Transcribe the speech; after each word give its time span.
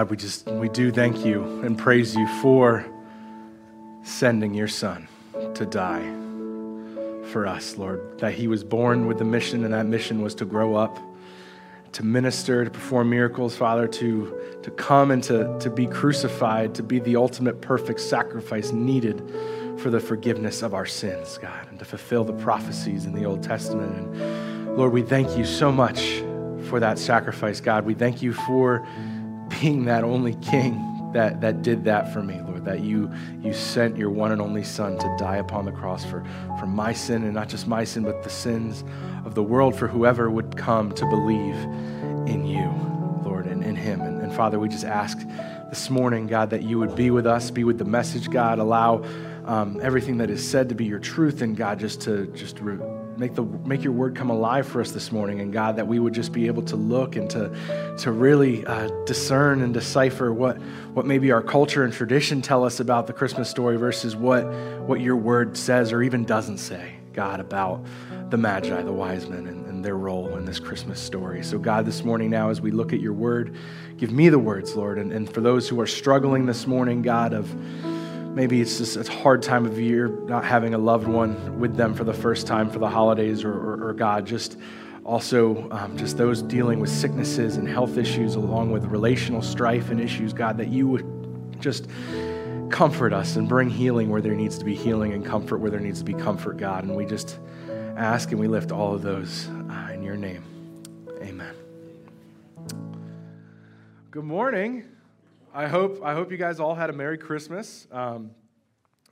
God, 0.00 0.10
we 0.10 0.16
just 0.16 0.46
we 0.46 0.68
do 0.68 0.92
thank 0.92 1.26
you 1.26 1.42
and 1.62 1.76
praise 1.76 2.14
you 2.14 2.24
for 2.40 2.86
sending 4.04 4.54
your 4.54 4.68
son 4.68 5.08
to 5.54 5.66
die 5.66 6.04
for 7.32 7.48
us, 7.48 7.76
Lord. 7.76 8.16
That 8.20 8.32
he 8.32 8.46
was 8.46 8.62
born 8.62 9.08
with 9.08 9.18
the 9.18 9.24
mission, 9.24 9.64
and 9.64 9.74
that 9.74 9.86
mission 9.86 10.22
was 10.22 10.36
to 10.36 10.44
grow 10.44 10.76
up, 10.76 11.00
to 11.94 12.04
minister, 12.04 12.64
to 12.64 12.70
perform 12.70 13.10
miracles, 13.10 13.56
Father, 13.56 13.88
to, 13.88 14.60
to 14.62 14.70
come 14.70 15.10
and 15.10 15.20
to, 15.24 15.58
to 15.58 15.68
be 15.68 15.88
crucified, 15.88 16.76
to 16.76 16.84
be 16.84 17.00
the 17.00 17.16
ultimate 17.16 17.60
perfect 17.60 17.98
sacrifice 17.98 18.70
needed 18.70 19.20
for 19.78 19.90
the 19.90 19.98
forgiveness 19.98 20.62
of 20.62 20.74
our 20.74 20.86
sins, 20.86 21.38
God, 21.38 21.66
and 21.70 21.78
to 21.80 21.84
fulfill 21.84 22.22
the 22.22 22.34
prophecies 22.34 23.04
in 23.04 23.14
the 23.14 23.24
Old 23.24 23.42
Testament. 23.42 23.96
And 23.96 24.76
Lord, 24.76 24.92
we 24.92 25.02
thank 25.02 25.36
you 25.36 25.44
so 25.44 25.72
much 25.72 26.22
for 26.68 26.78
that 26.78 27.00
sacrifice, 27.00 27.60
God. 27.60 27.84
We 27.84 27.94
thank 27.94 28.22
you 28.22 28.32
for 28.32 28.86
being 29.48 29.84
that 29.86 30.04
only 30.04 30.34
king 30.36 30.88
that, 31.12 31.40
that 31.40 31.62
did 31.62 31.84
that 31.84 32.12
for 32.12 32.22
me, 32.22 32.40
Lord, 32.42 32.64
that 32.66 32.80
you, 32.80 33.10
you 33.42 33.52
sent 33.52 33.96
your 33.96 34.10
one 34.10 34.30
and 34.30 34.42
only 34.42 34.62
Son 34.62 34.98
to 34.98 35.16
die 35.18 35.36
upon 35.36 35.64
the 35.64 35.72
cross 35.72 36.04
for, 36.04 36.22
for 36.58 36.66
my 36.66 36.92
sin, 36.92 37.24
and 37.24 37.34
not 37.34 37.48
just 37.48 37.66
my 37.66 37.84
sin, 37.84 38.04
but 38.04 38.22
the 38.22 38.30
sins 38.30 38.84
of 39.24 39.34
the 39.34 39.42
world 39.42 39.74
for 39.74 39.88
whoever 39.88 40.30
would 40.30 40.56
come 40.56 40.92
to 40.92 41.06
believe 41.06 41.56
in 42.28 42.46
you, 42.46 42.70
Lord, 43.24 43.46
and 43.46 43.64
in 43.64 43.74
him. 43.74 44.02
And, 44.02 44.20
and 44.20 44.32
Father, 44.34 44.58
we 44.58 44.68
just 44.68 44.84
ask 44.84 45.18
this 45.70 45.88
morning, 45.88 46.26
God, 46.26 46.50
that 46.50 46.62
you 46.62 46.78
would 46.78 46.94
be 46.94 47.10
with 47.10 47.26
us, 47.26 47.50
be 47.50 47.64
with 47.64 47.78
the 47.78 47.84
message, 47.84 48.30
God, 48.30 48.58
allow 48.58 49.02
um, 49.46 49.80
everything 49.82 50.18
that 50.18 50.28
is 50.28 50.46
said 50.46 50.68
to 50.68 50.74
be 50.74 50.84
your 50.84 50.98
truth, 50.98 51.40
and 51.40 51.56
God, 51.56 51.78
just 51.78 52.02
to 52.02 52.26
just 52.28 52.60
re- 52.60 52.78
make 53.18 53.34
the 53.34 53.42
make 53.42 53.82
your 53.82 53.92
word 53.92 54.14
come 54.14 54.30
alive 54.30 54.66
for 54.66 54.80
us 54.80 54.92
this 54.92 55.10
morning 55.10 55.40
and 55.40 55.52
god 55.52 55.74
that 55.76 55.86
we 55.86 55.98
would 55.98 56.14
just 56.14 56.32
be 56.32 56.46
able 56.46 56.62
to 56.62 56.76
look 56.76 57.16
and 57.16 57.28
to 57.28 57.52
to 57.98 58.12
really 58.12 58.64
uh, 58.64 58.88
discern 59.06 59.62
and 59.62 59.74
decipher 59.74 60.32
what 60.32 60.56
what 60.94 61.04
maybe 61.04 61.32
our 61.32 61.42
culture 61.42 61.82
and 61.82 61.92
tradition 61.92 62.40
tell 62.40 62.64
us 62.64 62.78
about 62.78 63.08
the 63.08 63.12
christmas 63.12 63.50
story 63.50 63.76
versus 63.76 64.14
what 64.14 64.44
what 64.86 65.00
your 65.00 65.16
word 65.16 65.56
says 65.56 65.92
or 65.92 66.02
even 66.02 66.24
doesn't 66.24 66.58
say 66.58 66.94
god 67.12 67.40
about 67.40 67.84
the 68.30 68.36
magi 68.36 68.82
the 68.82 68.92
wise 68.92 69.28
men 69.28 69.48
and, 69.48 69.66
and 69.66 69.84
their 69.84 69.96
role 69.96 70.36
in 70.36 70.44
this 70.44 70.60
christmas 70.60 71.00
story. 71.00 71.42
So 71.42 71.58
god 71.58 71.86
this 71.86 72.04
morning 72.04 72.30
now 72.30 72.50
as 72.50 72.60
we 72.60 72.70
look 72.70 72.92
at 72.92 73.00
your 73.00 73.12
word 73.12 73.56
give 73.96 74.12
me 74.12 74.28
the 74.28 74.38
words 74.38 74.76
lord. 74.76 74.98
And, 74.98 75.12
and 75.12 75.32
for 75.32 75.40
those 75.40 75.68
who 75.68 75.80
are 75.80 75.86
struggling 75.86 76.46
this 76.46 76.66
morning 76.66 77.02
god 77.02 77.32
of 77.32 77.52
maybe 78.38 78.60
it's 78.60 78.78
just 78.78 78.96
a 78.96 79.12
hard 79.12 79.42
time 79.42 79.66
of 79.66 79.80
year 79.80 80.06
not 80.26 80.44
having 80.44 80.72
a 80.72 80.78
loved 80.78 81.08
one 81.08 81.58
with 81.58 81.74
them 81.74 81.92
for 81.92 82.04
the 82.04 82.14
first 82.14 82.46
time 82.46 82.70
for 82.70 82.78
the 82.78 82.88
holidays 82.88 83.42
or, 83.42 83.52
or, 83.52 83.88
or 83.88 83.92
god. 83.92 84.24
Just 84.24 84.56
also 85.04 85.68
um, 85.72 85.96
just 85.98 86.16
those 86.16 86.40
dealing 86.40 86.78
with 86.78 86.88
sicknesses 86.88 87.56
and 87.56 87.66
health 87.66 87.98
issues 87.98 88.36
along 88.36 88.70
with 88.70 88.84
relational 88.84 89.42
strife 89.42 89.90
and 89.90 90.00
issues 90.00 90.32
god 90.32 90.56
that 90.56 90.68
you 90.68 90.86
would 90.86 91.04
just 91.58 91.88
comfort 92.70 93.12
us 93.12 93.34
and 93.34 93.48
bring 93.48 93.68
healing 93.68 94.08
where 94.08 94.20
there 94.20 94.36
needs 94.36 94.56
to 94.56 94.64
be 94.64 94.74
healing 94.74 95.14
and 95.14 95.26
comfort 95.26 95.58
where 95.58 95.70
there 95.72 95.80
needs 95.80 95.98
to 95.98 96.04
be 96.04 96.14
comfort 96.14 96.58
god. 96.58 96.84
And 96.84 96.94
we 96.94 97.06
just 97.06 97.40
ask 97.96 98.30
and 98.30 98.38
we 98.38 98.46
lift 98.46 98.70
all 98.70 98.94
of 98.94 99.02
those 99.02 99.48
uh, 99.48 99.90
in 99.92 100.04
your 100.04 100.16
name. 100.16 100.44
Amen. 101.24 101.56
Good 104.12 104.24
morning 104.24 104.84
I 105.54 105.66
hope, 105.66 106.02
I 106.04 106.12
hope 106.12 106.30
you 106.30 106.36
guys 106.36 106.60
all 106.60 106.74
had 106.74 106.90
a 106.90 106.92
Merry 106.92 107.16
Christmas. 107.16 107.86
Um, 107.90 108.32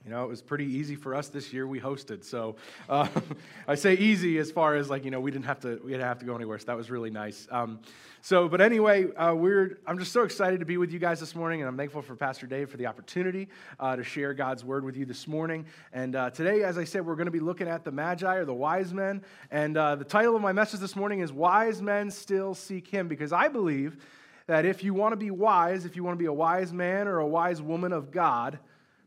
you 0.05 0.11
know, 0.11 0.23
it 0.23 0.29
was 0.29 0.41
pretty 0.41 0.65
easy 0.65 0.95
for 0.95 1.15
us 1.15 1.29
this 1.29 1.51
year. 1.51 1.67
We 1.67 1.81
hosted, 1.81 2.23
so 2.23 2.55
uh, 2.87 3.07
I 3.67 3.75
say 3.75 3.95
easy 3.95 4.37
as 4.37 4.51
far 4.51 4.75
as 4.75 4.89
like 4.89 5.03
you 5.03 5.11
know 5.11 5.19
we 5.19 5.31
didn't 5.31 5.45
have 5.45 5.59
to 5.61 5.81
we 5.83 5.91
didn't 5.91 6.05
have 6.05 6.19
to 6.19 6.25
go 6.25 6.35
anywhere. 6.35 6.59
So 6.59 6.67
that 6.67 6.77
was 6.77 6.89
really 6.89 7.09
nice. 7.09 7.45
Um, 7.51 7.79
so, 8.21 8.47
but 8.47 8.61
anyway, 8.61 9.11
uh, 9.15 9.33
we're 9.33 9.79
I'm 9.85 9.99
just 9.99 10.13
so 10.13 10.23
excited 10.23 10.61
to 10.61 10.65
be 10.65 10.77
with 10.77 10.93
you 10.93 10.99
guys 10.99 11.19
this 11.19 11.35
morning, 11.35 11.59
and 11.59 11.67
I'm 11.67 11.75
thankful 11.75 12.01
for 12.01 12.15
Pastor 12.15 12.47
Dave 12.47 12.69
for 12.69 12.77
the 12.77 12.85
opportunity 12.85 13.49
uh, 13.79 13.97
to 13.97 14.03
share 14.03 14.33
God's 14.33 14.63
word 14.63 14.85
with 14.85 14.95
you 14.95 15.05
this 15.05 15.27
morning. 15.27 15.65
And 15.91 16.15
uh, 16.15 16.29
today, 16.29 16.63
as 16.63 16.77
I 16.77 16.85
said, 16.85 17.05
we're 17.05 17.15
going 17.15 17.25
to 17.25 17.31
be 17.31 17.41
looking 17.41 17.67
at 17.67 17.83
the 17.83 17.91
Magi 17.91 18.35
or 18.35 18.45
the 18.45 18.53
wise 18.53 18.93
men. 18.93 19.23
And 19.51 19.75
uh, 19.75 19.95
the 19.95 20.05
title 20.05 20.35
of 20.37 20.41
my 20.41 20.53
message 20.53 20.79
this 20.79 20.95
morning 20.95 21.19
is 21.19 21.33
"Wise 21.33 21.81
Men 21.81 22.11
Still 22.11 22.53
Seek 22.53 22.87
Him," 22.87 23.09
because 23.09 23.33
I 23.33 23.49
believe 23.49 23.97
that 24.47 24.65
if 24.65 24.83
you 24.83 24.93
want 24.93 25.11
to 25.11 25.17
be 25.17 25.29
wise, 25.29 25.85
if 25.85 25.95
you 25.95 26.03
want 26.03 26.17
to 26.17 26.21
be 26.21 26.25
a 26.25 26.33
wise 26.33 26.73
man 26.73 27.07
or 27.07 27.19
a 27.19 27.27
wise 27.27 27.61
woman 27.61 27.91
of 27.91 28.11
God, 28.11 28.59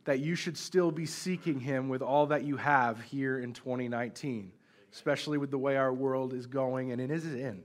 that 0.04 0.20
you 0.20 0.34
should 0.34 0.56
still 0.56 0.90
be 0.90 1.06
seeking 1.06 1.58
Him 1.58 1.88
with 1.88 2.02
all 2.02 2.26
that 2.26 2.44
you 2.44 2.56
have 2.56 3.00
here 3.02 3.38
in 3.38 3.52
2019, 3.52 4.52
especially 4.92 5.38
with 5.38 5.50
the 5.50 5.58
way 5.58 5.76
our 5.76 5.92
world 5.92 6.34
is 6.34 6.46
going 6.46 6.92
and 6.92 7.00
it 7.00 7.10
is 7.10 7.24
in. 7.26 7.62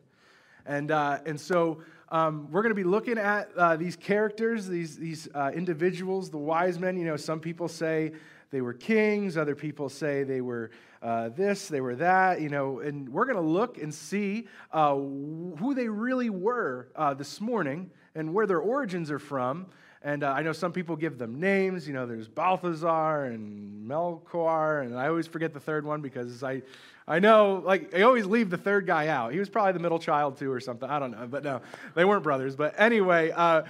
And, 0.66 0.90
uh, 0.90 1.20
and 1.26 1.40
so 1.40 1.82
um, 2.10 2.50
we're 2.52 2.62
going 2.62 2.72
to 2.72 2.76
be 2.76 2.84
looking 2.84 3.18
at 3.18 3.50
uh, 3.56 3.76
these 3.76 3.96
characters, 3.96 4.68
these, 4.68 4.98
these 4.98 5.28
uh, 5.36 5.52
individuals, 5.54 6.30
the 6.30 6.38
wise 6.38 6.80
men. 6.80 6.98
You 6.98 7.06
know, 7.06 7.18
some 7.18 7.40
people 7.40 7.68
say 7.68 8.14
they 8.52 8.62
were 8.62 8.74
kings, 8.74 9.38
other 9.38 9.56
people 9.56 9.90
say 9.90 10.24
they 10.24 10.42
were 10.42 10.72
uh, 11.06 11.30
this, 11.30 11.68
they 11.68 11.82
were 11.82 11.96
that, 11.96 12.42
you 12.42 12.50
know, 12.50 12.80
and 12.80 13.08
we're 13.10 13.26
going 13.26 13.36
to 13.36 13.42
look 13.42 13.78
and 13.78 13.94
see 13.94 14.48
uh, 14.72 14.96
who 14.96 15.76
they 15.76 15.88
really 15.88 16.32
were 16.32 16.88
uh, 16.96 17.14
this 17.14 17.40
morning 17.40 17.92
and 18.16 18.34
where 18.34 18.48
their 18.48 18.60
origins 18.60 19.12
are 19.12 19.20
from. 19.20 19.68
And 20.02 20.24
uh, 20.24 20.32
I 20.32 20.42
know 20.42 20.52
some 20.52 20.72
people 20.72 20.96
give 20.96 21.20
them 21.20 21.40
names. 21.40 21.88
You 21.88 21.94
know, 21.94 22.08
there's 22.08 22.28
Balthazar 22.28 23.26
and 23.26 23.75
Melchior, 23.86 24.82
and 24.82 24.98
I 24.98 25.08
always 25.08 25.28
forget 25.28 25.54
the 25.54 25.60
third 25.60 25.86
one 25.86 26.02
because 26.02 26.44
I, 26.44 26.62
I 27.08 27.20
know, 27.20 27.62
like, 27.64 27.94
I 27.94 28.02
always 28.02 28.26
leave 28.26 28.50
the 28.50 28.58
third 28.58 28.88
guy 28.88 29.08
out. 29.08 29.32
He 29.32 29.40
was 29.40 29.50
probably 29.50 29.74
the 29.74 29.80
middle 29.80 30.00
child, 30.00 30.38
too, 30.38 30.52
or 30.52 30.60
something. 30.60 30.90
I 30.90 30.98
don't 30.98 31.12
know. 31.12 31.28
But 31.28 31.44
no, 31.44 31.62
they 31.94 32.04
weren't 32.04 32.24
brothers. 32.24 32.56
But 32.56 32.74
anyway, 32.80 33.32
uh, 33.32 33.64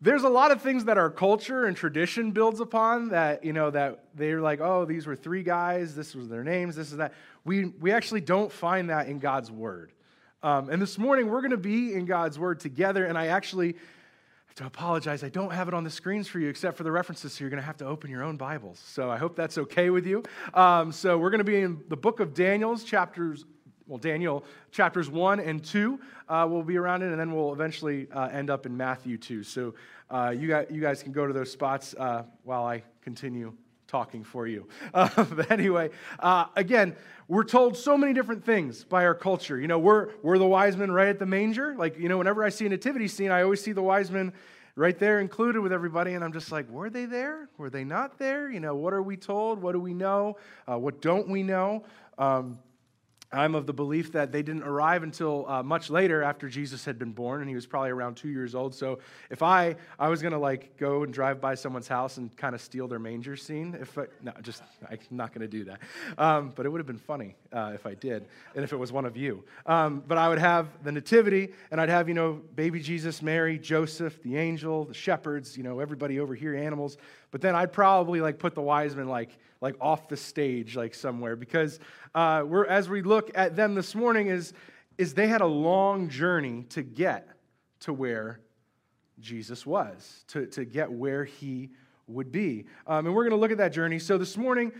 there's 0.00 0.22
a 0.22 0.28
lot 0.28 0.50
of 0.50 0.62
things 0.62 0.86
that 0.86 0.96
our 0.96 1.10
culture 1.10 1.66
and 1.66 1.76
tradition 1.76 2.30
builds 2.30 2.60
upon 2.60 3.10
that, 3.10 3.44
you 3.44 3.52
know, 3.52 3.70
that 3.70 4.04
they're 4.14 4.40
like, 4.40 4.60
oh, 4.60 4.86
these 4.86 5.06
were 5.06 5.14
three 5.14 5.42
guys. 5.42 5.94
This 5.94 6.14
was 6.14 6.28
their 6.28 6.42
names. 6.42 6.74
This 6.74 6.90
is 6.90 6.96
that. 6.96 7.12
We, 7.44 7.66
we 7.66 7.92
actually 7.92 8.22
don't 8.22 8.50
find 8.50 8.88
that 8.90 9.08
in 9.08 9.18
God's 9.18 9.50
word. 9.50 9.92
Um, 10.42 10.70
and 10.70 10.80
this 10.80 10.96
morning, 10.96 11.28
we're 11.28 11.42
going 11.42 11.50
to 11.50 11.58
be 11.58 11.92
in 11.92 12.06
God's 12.06 12.38
word 12.38 12.60
together. 12.60 13.04
And 13.04 13.18
I 13.18 13.26
actually 13.26 13.76
to 14.60 14.66
apologize. 14.66 15.24
I 15.24 15.28
don't 15.28 15.52
have 15.52 15.68
it 15.68 15.74
on 15.74 15.84
the 15.84 15.90
screens 15.90 16.28
for 16.28 16.38
you 16.38 16.48
except 16.48 16.76
for 16.76 16.82
the 16.82 16.92
references, 16.92 17.32
so 17.32 17.42
you're 17.42 17.50
going 17.50 17.62
to 17.62 17.66
have 17.66 17.78
to 17.78 17.86
open 17.86 18.10
your 18.10 18.22
own 18.22 18.36
Bibles. 18.36 18.78
So 18.78 19.10
I 19.10 19.16
hope 19.16 19.34
that's 19.34 19.56
okay 19.58 19.90
with 19.90 20.06
you. 20.06 20.22
Um, 20.54 20.92
so 20.92 21.16
we're 21.18 21.30
going 21.30 21.38
to 21.38 21.44
be 21.44 21.60
in 21.60 21.82
the 21.88 21.96
book 21.96 22.20
of 22.20 22.34
Daniel's 22.34 22.84
chapters, 22.84 23.46
well, 23.86 23.98
Daniel 23.98 24.44
chapters 24.70 25.08
1 25.08 25.40
and 25.40 25.64
2 25.64 25.98
uh, 26.28 26.46
will 26.48 26.62
be 26.62 26.76
around 26.76 27.02
it, 27.02 27.10
and 27.10 27.18
then 27.18 27.32
we'll 27.32 27.52
eventually 27.52 28.06
uh, 28.12 28.26
end 28.26 28.50
up 28.50 28.66
in 28.66 28.76
Matthew 28.76 29.16
2. 29.16 29.42
So 29.42 29.74
uh, 30.10 30.34
you, 30.36 30.54
you 30.70 30.80
guys 30.80 31.02
can 31.02 31.12
go 31.12 31.26
to 31.26 31.32
those 31.32 31.50
spots 31.50 31.94
uh, 31.98 32.24
while 32.44 32.64
I 32.64 32.82
continue 33.02 33.54
talking 33.90 34.24
for 34.24 34.46
you. 34.46 34.68
Uh, 34.92 35.24
but 35.24 35.50
anyway, 35.50 35.88
uh, 36.18 36.46
again, 36.56 36.96
we're 37.28 37.44
told 37.44 37.76
so 37.76 37.96
many 37.96 38.12
different 38.12 38.44
things 38.44 38.82
by 38.84 39.04
our 39.04 39.14
culture. 39.14 39.58
You 39.58 39.68
know, 39.68 39.78
we're, 39.78 40.10
we're 40.22 40.36
the 40.36 40.46
wise 40.46 40.76
men 40.76 40.90
right 40.90 41.08
at 41.08 41.18
the 41.18 41.26
manger. 41.26 41.74
Like, 41.76 41.98
you 41.98 42.08
know, 42.08 42.18
whenever 42.18 42.42
I 42.42 42.48
see 42.48 42.66
a 42.66 42.68
nativity 42.68 43.06
scene, 43.06 43.30
I 43.30 43.42
always 43.42 43.62
see 43.62 43.72
the 43.72 43.82
wise 43.82 44.10
men 44.10 44.32
right 44.74 44.98
there 44.98 45.20
included 45.20 45.60
with 45.60 45.72
everybody. 45.72 46.14
And 46.14 46.24
I'm 46.24 46.32
just 46.32 46.50
like, 46.50 46.68
were 46.68 46.90
they 46.90 47.04
there? 47.04 47.48
Were 47.56 47.70
they 47.70 47.84
not 47.84 48.18
there? 48.18 48.50
You 48.50 48.60
know, 48.60 48.74
what 48.74 48.92
are 48.92 49.02
we 49.02 49.16
told? 49.16 49.62
What 49.62 49.72
do 49.72 49.80
we 49.80 49.94
know? 49.94 50.36
Uh, 50.70 50.78
what 50.78 51.00
don't 51.00 51.28
we 51.28 51.42
know? 51.42 51.84
Um, 52.18 52.58
I'm 53.32 53.54
of 53.54 53.66
the 53.66 53.72
belief 53.72 54.12
that 54.12 54.32
they 54.32 54.42
didn't 54.42 54.64
arrive 54.64 55.04
until 55.04 55.48
uh, 55.48 55.62
much 55.62 55.88
later 55.88 56.22
after 56.22 56.48
Jesus 56.48 56.84
had 56.84 56.98
been 56.98 57.12
born, 57.12 57.40
and 57.40 57.48
he 57.48 57.54
was 57.54 57.64
probably 57.64 57.90
around 57.90 58.16
two 58.16 58.28
years 58.28 58.56
old. 58.56 58.74
So 58.74 58.98
if 59.30 59.40
I 59.40 59.76
I 60.00 60.08
was 60.08 60.20
gonna 60.20 60.38
like 60.38 60.76
go 60.78 61.04
and 61.04 61.14
drive 61.14 61.40
by 61.40 61.54
someone's 61.54 61.86
house 61.86 62.16
and 62.16 62.36
kind 62.36 62.56
of 62.56 62.60
steal 62.60 62.88
their 62.88 62.98
manger 62.98 63.36
scene, 63.36 63.76
if 63.80 63.96
I, 63.96 64.06
no, 64.20 64.32
just 64.42 64.62
I'm 64.90 64.98
not 65.12 65.32
gonna 65.32 65.46
do 65.46 65.64
that. 65.64 65.80
Um, 66.18 66.52
but 66.56 66.66
it 66.66 66.70
would 66.70 66.78
have 66.78 66.88
been 66.88 66.98
funny 66.98 67.36
uh, 67.52 67.70
if 67.72 67.86
I 67.86 67.94
did, 67.94 68.26
and 68.56 68.64
if 68.64 68.72
it 68.72 68.76
was 68.76 68.90
one 68.90 69.04
of 69.04 69.16
you. 69.16 69.44
Um, 69.64 70.02
but 70.08 70.18
I 70.18 70.28
would 70.28 70.38
have 70.38 70.66
the 70.82 70.90
nativity, 70.90 71.52
and 71.70 71.80
I'd 71.80 71.88
have 71.88 72.08
you 72.08 72.14
know 72.14 72.40
baby 72.56 72.80
Jesus, 72.80 73.22
Mary, 73.22 73.58
Joseph, 73.58 74.20
the 74.24 74.36
angel, 74.36 74.86
the 74.86 74.94
shepherds, 74.94 75.56
you 75.56 75.62
know 75.62 75.78
everybody 75.78 76.18
over 76.18 76.34
here, 76.34 76.56
animals. 76.56 76.96
But 77.30 77.42
then 77.42 77.54
I'd 77.54 77.72
probably 77.72 78.20
like 78.20 78.40
put 78.40 78.56
the 78.56 78.62
wise 78.62 78.96
men 78.96 79.08
like 79.08 79.38
like 79.60 79.76
off 79.80 80.08
the 80.08 80.16
stage 80.16 80.76
like 80.76 80.94
somewhere. 80.94 81.36
Because 81.36 81.78
uh, 82.14 82.42
we're, 82.46 82.66
as 82.66 82.88
we 82.88 83.02
look 83.02 83.30
at 83.34 83.56
them 83.56 83.74
this 83.74 83.94
morning 83.94 84.28
is, 84.28 84.52
is 84.98 85.14
they 85.14 85.28
had 85.28 85.40
a 85.40 85.46
long 85.46 86.08
journey 86.08 86.64
to 86.70 86.82
get 86.82 87.28
to 87.80 87.92
where 87.92 88.40
jesus 89.18 89.66
was 89.66 90.24
to, 90.28 90.46
to 90.46 90.64
get 90.64 90.90
where 90.90 91.24
he 91.24 91.70
would 92.06 92.32
be. 92.32 92.66
Um, 92.86 93.06
and 93.06 93.14
we're 93.14 93.24
going 93.24 93.36
to 93.36 93.40
look 93.40 93.52
at 93.52 93.58
that 93.58 93.72
journey. 93.72 93.98
So 93.98 94.18
this 94.18 94.36
morning 94.36 94.72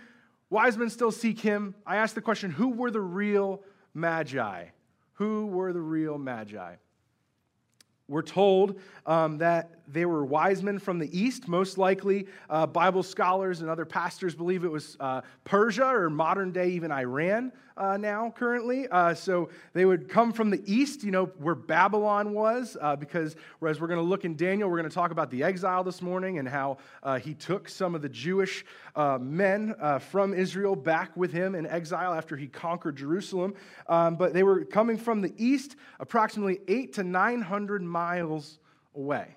wise 0.50 0.76
men 0.76 0.90
still 0.90 1.12
seek 1.12 1.40
him. 1.40 1.74
I 1.86 1.96
asked 1.96 2.14
the 2.14 2.20
question 2.20 2.50
who 2.50 2.68
were 2.70 2.90
the 2.90 3.00
real 3.00 3.62
magi? 3.94 4.66
Who 5.14 5.46
were 5.46 5.72
the 5.72 5.80
real 5.80 6.18
magi? 6.18 6.74
We're 8.08 8.22
told 8.22 8.80
um, 9.06 9.38
that 9.38 9.79
they 9.92 10.06
were 10.06 10.24
wise 10.24 10.62
men 10.62 10.78
from 10.78 10.98
the 10.98 11.18
east, 11.18 11.48
most 11.48 11.78
likely. 11.78 12.26
Uh, 12.48 12.66
Bible 12.66 13.02
scholars 13.02 13.60
and 13.60 13.68
other 13.68 13.84
pastors 13.84 14.34
believe 14.34 14.64
it 14.64 14.70
was 14.70 14.96
uh, 15.00 15.20
Persia 15.44 15.86
or 15.86 16.10
modern 16.10 16.52
day, 16.52 16.70
even 16.70 16.92
Iran 16.92 17.52
uh, 17.76 17.96
now, 17.96 18.32
currently. 18.36 18.86
Uh, 18.88 19.14
so 19.14 19.48
they 19.72 19.84
would 19.84 20.08
come 20.08 20.32
from 20.32 20.50
the 20.50 20.62
east, 20.66 21.02
you 21.02 21.10
know, 21.10 21.26
where 21.38 21.54
Babylon 21.54 22.32
was, 22.32 22.76
uh, 22.80 22.94
because 22.94 23.36
whereas 23.58 23.80
we're 23.80 23.86
going 23.86 23.98
to 23.98 24.04
look 24.04 24.24
in 24.24 24.36
Daniel, 24.36 24.68
we're 24.68 24.76
going 24.76 24.88
to 24.88 24.94
talk 24.94 25.10
about 25.10 25.30
the 25.30 25.42
exile 25.42 25.82
this 25.82 26.02
morning 26.02 26.38
and 26.38 26.48
how 26.48 26.78
uh, 27.02 27.18
he 27.18 27.34
took 27.34 27.68
some 27.68 27.94
of 27.94 28.02
the 28.02 28.08
Jewish 28.08 28.64
men 29.20 29.74
from 30.10 30.34
Israel 30.34 30.76
back 30.76 31.16
with 31.16 31.32
him 31.32 31.54
in 31.54 31.66
exile 31.66 32.12
after 32.12 32.36
he 32.36 32.46
conquered 32.46 32.96
Jerusalem. 32.96 33.54
Um, 33.88 34.16
but 34.16 34.34
they 34.34 34.42
were 34.42 34.64
coming 34.64 34.98
from 34.98 35.20
the 35.22 35.32
east, 35.36 35.76
approximately 35.98 36.60
eight 36.68 36.92
to 36.94 37.02
900 37.02 37.82
miles 37.82 38.58
away. 38.94 39.36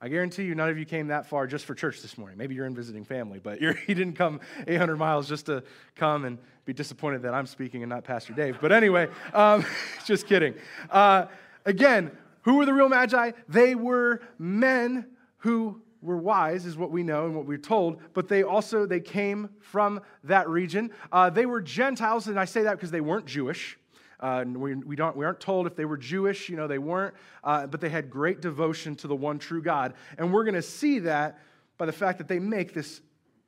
I 0.00 0.08
guarantee 0.08 0.44
you, 0.44 0.54
none 0.54 0.68
of 0.68 0.78
you 0.78 0.84
came 0.84 1.08
that 1.08 1.26
far 1.26 1.48
just 1.48 1.64
for 1.64 1.74
church 1.74 2.02
this 2.02 2.16
morning. 2.16 2.38
Maybe 2.38 2.54
you're 2.54 2.66
in 2.66 2.74
visiting 2.74 3.04
family, 3.04 3.40
but 3.40 3.60
you 3.60 3.74
didn't 3.88 4.12
come 4.12 4.40
800 4.66 4.96
miles 4.96 5.28
just 5.28 5.46
to 5.46 5.64
come 5.96 6.24
and 6.24 6.38
be 6.64 6.72
disappointed 6.72 7.22
that 7.22 7.34
I'm 7.34 7.46
speaking 7.46 7.82
and 7.82 7.90
not 7.90 8.04
Pastor 8.04 8.32
Dave. 8.32 8.58
But 8.60 8.70
anyway, 8.70 9.08
um, 9.34 9.64
just 10.04 10.26
kidding. 10.26 10.54
Uh, 10.88 11.26
again, 11.64 12.12
who 12.42 12.56
were 12.56 12.66
the 12.66 12.72
real 12.72 12.88
magi? 12.88 13.32
They 13.48 13.74
were 13.74 14.22
men 14.38 15.06
who 15.38 15.82
were 16.00 16.16
wise, 16.16 16.64
is 16.64 16.76
what 16.76 16.92
we 16.92 17.02
know 17.02 17.26
and 17.26 17.34
what 17.34 17.46
we're 17.46 17.58
told. 17.58 17.98
But 18.14 18.28
they 18.28 18.44
also 18.44 18.86
they 18.86 19.00
came 19.00 19.50
from 19.60 20.00
that 20.22 20.48
region. 20.48 20.92
Uh, 21.10 21.28
they 21.28 21.44
were 21.44 21.60
Gentiles, 21.60 22.28
and 22.28 22.38
I 22.38 22.44
say 22.44 22.62
that 22.62 22.76
because 22.76 22.92
they 22.92 23.00
weren't 23.00 23.26
Jewish. 23.26 23.76
Uh, 24.20 24.44
we, 24.46 24.74
we, 24.74 24.96
don't, 24.96 25.16
we 25.16 25.24
aren't 25.24 25.40
told 25.40 25.66
if 25.66 25.76
they 25.76 25.84
were 25.84 25.96
Jewish, 25.96 26.48
you 26.48 26.56
know, 26.56 26.66
they 26.66 26.78
weren't, 26.78 27.14
uh, 27.44 27.66
but 27.66 27.80
they 27.80 27.88
had 27.88 28.10
great 28.10 28.40
devotion 28.40 28.96
to 28.96 29.08
the 29.08 29.14
one 29.14 29.38
true 29.38 29.62
God. 29.62 29.94
And 30.16 30.32
we're 30.32 30.44
going 30.44 30.54
to 30.54 30.62
see 30.62 31.00
that 31.00 31.38
by 31.76 31.86
the 31.86 31.92
fact 31.92 32.18
that 32.18 32.26
they 32.26 32.40
make 32.40 32.74
this 32.74 33.00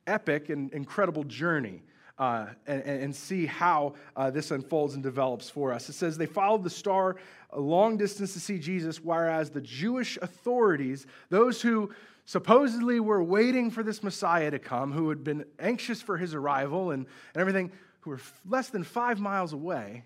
epic 0.07 0.49
and 0.49 0.71
incredible 0.73 1.23
journey. 1.23 1.83
Uh, 2.17 2.47
and, 2.67 2.83
and, 2.83 3.15
see 3.15 3.47
how 3.47 3.95
uh, 4.15 4.29
this 4.29 4.51
unfolds 4.51 4.93
and 4.93 5.01
develops 5.01 5.49
for 5.49 5.73
us. 5.73 5.89
It 5.89 5.93
says 5.93 6.19
they 6.19 6.27
followed 6.27 6.63
the 6.63 6.69
star 6.69 7.15
a 7.49 7.59
long 7.59 7.97
distance 7.97 8.33
to 8.33 8.39
see 8.39 8.59
Jesus, 8.59 9.03
whereas 9.03 9.49
the 9.49 9.61
Jewish 9.61 10.19
authorities, 10.21 11.07
those 11.29 11.63
who 11.63 11.89
supposedly 12.25 12.99
were 12.99 13.23
waiting 13.23 13.71
for 13.71 13.81
this 13.81 14.03
Messiah 14.03 14.51
to 14.51 14.59
come, 14.59 14.91
who 14.91 15.09
had 15.09 15.23
been 15.23 15.45
anxious 15.59 15.99
for 15.99 16.15
his 16.15 16.35
arrival 16.35 16.91
and, 16.91 17.07
and 17.33 17.41
everything, 17.41 17.71
who 18.01 18.11
were 18.11 18.19
less 18.47 18.69
than 18.69 18.83
five 18.83 19.19
miles 19.19 19.53
away, 19.53 20.03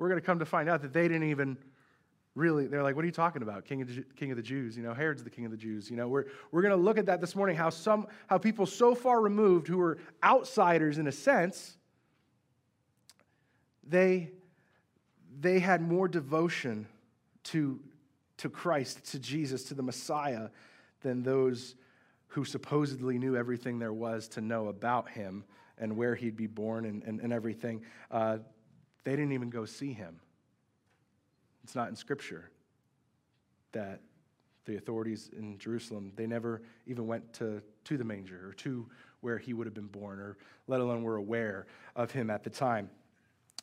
we're 0.00 0.08
going 0.08 0.18
to 0.18 0.24
come 0.24 0.38
to 0.38 0.46
find 0.46 0.66
out 0.66 0.80
that 0.80 0.94
they 0.94 1.06
didn't 1.06 1.28
even 1.28 1.58
really 2.34 2.66
they're 2.66 2.82
like 2.82 2.96
what 2.96 3.02
are 3.02 3.06
you 3.06 3.12
talking 3.12 3.42
about? 3.42 3.66
King 3.66 3.82
of 3.82 3.88
the, 3.88 4.02
king 4.16 4.30
of 4.30 4.36
the 4.38 4.42
jews 4.42 4.76
you 4.76 4.82
know 4.82 4.94
herod's 4.94 5.22
the 5.22 5.30
king 5.30 5.44
of 5.44 5.50
the 5.50 5.58
jews 5.58 5.90
you 5.90 5.96
know 5.96 6.08
we're, 6.08 6.24
we're 6.50 6.62
going 6.62 6.74
to 6.74 6.82
look 6.82 6.96
at 6.96 7.06
that 7.06 7.20
this 7.20 7.36
morning 7.36 7.54
how 7.54 7.68
some 7.68 8.06
how 8.26 8.38
people 8.38 8.64
so 8.64 8.94
far 8.94 9.20
removed 9.20 9.68
who 9.68 9.76
were 9.76 9.98
outsiders 10.24 10.96
in 10.96 11.06
a 11.06 11.12
sense 11.12 11.76
they 13.86 14.30
they 15.38 15.58
had 15.58 15.82
more 15.82 16.08
devotion 16.08 16.86
to 17.42 17.78
to 18.38 18.48
christ 18.48 19.04
to 19.10 19.18
jesus 19.18 19.64
to 19.64 19.74
the 19.74 19.82
messiah 19.82 20.48
than 21.02 21.22
those 21.22 21.74
who 22.28 22.44
supposedly 22.44 23.18
knew 23.18 23.36
everything 23.36 23.78
there 23.78 23.92
was 23.92 24.28
to 24.28 24.40
know 24.40 24.68
about 24.68 25.10
him 25.10 25.44
and 25.80 25.96
where 25.96 26.14
he'd 26.14 26.36
be 26.36 26.46
born 26.46 26.84
and, 26.84 27.02
and, 27.04 27.20
and 27.20 27.32
everything. 27.32 27.82
Uh, 28.10 28.38
they 29.04 29.12
didn't 29.12 29.32
even 29.32 29.50
go 29.50 29.64
see 29.64 29.92
him. 29.92 30.20
It's 31.64 31.74
not 31.74 31.88
in 31.88 31.96
Scripture 31.96 32.50
that 33.72 34.00
the 34.64 34.76
authorities 34.76 35.30
in 35.36 35.58
Jerusalem, 35.58 36.12
they 36.16 36.26
never 36.26 36.62
even 36.86 37.06
went 37.06 37.32
to, 37.34 37.62
to 37.84 37.96
the 37.96 38.04
manger 38.04 38.48
or 38.48 38.52
to 38.54 38.86
where 39.20 39.38
he 39.38 39.52
would 39.52 39.66
have 39.66 39.74
been 39.74 39.86
born, 39.86 40.18
or 40.18 40.36
let 40.66 40.80
alone 40.80 41.02
were 41.02 41.16
aware 41.16 41.66
of 41.94 42.10
him 42.10 42.30
at 42.30 42.42
the 42.42 42.50
time. 42.50 42.88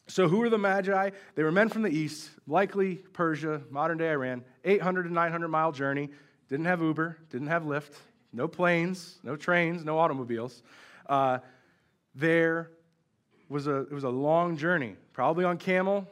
So, 0.07 0.27
who 0.27 0.37
were 0.37 0.49
the 0.49 0.57
Magi? 0.57 1.09
They 1.35 1.43
were 1.43 1.51
men 1.51 1.67
from 1.67 1.81
the 1.81 1.89
east, 1.89 2.29
likely 2.45 2.95
Persia, 2.95 3.61
modern 3.69 3.97
day 3.97 4.11
Iran, 4.11 4.43
800 4.63 5.03
to 5.03 5.13
900 5.13 5.47
mile 5.47 5.71
journey. 5.71 6.09
Didn't 6.47 6.65
have 6.65 6.81
Uber, 6.81 7.17
didn't 7.29 7.47
have 7.47 7.63
Lyft, 7.63 7.93
no 8.31 8.47
planes, 8.47 9.19
no 9.23 9.35
trains, 9.35 9.83
no 9.83 9.97
automobiles. 9.99 10.63
Uh, 11.07 11.39
there 12.15 12.71
was 13.49 13.67
a, 13.67 13.81
it 13.81 13.91
was 13.91 14.03
a 14.03 14.09
long 14.09 14.57
journey, 14.57 14.95
probably 15.13 15.45
on 15.45 15.57
camel 15.57 16.07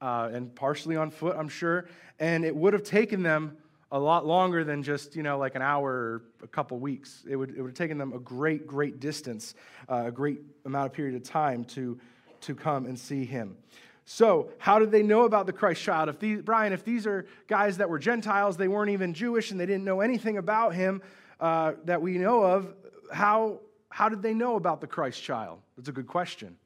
uh, 0.00 0.30
and 0.32 0.54
partially 0.54 0.96
on 0.96 1.10
foot, 1.10 1.36
I'm 1.38 1.48
sure. 1.48 1.86
And 2.18 2.44
it 2.44 2.54
would 2.54 2.72
have 2.72 2.82
taken 2.82 3.22
them 3.22 3.56
a 3.90 3.98
lot 3.98 4.26
longer 4.26 4.64
than 4.64 4.82
just, 4.82 5.14
you 5.16 5.22
know, 5.22 5.38
like 5.38 5.54
an 5.54 5.62
hour 5.62 5.90
or 5.90 6.22
a 6.42 6.48
couple 6.48 6.78
weeks. 6.78 7.24
It 7.28 7.36
would, 7.36 7.50
it 7.50 7.62
would 7.62 7.68
have 7.68 7.76
taken 7.76 7.96
them 7.96 8.12
a 8.12 8.18
great, 8.18 8.66
great 8.66 9.00
distance, 9.00 9.54
uh, 9.88 10.04
a 10.06 10.10
great 10.10 10.40
amount 10.64 10.86
of 10.86 10.92
period 10.92 11.14
of 11.14 11.22
time 11.22 11.64
to, 11.66 11.98
to 12.42 12.54
come 12.54 12.86
and 12.86 12.98
see 12.98 13.24
him. 13.24 13.56
So, 14.04 14.50
how 14.58 14.78
did 14.78 14.90
they 14.90 15.02
know 15.02 15.22
about 15.22 15.46
the 15.46 15.52
Christ 15.52 15.80
child? 15.80 16.10
If 16.10 16.18
these, 16.18 16.42
Bryan, 16.42 16.74
if 16.74 16.84
these 16.84 17.06
are 17.06 17.24
guys 17.48 17.78
that 17.78 17.88
were 17.88 17.98
Gentiles, 17.98 18.58
they 18.58 18.68
weren't 18.68 18.90
even 18.90 19.14
Jewish, 19.14 19.50
and 19.50 19.58
they 19.58 19.64
didn't 19.64 19.84
know 19.84 20.02
anything 20.02 20.36
about 20.36 20.74
him 20.74 21.00
uh, 21.40 21.72
that 21.84 22.02
we 22.02 22.18
know 22.18 22.42
of, 22.42 22.74
how, 23.10 23.60
how 23.88 24.10
did 24.10 24.20
they 24.20 24.34
know 24.34 24.56
about 24.56 24.82
the 24.82 24.86
Christ 24.86 25.22
child? 25.22 25.60
That's 25.76 25.88
a 25.88 25.92
good 25.92 26.06
question. 26.06 26.56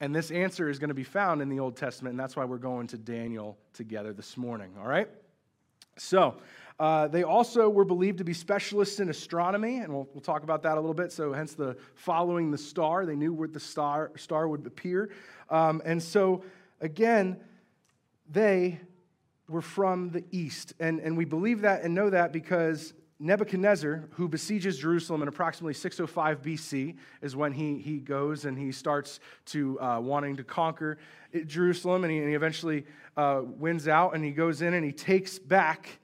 And 0.00 0.14
this 0.14 0.30
answer 0.30 0.68
is 0.68 0.78
going 0.78 0.88
to 0.88 0.94
be 0.94 1.04
found 1.04 1.42
in 1.42 1.48
the 1.48 1.58
Old 1.58 1.76
Testament, 1.76 2.12
and 2.12 2.20
that's 2.20 2.36
why 2.36 2.44
we're 2.44 2.58
going 2.58 2.86
to 2.88 2.98
Daniel 2.98 3.58
together 3.72 4.12
this 4.12 4.36
morning, 4.36 4.70
all 4.78 4.86
right? 4.86 5.08
So, 5.96 6.36
uh, 6.78 7.08
they 7.08 7.24
also 7.24 7.68
were 7.68 7.84
believed 7.84 8.18
to 8.18 8.24
be 8.24 8.32
specialists 8.32 9.00
in 9.00 9.08
astronomy, 9.08 9.78
and 9.78 9.92
we'll, 9.92 10.08
we'll 10.14 10.20
talk 10.20 10.44
about 10.44 10.62
that 10.62 10.74
a 10.74 10.80
little 10.80 10.94
bit. 10.94 11.10
So, 11.10 11.32
hence 11.32 11.54
the 11.54 11.76
following 11.96 12.52
the 12.52 12.58
star. 12.58 13.04
They 13.04 13.16
knew 13.16 13.32
where 13.32 13.48
the 13.48 13.58
star, 13.58 14.12
star 14.16 14.46
would 14.46 14.64
appear. 14.64 15.10
Um, 15.50 15.82
and 15.84 16.00
so, 16.00 16.44
again, 16.80 17.40
they 18.30 18.78
were 19.48 19.62
from 19.62 20.10
the 20.10 20.24
east. 20.30 20.74
And, 20.78 21.00
and 21.00 21.16
we 21.16 21.24
believe 21.24 21.62
that 21.62 21.82
and 21.82 21.94
know 21.94 22.10
that 22.10 22.32
because 22.32 22.92
Nebuchadnezzar, 23.20 24.08
who 24.12 24.28
besieges 24.28 24.78
Jerusalem 24.78 25.22
in 25.22 25.28
approximately 25.28 25.74
605 25.74 26.40
BC, 26.40 26.96
is 27.20 27.34
when 27.34 27.52
he, 27.52 27.78
he 27.78 27.98
goes 27.98 28.44
and 28.44 28.56
he 28.56 28.70
starts 28.70 29.18
to 29.46 29.80
uh, 29.80 29.98
wanting 30.00 30.36
to 30.36 30.44
conquer 30.44 30.98
Jerusalem, 31.46 32.04
and 32.04 32.12
he, 32.12 32.18
and 32.18 32.28
he 32.28 32.34
eventually 32.34 32.86
uh, 33.16 33.42
wins 33.44 33.88
out, 33.88 34.14
and 34.14 34.24
he 34.24 34.30
goes 34.30 34.62
in 34.62 34.72
and 34.72 34.84
he 34.84 34.92
takes 34.92 35.38
back 35.38 35.98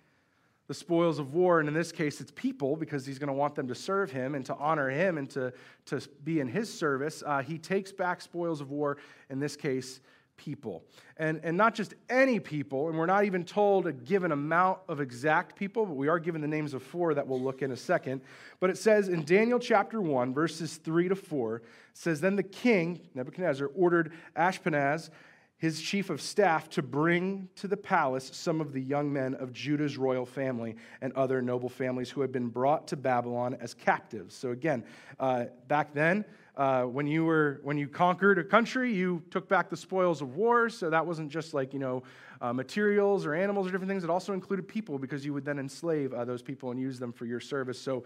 the 0.67 0.75
spoils 0.75 1.19
of 1.19 1.35
war, 1.35 1.61
and 1.61 1.69
in 1.69 1.75
this 1.75 1.93
case, 1.93 2.21
it's 2.21 2.33
people 2.33 2.75
because 2.75 3.05
he's 3.05 3.19
going 3.19 3.29
to 3.29 3.35
want 3.35 3.55
them 3.55 3.69
to 3.69 3.75
serve 3.75 4.11
him 4.11 4.35
and 4.35 4.47
to 4.47 4.55
honor 4.57 4.89
him 4.89 5.19
and 5.19 5.29
to, 5.31 5.53
to 5.85 6.01
be 6.25 6.41
in 6.41 6.49
his 6.49 6.73
service. 6.73 7.23
Uh, 7.25 7.43
he 7.43 7.59
takes 7.59 7.93
back 7.93 8.23
spoils 8.23 8.63
of 8.63 8.71
war, 8.71 8.97
in 9.29 9.39
this 9.39 9.57
case, 9.57 10.01
people. 10.37 10.85
And, 11.17 11.41
and 11.43 11.57
not 11.57 11.75
just 11.75 11.95
any 12.09 12.41
people, 12.41 12.89
and 12.89 12.99
we're 12.99 13.07
not 13.07 13.25
even 13.25 13.45
told 13.45 13.87
a 13.87 13.93
given 13.93 14.33
amount 14.33 14.79
of 14.89 15.01
exact 15.01 15.57
people, 15.57 15.87
but 15.87 15.95
we 15.95 16.09
are 16.09 16.19
given 16.19 16.41
the 16.41 16.49
names 16.49 16.75
of 16.75 16.83
four 16.83 17.15
that 17.15 17.27
we'll 17.27 17.41
look 17.41 17.63
in 17.63 17.71
a 17.73 17.77
second. 17.77 18.21
But 18.61 18.71
it 18.71 18.79
says 18.79 19.09
in 19.09 19.25
Daniel 19.25 19.59
chapter 19.59 20.01
1, 20.01 20.35
verses 20.35 20.77
3 20.77 21.09
to 21.09 21.17
4, 21.17 21.63
says, 21.93 22.21
Then 22.21 22.37
the 22.37 22.43
king, 22.43 23.01
Nebuchadnezzar, 23.15 23.69
ordered 23.75 24.13
Ashpenaz, 24.37 25.11
his 25.57 25.81
chief 25.81 26.11
of 26.11 26.21
staff, 26.21 26.69
to 26.71 26.83
bring 26.83 27.49
to 27.57 27.69
the 27.69 27.77
palace 27.77 28.31
some 28.35 28.61
of 28.61 28.73
the 28.73 28.83
young 28.83 29.13
men 29.13 29.35
of 29.35 29.53
Judah's 29.53 29.97
royal 29.97 30.27
family 30.27 30.77
and 31.01 31.13
other 31.15 31.41
noble 31.41 31.69
families 31.69 32.11
who 32.11 32.21
had 32.21 32.33
been 32.33 32.49
brought 32.49 32.89
to 32.89 32.97
Babylon 32.97 33.57
as 33.61 33.73
captives. 33.73 34.35
So 34.35 34.51
again, 34.51 34.85
uh, 35.19 35.45
back 35.69 35.95
then, 35.95 36.25
uh, 36.57 36.83
when 36.83 37.07
you 37.07 37.25
were 37.25 37.61
when 37.63 37.77
you 37.77 37.89
conquered 37.89 38.39
a 38.39 38.45
country, 38.45 38.93
you 38.93 39.23
took 39.31 39.49
back 39.49 39.71
the 39.71 39.77
spoils 39.77 40.23
of 40.23 40.37
war. 40.37 40.69
So 40.69 40.91
that 40.91 41.05
wasn't 41.05 41.31
just 41.31 41.55
like 41.55 41.73
you 41.73 41.81
know 41.81 42.03
uh, 42.41 42.53
materials 42.53 43.27
or 43.27 43.35
animals 43.35 43.67
or 43.67 43.71
different 43.71 43.91
things. 43.91 44.05
It 44.05 44.11
also 44.11 44.33
included 44.33 44.69
people 44.69 44.99
because 44.99 45.25
you 45.25 45.33
would 45.33 45.45
then 45.45 45.59
enslave 45.59 46.13
uh, 46.13 46.25
those 46.25 46.43
people 46.43 46.71
and 46.71 46.81
use 46.81 46.99
them 46.99 47.13
for 47.13 47.27
your 47.27 47.41
service. 47.41 47.81
So 47.81 48.05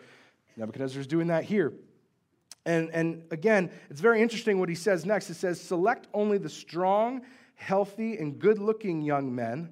Nebuchadnezzar 0.56 1.00
is 1.00 1.06
doing 1.06 1.28
that 1.28 1.44
here. 1.44 1.72
And, 2.66 2.90
and 2.92 3.22
again, 3.30 3.70
it's 3.88 4.00
very 4.00 4.20
interesting 4.20 4.58
what 4.58 4.68
he 4.68 4.74
says 4.74 5.06
next. 5.06 5.30
It 5.30 5.34
says, 5.34 5.60
Select 5.60 6.06
only 6.12 6.36
the 6.36 6.50
strong, 6.50 7.22
healthy, 7.54 8.18
and 8.18 8.38
good 8.38 8.58
looking 8.58 9.00
young 9.00 9.34
men. 9.34 9.70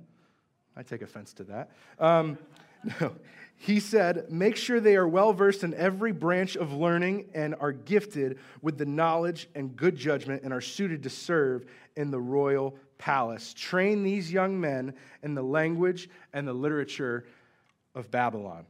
I 0.77 0.83
take 0.83 1.03
offense 1.03 1.33
to 1.35 1.45
that. 1.45 1.71
Um, 1.99 2.39
no 3.01 3.15
he 3.57 3.81
said, 3.81 4.31
Make 4.31 4.57
sure 4.57 4.81
they 4.81 4.97
are 4.97 5.09
well 5.09 5.33
versed 5.33 5.65
in 5.65 5.75
every 5.75 6.13
branch 6.13 6.57
of 6.57 6.73
learning 6.73 7.27
and 7.35 7.55
are 7.59 7.73
gifted 7.73 8.39
with 8.63 8.79
the 8.79 8.87
knowledge 8.87 9.49
and 9.55 9.75
good 9.75 9.97
judgment 9.97 10.43
and 10.43 10.53
are 10.53 10.61
suited 10.61 11.03
to 11.05 11.11
serve 11.11 11.67
in 11.97 12.11
the 12.11 12.21
royal 12.21 12.77
palace. 12.99 13.55
Train 13.55 14.03
these 14.03 14.33
young 14.33 14.61
men 14.61 14.95
in 15.23 15.35
the 15.35 15.43
language 15.43 16.09
and 16.33 16.47
the 16.47 16.53
literature 16.53 17.25
of 17.95 18.11
Babylon. 18.11 18.67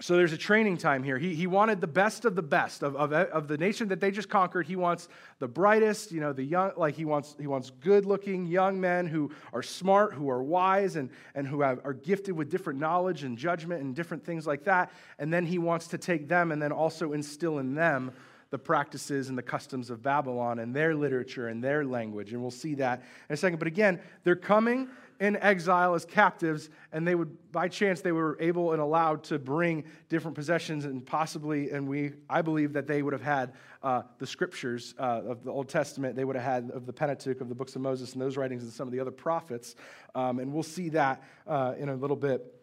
So 0.00 0.16
there's 0.16 0.32
a 0.32 0.38
training 0.38 0.76
time 0.76 1.02
here. 1.02 1.18
He, 1.18 1.34
he 1.34 1.46
wanted 1.46 1.80
the 1.80 1.88
best 1.88 2.24
of 2.24 2.36
the 2.36 2.42
best 2.42 2.82
of, 2.82 2.94
of, 2.94 3.12
of 3.12 3.48
the 3.48 3.58
nation 3.58 3.88
that 3.88 4.00
they 4.00 4.10
just 4.10 4.28
conquered. 4.28 4.66
He 4.66 4.76
wants 4.76 5.08
the 5.40 5.48
brightest, 5.48 6.12
you 6.12 6.20
know, 6.20 6.32
the 6.32 6.44
young, 6.44 6.72
like 6.76 6.94
he 6.94 7.04
wants, 7.04 7.34
he 7.38 7.46
wants 7.46 7.70
good 7.80 8.06
looking 8.06 8.46
young 8.46 8.80
men 8.80 9.06
who 9.06 9.30
are 9.52 9.62
smart, 9.62 10.14
who 10.14 10.30
are 10.30 10.42
wise, 10.42 10.96
and, 10.96 11.10
and 11.34 11.48
who 11.48 11.62
have, 11.62 11.80
are 11.84 11.94
gifted 11.94 12.36
with 12.36 12.50
different 12.50 12.78
knowledge 12.78 13.24
and 13.24 13.36
judgment 13.36 13.82
and 13.82 13.94
different 13.94 14.24
things 14.24 14.46
like 14.46 14.64
that. 14.64 14.92
And 15.18 15.32
then 15.32 15.44
he 15.44 15.58
wants 15.58 15.88
to 15.88 15.98
take 15.98 16.28
them 16.28 16.52
and 16.52 16.62
then 16.62 16.70
also 16.70 17.12
instill 17.12 17.58
in 17.58 17.74
them 17.74 18.12
the 18.50 18.58
practices 18.58 19.28
and 19.28 19.36
the 19.36 19.42
customs 19.42 19.90
of 19.90 20.02
Babylon 20.02 20.58
and 20.58 20.74
their 20.74 20.94
literature 20.94 21.48
and 21.48 21.62
their 21.62 21.84
language. 21.84 22.32
And 22.32 22.40
we'll 22.40 22.50
see 22.50 22.74
that 22.76 23.02
in 23.28 23.34
a 23.34 23.36
second. 23.36 23.58
But 23.58 23.68
again, 23.68 24.00
they're 24.24 24.36
coming 24.36 24.88
in 25.20 25.36
exile 25.36 25.94
as 25.94 26.04
captives, 26.04 26.70
and 26.92 27.06
they 27.06 27.14
would, 27.14 27.36
by 27.50 27.68
chance, 27.68 28.00
they 28.00 28.12
were 28.12 28.36
able 28.40 28.72
and 28.72 28.80
allowed 28.80 29.24
to 29.24 29.38
bring 29.38 29.84
different 30.08 30.36
possessions, 30.36 30.84
and 30.84 31.04
possibly, 31.04 31.70
and 31.70 31.88
we, 31.88 32.12
I 32.30 32.40
believe 32.40 32.72
that 32.74 32.86
they 32.86 33.02
would 33.02 33.12
have 33.12 33.22
had 33.22 33.52
uh, 33.82 34.02
the 34.18 34.26
scriptures 34.26 34.94
uh, 34.98 35.22
of 35.26 35.42
the 35.42 35.50
Old 35.50 35.68
Testament, 35.68 36.14
they 36.14 36.24
would 36.24 36.36
have 36.36 36.44
had 36.44 36.70
of 36.70 36.86
the 36.86 36.92
Pentateuch, 36.92 37.40
of 37.40 37.48
the 37.48 37.54
books 37.54 37.74
of 37.74 37.82
Moses, 37.82 38.12
and 38.12 38.22
those 38.22 38.36
writings, 38.36 38.62
and 38.62 38.72
some 38.72 38.86
of 38.86 38.92
the 38.92 39.00
other 39.00 39.10
prophets, 39.10 39.74
um, 40.14 40.38
and 40.38 40.52
we'll 40.52 40.62
see 40.62 40.88
that 40.90 41.22
uh, 41.48 41.74
in 41.76 41.88
a 41.88 41.94
little 41.96 42.16
bit 42.16 42.54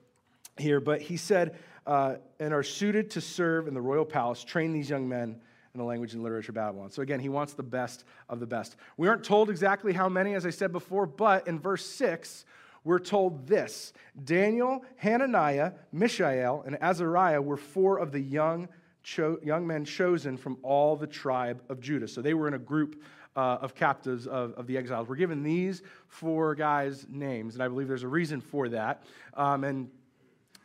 here. 0.57 0.79
But 0.79 1.01
he 1.01 1.17
said, 1.17 1.57
uh, 1.85 2.15
and 2.39 2.53
are 2.53 2.63
suited 2.63 3.11
to 3.11 3.21
serve 3.21 3.67
in 3.67 3.73
the 3.73 3.81
royal 3.81 4.05
palace, 4.05 4.43
train 4.43 4.71
these 4.71 4.89
young 4.89 5.09
men 5.09 5.41
in 5.75 5.79
the 5.79 5.85
language 5.85 6.13
and 6.13 6.23
literature 6.23 6.51
of 6.51 6.55
Babylon. 6.55 6.89
So 6.89 7.01
again, 7.01 7.19
he 7.19 7.29
wants 7.29 7.53
the 7.53 7.63
best 7.63 8.05
of 8.29 8.39
the 8.39 8.47
best. 8.47 8.77
We 8.97 9.07
aren't 9.07 9.23
told 9.23 9.49
exactly 9.49 9.93
how 9.93 10.09
many, 10.09 10.33
as 10.33 10.45
I 10.45 10.49
said 10.49 10.71
before, 10.71 11.05
but 11.05 11.47
in 11.47 11.59
verse 11.59 11.85
6, 11.85 12.45
we're 12.85 12.99
told 12.99 13.47
this 13.47 13.93
Daniel, 14.23 14.85
Hananiah, 14.97 15.73
Mishael, 15.91 16.63
and 16.65 16.77
Azariah 16.81 17.41
were 17.41 17.57
four 17.57 17.97
of 17.97 18.11
the 18.11 18.19
young, 18.19 18.69
cho- 19.03 19.39
young 19.43 19.67
men 19.67 19.83
chosen 19.83 20.37
from 20.37 20.57
all 20.63 20.95
the 20.95 21.07
tribe 21.07 21.61
of 21.67 21.81
Judah. 21.81 22.07
So 22.07 22.21
they 22.21 22.33
were 22.33 22.47
in 22.47 22.53
a 22.53 22.59
group 22.59 23.01
uh, 23.35 23.57
of 23.61 23.75
captives 23.75 24.27
of, 24.27 24.53
of, 24.53 24.65
the 24.65 24.77
exiles. 24.77 25.09
We're 25.09 25.15
given 25.15 25.43
these 25.43 25.81
four 26.07 26.55
guys' 26.55 27.05
names, 27.09 27.55
and 27.55 27.63
I 27.63 27.67
believe 27.67 27.89
there's 27.89 28.03
a 28.03 28.07
reason 28.07 28.39
for 28.39 28.69
that. 28.69 29.03
Um, 29.33 29.65
and 29.65 29.89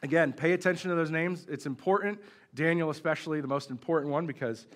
again, 0.04 0.32
pay 0.32 0.52
attention 0.52 0.90
to 0.90 0.94
those 0.94 1.10
names. 1.10 1.46
It's 1.50 1.66
important. 1.66 2.20
Daniel, 2.54 2.90
especially, 2.90 3.40
the 3.40 3.48
most 3.48 3.70
important 3.70 4.12
one, 4.12 4.26
because 4.26 4.66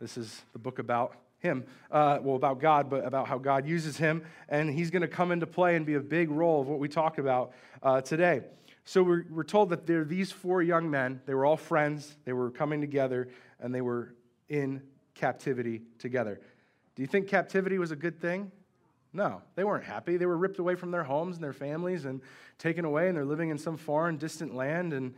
this 0.00 0.16
is 0.16 0.42
the 0.52 0.58
book 0.58 0.78
about 0.78 1.16
him, 1.38 1.64
uh, 1.90 2.18
well, 2.22 2.36
about 2.36 2.60
God, 2.60 2.90
but 2.90 3.04
about 3.04 3.28
how 3.28 3.38
God 3.38 3.66
uses 3.66 3.96
him. 3.96 4.22
And 4.48 4.70
he's 4.70 4.90
going 4.90 5.02
to 5.02 5.08
come 5.08 5.32
into 5.32 5.46
play 5.46 5.76
and 5.76 5.86
be 5.86 5.94
a 5.94 6.00
big 6.00 6.30
role 6.30 6.60
of 6.60 6.68
what 6.68 6.78
we 6.78 6.88
talk 6.88 7.18
about 7.18 7.52
uh, 7.82 8.00
today. 8.00 8.42
So 8.84 9.02
we're, 9.02 9.24
we're 9.30 9.44
told 9.44 9.70
that 9.70 9.86
there 9.86 10.02
are 10.02 10.04
these 10.04 10.30
four 10.30 10.62
young 10.62 10.90
men. 10.90 11.20
They 11.26 11.34
were 11.34 11.44
all 11.44 11.56
friends, 11.56 12.16
they 12.24 12.32
were 12.32 12.50
coming 12.50 12.80
together, 12.80 13.28
and 13.60 13.74
they 13.74 13.80
were 13.80 14.14
in 14.48 14.82
captivity 15.14 15.82
together. 15.98 16.40
Do 16.94 17.02
you 17.02 17.08
think 17.08 17.28
captivity 17.28 17.78
was 17.78 17.90
a 17.90 17.96
good 17.96 18.20
thing? 18.20 18.50
No, 19.12 19.42
they 19.54 19.64
weren't 19.64 19.84
happy. 19.84 20.16
They 20.18 20.26
were 20.26 20.36
ripped 20.36 20.58
away 20.58 20.74
from 20.74 20.90
their 20.90 21.04
homes 21.04 21.36
and 21.36 21.44
their 21.44 21.52
families 21.52 22.04
and 22.04 22.20
taken 22.58 22.84
away, 22.84 23.08
and 23.08 23.16
they're 23.16 23.24
living 23.24 23.50
in 23.50 23.58
some 23.58 23.76
foreign, 23.76 24.18
distant 24.18 24.54
land. 24.54 24.92
And 24.92 25.14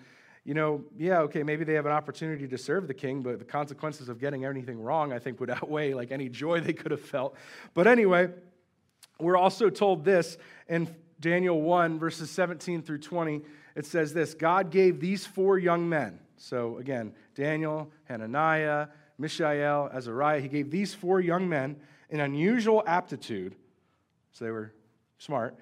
you 0.49 0.55
know, 0.55 0.83
yeah, 0.97 1.19
okay, 1.21 1.43
maybe 1.43 1.62
they 1.62 1.75
have 1.75 1.85
an 1.85 1.93
opportunity 1.93 2.49
to 2.49 2.57
serve 2.57 2.88
the 2.88 2.95
king, 2.95 3.21
but 3.21 3.38
the 3.38 3.45
consequences 3.45 4.09
of 4.09 4.19
getting 4.19 4.47
anything 4.47 4.81
wrong, 4.81 5.12
I 5.12 5.19
think, 5.19 5.40
would 5.40 5.50
outweigh 5.50 5.93
like 5.93 6.11
any 6.11 6.31
joy 6.31 6.61
they 6.61 6.73
could 6.73 6.90
have 6.90 7.02
felt. 7.02 7.37
But 7.75 7.87
anyway, 7.87 8.31
we're 9.21 9.37
also 9.37 9.69
told 9.69 10.07
this 10.07 10.38
in 10.67 10.88
Daniel 11.21 11.61
1, 11.61 11.99
verses 11.99 12.31
17 12.31 12.81
through 12.81 13.00
20. 13.00 13.43
It 13.76 13.85
says 13.85 14.14
this 14.14 14.33
God 14.33 14.71
gave 14.71 15.00
these 15.00 15.26
four 15.26 15.59
young 15.59 15.87
men, 15.87 16.19
so 16.38 16.78
again, 16.78 17.12
Daniel, 17.35 17.93
Hananiah, 18.05 18.87
Mishael, 19.19 19.90
Azariah, 19.93 20.40
he 20.40 20.49
gave 20.49 20.71
these 20.71 20.95
four 20.95 21.21
young 21.21 21.47
men 21.47 21.76
an 22.09 22.21
unusual 22.21 22.83
aptitude, 22.87 23.55
so 24.33 24.47
they 24.47 24.50
were 24.50 24.73
smart, 25.19 25.59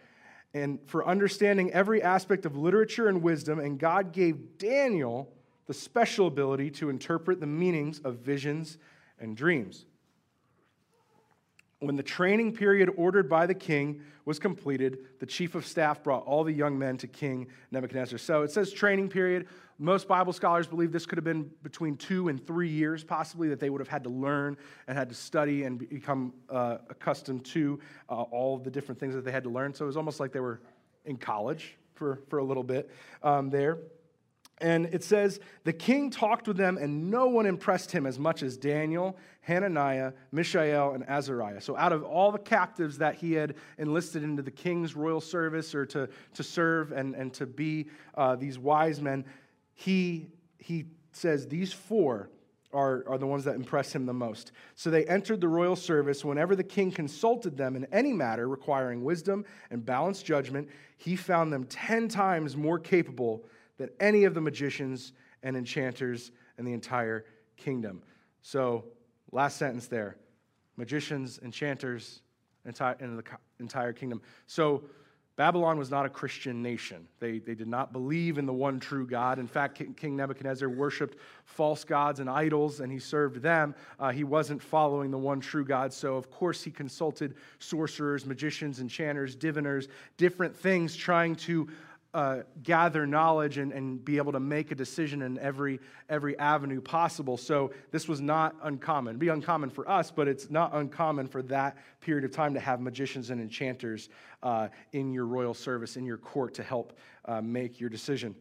and 0.55 0.79
for 0.87 1.07
understanding 1.07 1.73
every 1.73 2.03
aspect 2.03 2.47
of 2.47 2.57
literature 2.57 3.09
and 3.09 3.23
wisdom, 3.23 3.59
and 3.59 3.79
God 3.79 4.13
gave 4.13 4.59
Daniel 4.59 5.33
the 5.67 5.75
special 5.75 6.27
ability 6.27 6.71
to 6.71 6.89
interpret 6.89 7.41
the 7.41 7.47
meanings 7.47 8.01
of 8.01 8.19
visions 8.19 8.79
and 9.19 9.37
dreams. 9.37 9.87
When 11.81 11.97
the 11.97 12.03
training 12.03 12.55
period 12.55 12.91
ordered 12.97 13.29
by 13.29 13.47
the 13.47 13.55
king 13.55 14.01
was 14.25 14.39
completed, 14.39 14.99
the 15.21 15.27
chief 15.27 15.55
of 15.55 15.67
staff 15.67 16.03
brought 16.03 16.25
all 16.25 16.43
the 16.43 16.53
young 16.53 16.79
men 16.79 16.97
to 16.99 17.07
King 17.07 17.49
Nebuchadnezzar. 17.71 18.19
So 18.19 18.43
it 18.43 18.51
says 18.51 18.73
training 18.73 19.11
period. 19.11 19.47
Most 19.79 20.09
Bible 20.09 20.33
scholars 20.33 20.67
believe 20.67 20.91
this 20.91 21.05
could 21.05 21.19
have 21.19 21.25
been 21.25 21.51
between 21.63 21.99
two 21.99 22.29
and 22.29 22.45
three 22.45 22.71
years, 22.71 23.05
possibly, 23.05 23.51
that 23.51 23.61
they 23.61 23.69
would 23.69 23.83
have 23.83 23.89
had 23.89 24.05
to 24.05 24.11
learn 24.11 24.57
and 24.89 24.97
had 24.97 25.11
to 25.11 25.15
study 25.15 25.65
and 25.65 25.87
become 25.91 26.33
uh, 26.49 26.79
accustomed 26.89 27.45
to 27.45 27.79
uh, 28.09 28.23
all 28.23 28.57
the 28.57 28.71
different 28.71 28.99
things 28.99 29.15
that 29.15 29.23
they 29.27 29.33
had 29.33 29.45
to 29.45 29.51
learn. 29.51 29.75
So 29.75 29.85
it 29.85 29.89
was 29.89 29.99
almost 29.99 30.19
like 30.19 30.33
they 30.33 30.41
were 30.41 30.63
in 31.05 31.19
college 31.19 31.77
for, 31.93 32.23
for 32.31 32.39
a 32.39 32.45
little 32.45 32.65
bit 32.65 32.91
um, 33.23 33.51
there. 33.51 33.79
And 34.59 34.87
it 34.87 35.05
says, 35.05 35.39
The 35.65 35.73
king 35.73 36.11
talked 36.11 36.49
with 36.49 36.57
them, 36.57 36.79
and 36.79 37.11
no 37.11 37.27
one 37.27 37.45
impressed 37.45 37.93
him 37.93 38.07
as 38.07 38.19
much 38.19 38.43
as 38.43 38.57
Daniel, 38.57 39.19
Hananiah, 39.43 40.13
Mishael, 40.33 40.93
and 40.93 41.05
Azariah. 41.09 41.61
So, 41.61 41.77
out 41.77 41.93
of 41.93 42.03
all 42.03 42.33
the 42.33 42.39
captives 42.39 42.99
that 42.99 43.17
he 43.17 43.35
had 43.35 43.57
enlisted 43.79 44.23
into 44.23 44.43
the 44.43 44.51
king's 44.51 44.97
royal 44.97 45.21
service 45.21 45.75
or 45.75 45.85
to, 45.87 46.09
to 46.35 46.43
serve 46.43 46.93
and, 46.93 47.15
and 47.15 47.35
to 47.35 47.47
be 47.47 47.89
uh, 48.15 48.37
these 48.37 48.59
wise 48.59 49.01
men, 49.01 49.27
he, 49.75 50.29
he 50.59 50.87
says 51.13 51.47
these 51.47 51.73
four 51.73 52.31
are, 52.73 53.05
are 53.07 53.19
the 53.19 53.27
ones 53.27 53.45
that 53.45 53.55
impress 53.55 53.95
him 53.95 54.07
the 54.07 54.13
most. 54.13 54.53
So 54.75 54.91
they 54.91 55.05
entered 55.07 55.41
the 55.41 55.49
royal 55.49 55.77
service. 55.77 56.25
Whenever 56.25 56.57
the 56.57 56.65
king 56.65 56.91
consulted 56.91 57.57
them 57.57 57.77
in 57.77 57.87
any 57.87 58.13
matter 58.13 58.49
requiring 58.49 59.05
wisdom 59.05 59.45
and 59.71 59.85
balanced 59.85 60.27
judgment, 60.27 60.69
he 60.97 61.17
found 61.17 61.53
them 61.53 61.65
10 61.65 62.09
times 62.09 62.57
more 62.57 62.79
capable 62.79 63.45
than 63.79 63.91
any 64.01 64.25
of 64.25 64.35
the 64.35 64.41
magicians 64.41 65.13
and 65.43 65.57
enchanters 65.57 66.33
in 66.59 66.65
the 66.65 66.73
entire 66.73 67.25
kingdom. 67.57 68.03
So, 68.43 68.85
last 69.33 69.57
sentence 69.57 69.87
there 69.87 70.17
magicians, 70.77 71.41
enchanters, 71.43 72.21
in 72.65 73.17
the 73.17 73.23
entire 73.61 73.93
kingdom. 73.93 74.21
So, 74.47 74.83
Babylon 75.37 75.79
was 75.79 75.91
not 75.91 76.07
a 76.07 76.09
Christian 76.09 76.63
nation. 76.63 77.07
They, 77.21 77.39
they 77.41 77.55
did 77.55 77.69
not 77.69 77.93
believe 77.93 78.39
in 78.39 78.47
the 78.47 78.55
one 78.55 78.81
true 78.81 79.07
God. 79.07 79.39
In 79.39 79.47
fact, 79.47 79.83
King 79.97 80.17
Nebuchadnezzar 80.17 80.71
worshiped 80.71 81.19
false 81.45 81.85
gods 81.85 82.21
and 82.21 82.31
idols, 82.31 82.81
and 82.81 82.91
he 82.91 82.99
served 82.99 83.43
them. 83.43 83.75
Uh, 84.01 84.13
he 84.13 84.25
wasn't 84.25 84.63
following 84.63 85.11
the 85.11 85.19
one 85.19 85.41
true 85.41 85.65
God. 85.65 85.93
So, 85.93 86.17
of 86.17 86.31
course, 86.31 86.63
he 86.63 86.71
consulted 86.71 87.35
sorcerers, 87.59 88.25
magicians, 88.25 88.81
enchanters, 88.81 89.37
diviners, 89.37 89.89
different 90.17 90.57
things, 90.57 90.97
trying 90.97 91.37
to 91.37 91.69
uh, 92.17 92.43
gather 92.63 93.07
knowledge 93.07 93.59
and, 93.59 93.73
and 93.73 94.03
be 94.03 94.17
able 94.17 94.33
to 94.33 94.41
make 94.41 94.71
a 94.71 94.75
decision 94.75 95.21
in 95.21 95.39
every, 95.39 95.79
every 96.09 96.37
avenue 96.39 96.81
possible. 96.81 97.37
So 97.37 97.73
this 97.91 98.09
was 98.09 98.23
not 98.23 98.57
uncommon. 98.63 99.13
It'd 99.13 99.21
be 99.21 99.29
uncommon 99.29 99.69
for 99.69 99.87
us, 99.87 100.11
but 100.11 100.27
it's 100.27 100.49
not 100.49 100.75
uncommon 100.75 101.29
for 101.29 101.43
that 101.43 101.77
period 102.01 102.25
of 102.25 102.31
time 102.31 102.55
to 102.55 102.61
have 102.61 102.81
magicians 102.81 103.29
and 103.29 103.39
enchanters 103.39 104.09
uh, 104.43 104.69
in 104.93 105.13
your 105.13 105.27
royal 105.27 105.53
service, 105.53 105.99
in 105.99 106.07
your 106.07 106.17
court 106.17 106.55
to 106.55 106.63
help 106.63 106.97
uh, 107.27 107.43
make 107.43 107.79
your 107.79 107.91
decision. 107.91 108.35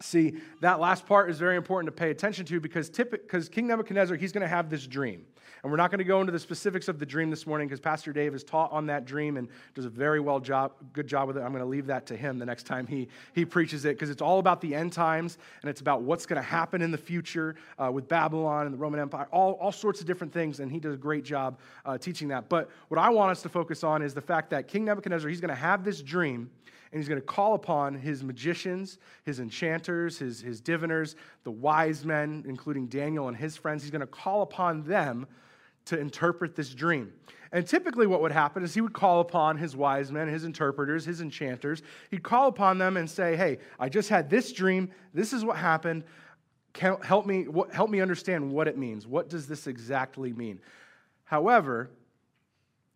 See, 0.00 0.36
that 0.60 0.78
last 0.78 1.04
part 1.04 1.28
is 1.28 1.40
very 1.40 1.56
important 1.56 1.88
to 1.88 2.00
pay 2.00 2.10
attention 2.10 2.46
to 2.46 2.60
because, 2.60 2.88
because 2.88 3.48
King 3.48 3.66
Nebuchadnezzar, 3.66 4.16
he's 4.16 4.30
going 4.30 4.42
to 4.42 4.48
have 4.48 4.70
this 4.70 4.86
dream. 4.86 5.26
And 5.62 5.70
we're 5.70 5.76
not 5.76 5.92
going 5.92 5.98
to 5.98 6.04
go 6.04 6.20
into 6.20 6.32
the 6.32 6.40
specifics 6.40 6.88
of 6.88 6.98
the 6.98 7.06
dream 7.06 7.30
this 7.30 7.46
morning 7.46 7.68
because 7.68 7.78
Pastor 7.78 8.12
Dave 8.12 8.32
has 8.32 8.42
taught 8.42 8.72
on 8.72 8.86
that 8.86 9.04
dream 9.04 9.36
and 9.36 9.48
does 9.74 9.84
a 9.84 9.88
very 9.88 10.18
well 10.18 10.40
job, 10.40 10.72
good 10.92 11.06
job 11.06 11.28
with 11.28 11.36
it. 11.36 11.40
I'm 11.40 11.52
going 11.52 11.62
to 11.62 11.68
leave 11.68 11.86
that 11.86 12.04
to 12.06 12.16
him 12.16 12.40
the 12.40 12.46
next 12.46 12.66
time 12.66 12.84
he, 12.84 13.06
he 13.32 13.44
preaches 13.44 13.84
it 13.84 13.90
because 13.90 14.10
it's 14.10 14.22
all 14.22 14.40
about 14.40 14.60
the 14.60 14.74
end 14.74 14.92
times 14.92 15.38
and 15.60 15.70
it's 15.70 15.80
about 15.80 16.02
what's 16.02 16.26
going 16.26 16.42
to 16.42 16.46
happen 16.46 16.82
in 16.82 16.90
the 16.90 16.98
future 16.98 17.54
uh, 17.78 17.92
with 17.92 18.08
Babylon 18.08 18.66
and 18.66 18.74
the 18.74 18.78
Roman 18.78 18.98
Empire, 18.98 19.28
all, 19.30 19.52
all 19.52 19.70
sorts 19.70 20.00
of 20.00 20.06
different 20.06 20.32
things. 20.32 20.58
And 20.58 20.72
he 20.72 20.80
does 20.80 20.94
a 20.94 20.98
great 20.98 21.22
job 21.24 21.60
uh, 21.86 21.96
teaching 21.96 22.26
that. 22.28 22.48
But 22.48 22.68
what 22.88 22.98
I 22.98 23.10
want 23.10 23.30
us 23.30 23.40
to 23.42 23.48
focus 23.48 23.84
on 23.84 24.02
is 24.02 24.14
the 24.14 24.20
fact 24.20 24.50
that 24.50 24.66
King 24.66 24.84
Nebuchadnezzar, 24.84 25.28
he's 25.28 25.40
going 25.40 25.48
to 25.50 25.54
have 25.54 25.84
this 25.84 26.02
dream 26.02 26.50
and 26.90 27.00
he's 27.00 27.08
going 27.08 27.20
to 27.20 27.26
call 27.26 27.54
upon 27.54 27.94
his 27.94 28.24
magicians, 28.24 28.98
his 29.24 29.38
enchanters, 29.38 30.18
his, 30.18 30.40
his 30.40 30.60
diviners, 30.60 31.14
the 31.44 31.52
wise 31.52 32.04
men, 32.04 32.44
including 32.48 32.88
Daniel 32.88 33.28
and 33.28 33.36
his 33.36 33.56
friends. 33.56 33.82
He's 33.82 33.92
going 33.92 34.00
to 34.00 34.06
call 34.08 34.42
upon 34.42 34.82
them 34.82 35.28
to 35.86 35.98
interpret 35.98 36.54
this 36.54 36.70
dream. 36.74 37.12
And 37.52 37.66
typically, 37.66 38.06
what 38.06 38.22
would 38.22 38.32
happen 38.32 38.62
is 38.62 38.72
he 38.72 38.80
would 38.80 38.94
call 38.94 39.20
upon 39.20 39.58
his 39.58 39.76
wise 39.76 40.10
men, 40.10 40.26
his 40.26 40.44
interpreters, 40.44 41.04
his 41.04 41.20
enchanters. 41.20 41.82
He'd 42.10 42.22
call 42.22 42.48
upon 42.48 42.78
them 42.78 42.96
and 42.96 43.08
say, 43.08 43.36
Hey, 43.36 43.58
I 43.78 43.90
just 43.90 44.08
had 44.08 44.30
this 44.30 44.52
dream. 44.52 44.90
This 45.12 45.34
is 45.34 45.44
what 45.44 45.58
happened. 45.58 46.04
Help 46.74 47.26
me, 47.26 47.46
help 47.72 47.90
me 47.90 48.00
understand 48.00 48.50
what 48.50 48.66
it 48.66 48.78
means. 48.78 49.06
What 49.06 49.28
does 49.28 49.46
this 49.46 49.66
exactly 49.66 50.32
mean? 50.32 50.60
However, 51.24 51.90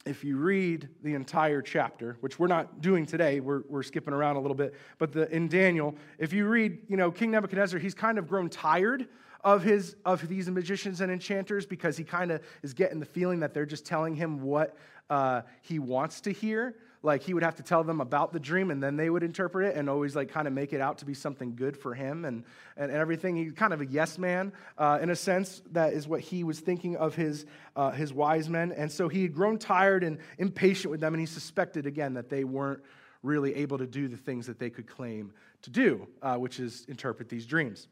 if 0.07 0.25
you 0.25 0.38
read 0.38 0.88
the 1.02 1.14
entire 1.14 1.61
chapter, 1.61 2.16
which 2.21 2.38
we're 2.38 2.47
not 2.47 2.81
doing 2.81 3.05
today, 3.05 3.40
we're, 3.40 3.62
we're 3.69 3.83
skipping 3.83 4.14
around 4.14 4.37
a 4.37 4.40
little 4.40 4.55
bit, 4.55 4.75
but 4.99 5.12
the, 5.12 5.31
in 5.35 5.49
Daniel, 5.49 5.95
if 6.19 6.33
you 6.33 6.47
read, 6.47 6.78
you 6.88 6.97
know, 6.97 7.11
King 7.11 7.33
Nebuchadnezzar, 7.33 7.78
he's 7.78 7.95
kind 7.95 8.19
of 8.19 8.28
grown 8.28 8.49
tired 8.49 9.09
of 9.46 9.62
his 9.62 9.94
of 10.04 10.28
these 10.28 10.50
magicians 10.50 11.00
and 11.00 11.10
enchanters 11.10 11.64
because 11.64 11.96
he 11.96 12.02
kind 12.02 12.32
of 12.32 12.42
is 12.64 12.74
getting 12.74 12.98
the 12.98 13.06
feeling 13.06 13.40
that 13.40 13.54
they're 13.54 13.64
just 13.64 13.86
telling 13.86 14.16
him 14.16 14.42
what 14.42 14.76
uh, 15.08 15.42
he 15.62 15.78
wants 15.78 16.20
to 16.22 16.32
hear. 16.32 16.74
Like 17.04 17.22
he 17.22 17.32
would 17.32 17.44
have 17.44 17.54
to 17.56 17.62
tell 17.62 17.84
them 17.84 18.00
about 18.00 18.32
the 18.32 18.40
dream 18.40 18.72
and 18.72 18.82
then 18.82 18.96
they 18.96 19.08
would 19.08 19.22
interpret 19.22 19.68
it 19.68 19.76
and 19.76 19.88
always 19.88 20.16
like 20.16 20.30
kind 20.30 20.48
of 20.48 20.52
make 20.52 20.72
it 20.72 20.80
out 20.80 20.98
to 20.98 21.04
be 21.04 21.14
something 21.14 21.54
good 21.54 21.76
for 21.76 21.94
him 21.94 22.24
and, 22.24 22.42
and, 22.76 22.90
everything. 22.90 23.36
He's 23.36 23.52
kind 23.52 23.72
of 23.72 23.80
a 23.80 23.86
yes 23.86 24.18
man 24.18 24.52
uh, 24.76 24.98
in 25.00 25.10
a 25.10 25.14
sense 25.14 25.62
that 25.70 25.92
is 25.92 26.08
what 26.08 26.20
he 26.20 26.42
was 26.42 26.58
thinking 26.58 26.96
of 26.96 27.14
his, 27.14 27.46
uh, 27.76 27.92
his 27.92 28.12
wise 28.12 28.48
men. 28.48 28.72
And 28.72 28.90
so 28.90 29.06
he 29.06 29.22
had 29.22 29.32
grown 29.32 29.58
tired 29.58 30.02
and 30.02 30.18
impatient 30.38 30.90
with 30.90 30.98
them 30.98 31.14
and 31.14 31.20
he 31.20 31.26
suspected 31.26 31.86
again 31.86 32.14
that 32.14 32.28
they 32.28 32.42
weren't 32.42 32.82
really 33.22 33.54
able 33.54 33.78
to 33.78 33.86
do 33.86 34.08
the 34.08 34.16
things 34.16 34.48
that 34.48 34.58
they 34.58 34.70
could 34.70 34.88
claim 34.88 35.32
to 35.62 35.70
do 35.70 36.08
uh, 36.22 36.34
which 36.34 36.58
is 36.58 36.84
interpret 36.88 37.28
these 37.28 37.46
dreams 37.46 37.86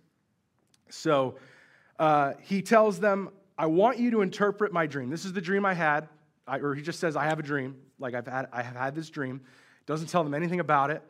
so 0.89 1.37
uh, 1.99 2.33
he 2.41 2.63
tells 2.63 3.01
them 3.01 3.31
i 3.57 3.67
want 3.67 3.99
you 3.99 4.11
to 4.11 4.21
interpret 4.21 4.73
my 4.73 4.87
dream 4.87 5.11
this 5.11 5.25
is 5.25 5.33
the 5.33 5.41
dream 5.41 5.65
i 5.65 5.75
had 5.75 6.09
I, 6.47 6.59
or 6.59 6.75
he 6.75 6.83
just 6.83 7.01
says, 7.01 7.17
I 7.17 7.25
have 7.25 7.39
a 7.39 7.43
dream. 7.43 7.77
Like 7.99 8.15
I've 8.15 8.27
had, 8.27 8.49
I 8.53 8.63
have 8.63 8.77
had 8.77 8.95
this 8.95 9.11
dream. 9.11 9.41
Doesn't 9.87 10.09
tell 10.09 10.25
them 10.25 10.35
anything 10.35 10.61
about 10.61 10.91
it. 10.91 11.03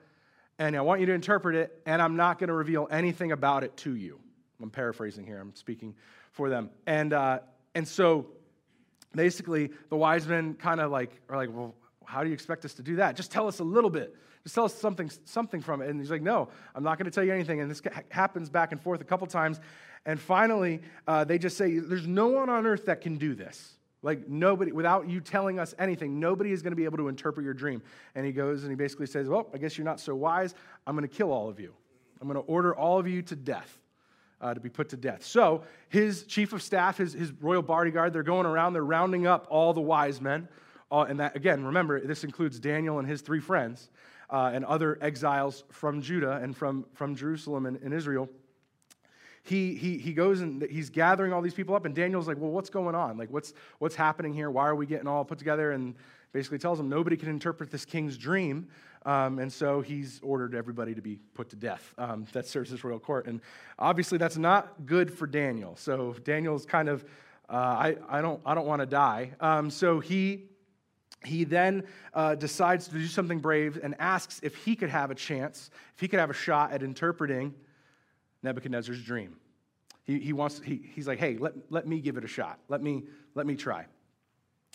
And 0.59 0.77
I 0.77 0.81
want 0.83 1.01
you 1.01 1.07
to 1.07 1.13
interpret 1.13 1.57
it, 1.57 1.83
and 1.85 2.01
I'm 2.01 2.15
not 2.15 2.39
going 2.39 2.49
to 2.49 2.55
reveal 2.55 2.87
anything 2.89 3.33
about 3.33 3.65
it 3.65 3.77
to 3.79 3.97
you. 3.97 4.21
I'm 4.63 4.71
paraphrasing 4.71 5.27
here. 5.27 5.41
I'm 5.41 5.55
speaking 5.57 5.97
for 6.31 6.49
them. 6.49 6.71
And, 6.87 7.13
uh, 7.13 7.41
and 7.75 7.87
so 7.87 8.27
basically, 9.17 9.73
the 9.89 9.97
wise 9.97 10.29
men 10.29 10.55
kind 10.55 10.81
of 10.81 10.93
like 10.93 11.11
are 11.29 11.37
like, 11.37 11.49
well, 11.53 11.75
how 12.05 12.23
do 12.23 12.29
you 12.29 12.35
expect 12.35 12.65
us 12.65 12.75
to 12.75 12.83
do 12.83 12.97
that? 12.97 13.17
Just 13.17 13.33
tell 13.33 13.49
us 13.49 13.59
a 13.59 13.65
little 13.65 13.91
bit. 13.91 14.15
Just 14.45 14.55
tell 14.55 14.65
us 14.65 14.75
something, 14.75 15.11
something 15.25 15.63
from 15.63 15.81
it. 15.81 15.89
And 15.89 15.99
he's 15.99 16.11
like, 16.11 16.23
no, 16.23 16.49
I'm 16.75 16.85
not 16.85 16.99
going 16.99 17.07
to 17.07 17.11
tell 17.11 17.25
you 17.25 17.33
anything. 17.33 17.61
And 17.61 17.71
this 17.71 17.83
happens 18.11 18.51
back 18.51 18.73
and 18.73 18.81
forth 18.81 19.01
a 19.01 19.05
couple 19.05 19.27
times. 19.27 19.59
And 20.05 20.21
finally, 20.21 20.83
uh, 21.09 21.25
they 21.25 21.39
just 21.39 21.57
say, 21.57 21.79
there's 21.79 22.07
no 22.07 22.29
one 22.29 22.51
on 22.51 22.67
earth 22.67 22.85
that 22.87 23.01
can 23.01 23.17
do 23.17 23.35
this. 23.35 23.77
Like, 24.03 24.29
nobody, 24.29 24.71
without 24.71 25.09
you 25.09 25.23
telling 25.23 25.59
us 25.59 25.75
anything, 25.79 26.21
nobody 26.21 26.53
is 26.53 26.61
going 26.61 26.73
to 26.73 26.77
be 26.77 26.85
able 26.85 26.99
to 26.99 27.09
interpret 27.09 27.43
your 27.43 27.55
dream. 27.55 27.83
And 28.15 28.27
he 28.27 28.33
goes 28.33 28.63
and 28.63 28.71
he 28.71 28.77
basically 28.77 29.07
says, 29.07 29.31
Well, 29.31 29.49
I 29.55 29.57
guess 29.57 29.79
you're 29.79 29.87
not 29.87 29.99
so 29.99 30.15
wise. 30.15 30.55
I'm 30.87 30.95
going 30.95 31.09
to 31.09 31.15
kill 31.15 31.33
all 31.33 31.49
of 31.49 31.59
you. 31.59 31.73
I'm 32.21 32.29
going 32.29 32.43
to 32.43 32.47
order 32.47 32.77
all 32.77 32.99
of 32.99 33.09
you 33.09 33.23
to 33.23 33.35
death, 33.35 33.79
uh, 34.43 34.53
to 34.53 34.61
be 34.61 34.69
put 34.69 34.91
to 34.91 34.99
death. 34.99 35.25
So, 35.25 35.63
his 35.89 36.25
chief 36.25 36.53
of 36.53 36.63
staff, 36.63 36.99
his, 36.99 37.15
his 37.15 37.33
royal 37.33 37.63
bodyguard, 37.63 38.13
they're 38.13 38.23
going 38.23 38.45
around, 38.45 38.75
they're 38.75 38.85
rounding 38.85 39.27
up 39.27 39.47
all 39.49 39.73
the 39.73 39.81
wise 39.81 40.21
men. 40.21 40.49
Uh, 40.93 41.07
and 41.09 41.19
that, 41.21 41.35
again, 41.35 41.65
remember, 41.65 41.99
this 41.99 42.25
includes 42.25 42.61
Daniel 42.61 42.99
and 42.99 43.09
his 43.09 43.23
three 43.23 43.41
friends 43.41 43.89
uh, 44.35 44.51
and 44.55 44.65
other 44.65 44.99
exiles 45.01 45.65
from 45.71 46.03
Judah 46.03 46.41
and 46.43 46.57
from, 46.57 46.85
from 46.95 47.15
Jerusalem 47.15 47.67
and, 47.67 47.77
and 47.83 47.95
Israel 47.95 48.29
he, 49.45 49.75
he, 49.75 49.99
he 49.99 50.15
goes 50.15 50.41
and 50.41 50.63
he's 50.63 50.89
gathering 50.89 51.33
all 51.33 51.43
these 51.43 51.55
people 51.55 51.75
up, 51.75 51.85
and 51.85 51.95
Daniel's 51.95 52.27
like, 52.27 52.39
Well, 52.39 52.51
what's 52.51 52.71
going 52.71 52.95
on? 52.95 53.19
Like, 53.19 53.31
what's, 53.31 53.53
what's 53.79 53.95
happening 53.95 54.33
here? 54.33 54.51
Why 54.51 54.67
are 54.67 54.75
we 54.75 54.87
getting 54.87 55.07
all 55.07 55.25
put 55.25 55.39
together? 55.39 55.73
And 55.73 55.95
basically 56.33 56.59
tells 56.59 56.81
him 56.81 56.89
nobody 56.89 57.17
can 57.17 57.29
interpret 57.29 57.71
this 57.71 57.85
king's 57.85 58.17
dream. 58.17 58.69
Um, 59.07 59.39
and 59.39 59.53
so 59.53 59.83
he's 59.83 60.19
ordered 60.23 60.55
everybody 60.55 60.95
to 60.95 61.03
be 61.03 61.19
put 61.35 61.51
to 61.51 61.57
death. 61.57 61.95
Um, 61.99 62.27
that 62.33 62.47
serves 62.47 62.73
as 62.73 62.83
royal 62.85 62.99
court. 62.99 63.27
And 63.27 63.41
obviously, 63.79 64.17
that's 64.17 64.39
not 64.39 64.87
good 64.87 65.13
for 65.13 65.27
Daniel. 65.27 65.77
So 65.77 66.15
Daniel's 66.25 66.65
kind 66.65 66.89
of, 66.89 67.05
uh, 67.49 67.53
I, 67.53 67.97
I 68.09 68.23
don't, 68.23 68.41
I 68.47 68.55
don't 68.55 68.67
want 68.67 68.81
to 68.81 68.87
die. 68.87 69.33
Um, 69.41 69.71
so 69.71 70.01
he, 70.01 70.45
he 71.27 71.45
then 71.45 71.85
uh, 72.13 72.35
decides 72.35 72.89
to 72.89 72.95
do 72.95 73.07
something 73.07 73.41
brave 73.41 73.79
and 73.83 73.95
asks 73.99 74.41
if 74.43 74.55
he 74.57 74.77
could 74.77 74.91
have 74.91 75.11
a 75.11 75.15
chance, 75.15 75.71
if 75.95 76.01
he 76.01 76.09
could 76.09 76.21
have 76.21 76.31
a 76.31 76.35
shot 76.35 76.73
at 76.73 76.83
interpreting 76.83 77.55
Nebuchadnezzar's 78.43 79.03
dream. 79.03 79.37
He, 80.05 80.19
he 80.19 80.33
wants, 80.33 80.61
he, 80.65 80.83
he's 80.95 81.09
like, 81.09 81.19
hey, 81.19 81.39
let, 81.39 81.55
let 81.71 81.87
me 81.87 82.01
give 82.01 82.17
it 82.17 82.25
a 82.25 82.29
shot. 82.29 82.59
Let 82.69 82.83
me, 82.83 83.05
let 83.35 83.47
me 83.47 83.57
try. 83.57 83.87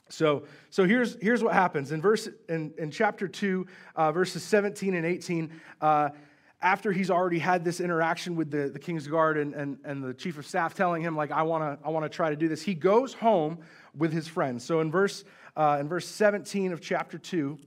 So, 0.09 0.43
so 0.71 0.85
here's, 0.85 1.21
here's 1.21 1.43
what 1.43 1.53
happens. 1.53 1.91
In, 1.91 2.01
verse, 2.01 2.27
in, 2.47 2.73
in 2.79 2.89
chapter 2.89 3.27
2, 3.27 3.67
uh, 3.95 4.11
verses 4.11 4.43
17 4.43 4.95
and 4.95 5.05
18, 5.05 5.51
uh, 5.81 6.09
after 6.61 6.91
he's 6.91 7.09
already 7.09 7.39
had 7.39 7.63
this 7.63 7.79
interaction 7.79 8.35
with 8.35 8.51
the, 8.51 8.69
the 8.69 8.79
king's 8.79 9.07
guard 9.07 9.37
and, 9.37 9.53
and, 9.53 9.77
and 9.85 10.03
the 10.03 10.13
chief 10.13 10.37
of 10.37 10.45
staff 10.45 10.73
telling 10.73 11.01
him, 11.01 11.15
like, 11.15 11.31
I 11.31 11.43
want 11.43 11.63
to 11.63 11.87
I 11.87 11.89
wanna 11.89 12.09
try 12.09 12.31
to 12.31 12.35
do 12.35 12.47
this, 12.47 12.61
he 12.61 12.73
goes 12.73 13.13
home 13.13 13.59
with 13.95 14.11
his 14.11 14.27
friends. 14.27 14.65
So 14.65 14.81
in 14.81 14.91
verse, 14.91 15.23
uh, 15.59 15.77
in 15.77 15.89
verse 15.89 16.07
17 16.07 16.71
of 16.71 16.79
chapter 16.79 17.17
2, 17.17 17.59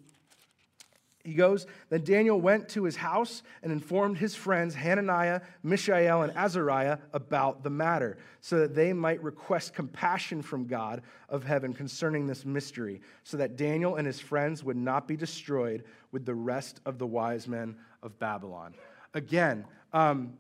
he 1.25 1.35
goes, 1.35 1.67
Then 1.91 2.03
Daniel 2.03 2.41
went 2.41 2.71
to 2.71 2.85
his 2.85 2.97
house 2.97 3.43
and 3.63 3.71
informed 3.71 4.17
his 4.17 4.35
friends 4.35 4.75
Hananiah, 4.75 5.43
Mishael, 5.63 6.23
and 6.23 6.35
Azariah 6.35 6.99
about 7.13 7.63
the 7.63 7.69
matter, 7.69 8.17
so 8.41 8.61
that 8.61 8.75
they 8.75 8.95
might 8.95 9.23
request 9.23 9.75
compassion 9.75 10.41
from 10.41 10.67
God 10.67 11.03
of 11.29 11.45
heaven 11.45 11.75
concerning 11.75 12.27
this 12.27 12.47
mystery, 12.47 13.03
so 13.25 13.37
that 13.37 13.57
Daniel 13.57 13.97
and 13.97 14.07
his 14.07 14.19
friends 14.19 14.65
would 14.65 14.77
not 14.79 15.07
be 15.07 15.15
destroyed 15.15 15.85
with 16.13 16.25
the 16.25 16.35
rest 16.35 16.81
of 16.87 16.99
the 16.99 17.07
wise 17.07 17.47
men 17.47 17.77
of 18.03 18.19
Babylon. 18.19 18.75
Again, 19.13 19.67
um, 19.93 20.33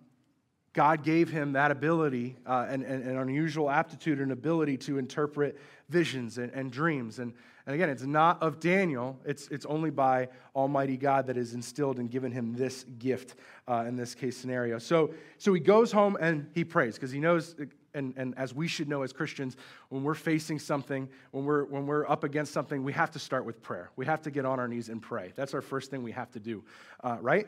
God 0.73 1.03
gave 1.03 1.29
him 1.29 1.53
that 1.53 1.71
ability, 1.71 2.37
uh, 2.47 2.67
and, 2.69 2.83
and, 2.83 3.05
an 3.05 3.19
unusual 3.19 3.69
aptitude 3.69 4.21
and 4.21 4.33
ability 4.33 4.79
to 4.79 4.97
interpret 4.97 5.59
visions 5.91 6.39
and, 6.39 6.51
and 6.53 6.73
dreams. 6.73 7.19
And, 7.19 7.35
and 7.67 7.75
again, 7.75 7.91
it's 7.91 8.05
not 8.05 8.43
of 8.43 8.59
Daniel, 8.59 9.21
it's, 9.25 9.49
it's 9.49 9.67
only 9.67 9.91
by 9.91 10.29
Almighty 10.57 10.97
God 10.97 11.27
that 11.27 11.37
is 11.37 11.53
instilled 11.53 11.99
and 11.99 12.11
given 12.11 12.33
him 12.33 12.55
this 12.55 12.85
gift 12.99 13.35
uh, 13.69 13.85
in 13.87 13.97
this 13.97 14.15
case 14.15 14.37
scenario. 14.37 14.79
So, 14.79 15.13
so 15.37 15.53
he 15.53 15.61
goes 15.61 15.93
home 15.93 16.17
and 16.19 16.49
he 16.55 16.65
prays 16.65 16.95
because 16.95 17.11
he 17.11 17.21
knows, 17.21 17.55
and, 17.95 18.15
and 18.17 18.37
as 18.39 18.55
we 18.55 18.67
should 18.67 18.89
know 18.89 19.03
as 19.03 19.13
Christians, 19.13 19.59
when 19.91 20.03
we're 20.03 20.15
facing 20.15 20.59
something, 20.59 21.07
when 21.33 21.45
we're, 21.45 21.65
when 21.65 21.87
we're 21.87 22.09
up 22.09 22.25
against 22.25 22.53
something, 22.53 22.83
we 22.83 22.95
have 22.95 23.11
to 23.11 23.19
start 23.19 23.45
with 23.45 23.63
prayer. 23.63 23.91
We 23.97 24.07
have 24.07 24.23
to 24.23 24.31
get 24.31 24.47
on 24.47 24.59
our 24.59 24.69
knees 24.69 24.89
and 24.89 25.03
pray. 25.03 25.33
That's 25.37 25.53
our 25.53 25.61
first 25.61 25.91
thing 25.91 26.03
we 26.03 26.13
have 26.13 26.31
to 26.33 26.41
do, 26.41 26.65
uh, 27.05 27.19
right? 27.21 27.47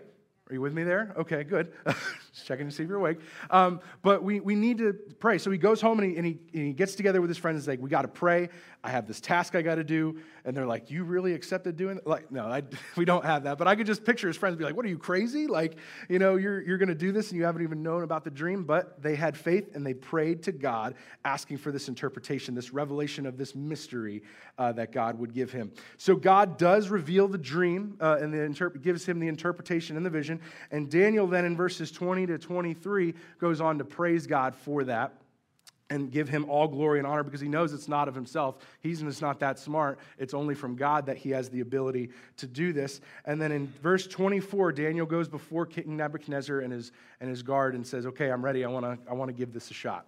Are 0.50 0.52
you 0.52 0.60
with 0.60 0.74
me 0.74 0.82
there? 0.82 1.14
Okay, 1.16 1.42
good. 1.42 1.72
Just 1.86 2.46
checking 2.46 2.68
to 2.68 2.74
see 2.74 2.82
if 2.82 2.88
you're 2.90 2.98
awake. 2.98 3.18
Um, 3.48 3.80
but 4.02 4.22
we, 4.22 4.40
we 4.40 4.54
need 4.54 4.76
to 4.76 4.92
pray. 5.18 5.38
So 5.38 5.50
he 5.50 5.56
goes 5.56 5.80
home 5.80 5.98
and 6.00 6.10
he, 6.10 6.16
and 6.18 6.26
he, 6.26 6.38
and 6.52 6.66
he 6.66 6.72
gets 6.74 6.94
together 6.94 7.22
with 7.22 7.30
his 7.30 7.38
friends 7.38 7.54
and 7.54 7.62
he's 7.62 7.68
like, 7.68 7.80
We 7.80 7.88
got 7.88 8.02
to 8.02 8.08
pray. 8.08 8.50
I 8.82 8.90
have 8.90 9.06
this 9.06 9.22
task 9.22 9.54
I 9.54 9.62
got 9.62 9.76
to 9.76 9.84
do. 9.84 10.18
And 10.44 10.54
they're 10.54 10.66
like, 10.66 10.90
You 10.90 11.04
really 11.04 11.32
accepted 11.32 11.78
doing 11.78 11.96
that? 11.96 12.06
Like, 12.06 12.30
no, 12.30 12.44
I, 12.44 12.62
we 12.96 13.06
don't 13.06 13.24
have 13.24 13.44
that. 13.44 13.56
But 13.56 13.68
I 13.68 13.74
could 13.74 13.86
just 13.86 14.04
picture 14.04 14.26
his 14.26 14.36
friends 14.36 14.56
be 14.56 14.64
like, 14.64 14.76
What 14.76 14.84
are 14.84 14.88
you, 14.90 14.98
crazy? 14.98 15.46
Like, 15.46 15.78
you 16.10 16.18
know, 16.18 16.36
you're, 16.36 16.60
you're 16.60 16.76
going 16.76 16.90
to 16.90 16.94
do 16.94 17.10
this 17.10 17.30
and 17.30 17.38
you 17.38 17.44
haven't 17.46 17.62
even 17.62 17.82
known 17.82 18.02
about 18.02 18.22
the 18.22 18.30
dream. 18.30 18.64
But 18.64 19.00
they 19.02 19.14
had 19.14 19.38
faith 19.38 19.74
and 19.74 19.86
they 19.86 19.94
prayed 19.94 20.42
to 20.42 20.52
God, 20.52 20.94
asking 21.24 21.56
for 21.56 21.72
this 21.72 21.88
interpretation, 21.88 22.54
this 22.54 22.70
revelation 22.70 23.24
of 23.24 23.38
this 23.38 23.54
mystery 23.54 24.22
uh, 24.58 24.72
that 24.72 24.92
God 24.92 25.18
would 25.18 25.32
give 25.32 25.52
him. 25.52 25.72
So 25.96 26.16
God 26.16 26.58
does 26.58 26.90
reveal 26.90 27.28
the 27.28 27.38
dream 27.38 27.96
uh, 27.98 28.18
and 28.20 28.30
the 28.30 28.38
interp- 28.38 28.82
gives 28.82 29.06
him 29.06 29.20
the 29.20 29.28
interpretation 29.28 29.96
and 29.96 30.04
the 30.04 30.10
vision. 30.38 30.50
And 30.70 30.90
Daniel 30.90 31.26
then 31.26 31.44
in 31.44 31.56
verses 31.56 31.90
20 31.90 32.26
to 32.26 32.38
23 32.38 33.14
goes 33.38 33.60
on 33.60 33.78
to 33.78 33.84
praise 33.84 34.26
God 34.26 34.54
for 34.54 34.84
that 34.84 35.14
and 35.90 36.10
give 36.10 36.28
him 36.28 36.48
all 36.48 36.66
glory 36.66 36.98
and 36.98 37.06
honor 37.06 37.22
because 37.22 37.40
he 37.40 37.48
knows 37.48 37.72
it's 37.72 37.88
not 37.88 38.08
of 38.08 38.14
himself. 38.14 38.56
He's 38.80 39.02
just 39.02 39.20
not 39.20 39.38
that 39.40 39.58
smart. 39.58 39.98
It's 40.18 40.32
only 40.32 40.54
from 40.54 40.76
God 40.76 41.06
that 41.06 41.18
he 41.18 41.30
has 41.30 41.50
the 41.50 41.60
ability 41.60 42.10
to 42.38 42.46
do 42.46 42.72
this. 42.72 43.00
And 43.26 43.40
then 43.40 43.52
in 43.52 43.66
verse 43.82 44.06
24, 44.06 44.72
Daniel 44.72 45.06
goes 45.06 45.28
before 45.28 45.66
King 45.66 45.96
Nebuchadnezzar 45.96 46.60
and 46.60 46.72
his, 46.72 46.90
and 47.20 47.28
his 47.28 47.42
guard 47.42 47.74
and 47.74 47.86
says, 47.86 48.06
Okay, 48.06 48.30
I'm 48.30 48.44
ready. 48.44 48.64
I 48.64 48.68
want 48.68 48.86
to 48.86 49.10
I 49.10 49.14
wanna 49.14 49.34
give 49.34 49.52
this 49.52 49.70
a 49.70 49.74
shot. 49.74 50.06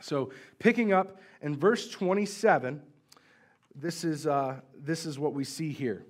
So, 0.00 0.32
picking 0.58 0.92
up 0.92 1.20
in 1.42 1.56
verse 1.56 1.88
27, 1.88 2.82
this 3.76 4.02
is, 4.02 4.26
uh, 4.26 4.60
this 4.76 5.06
is 5.06 5.16
what 5.16 5.32
we 5.32 5.44
see 5.44 5.70
here. 5.70 6.04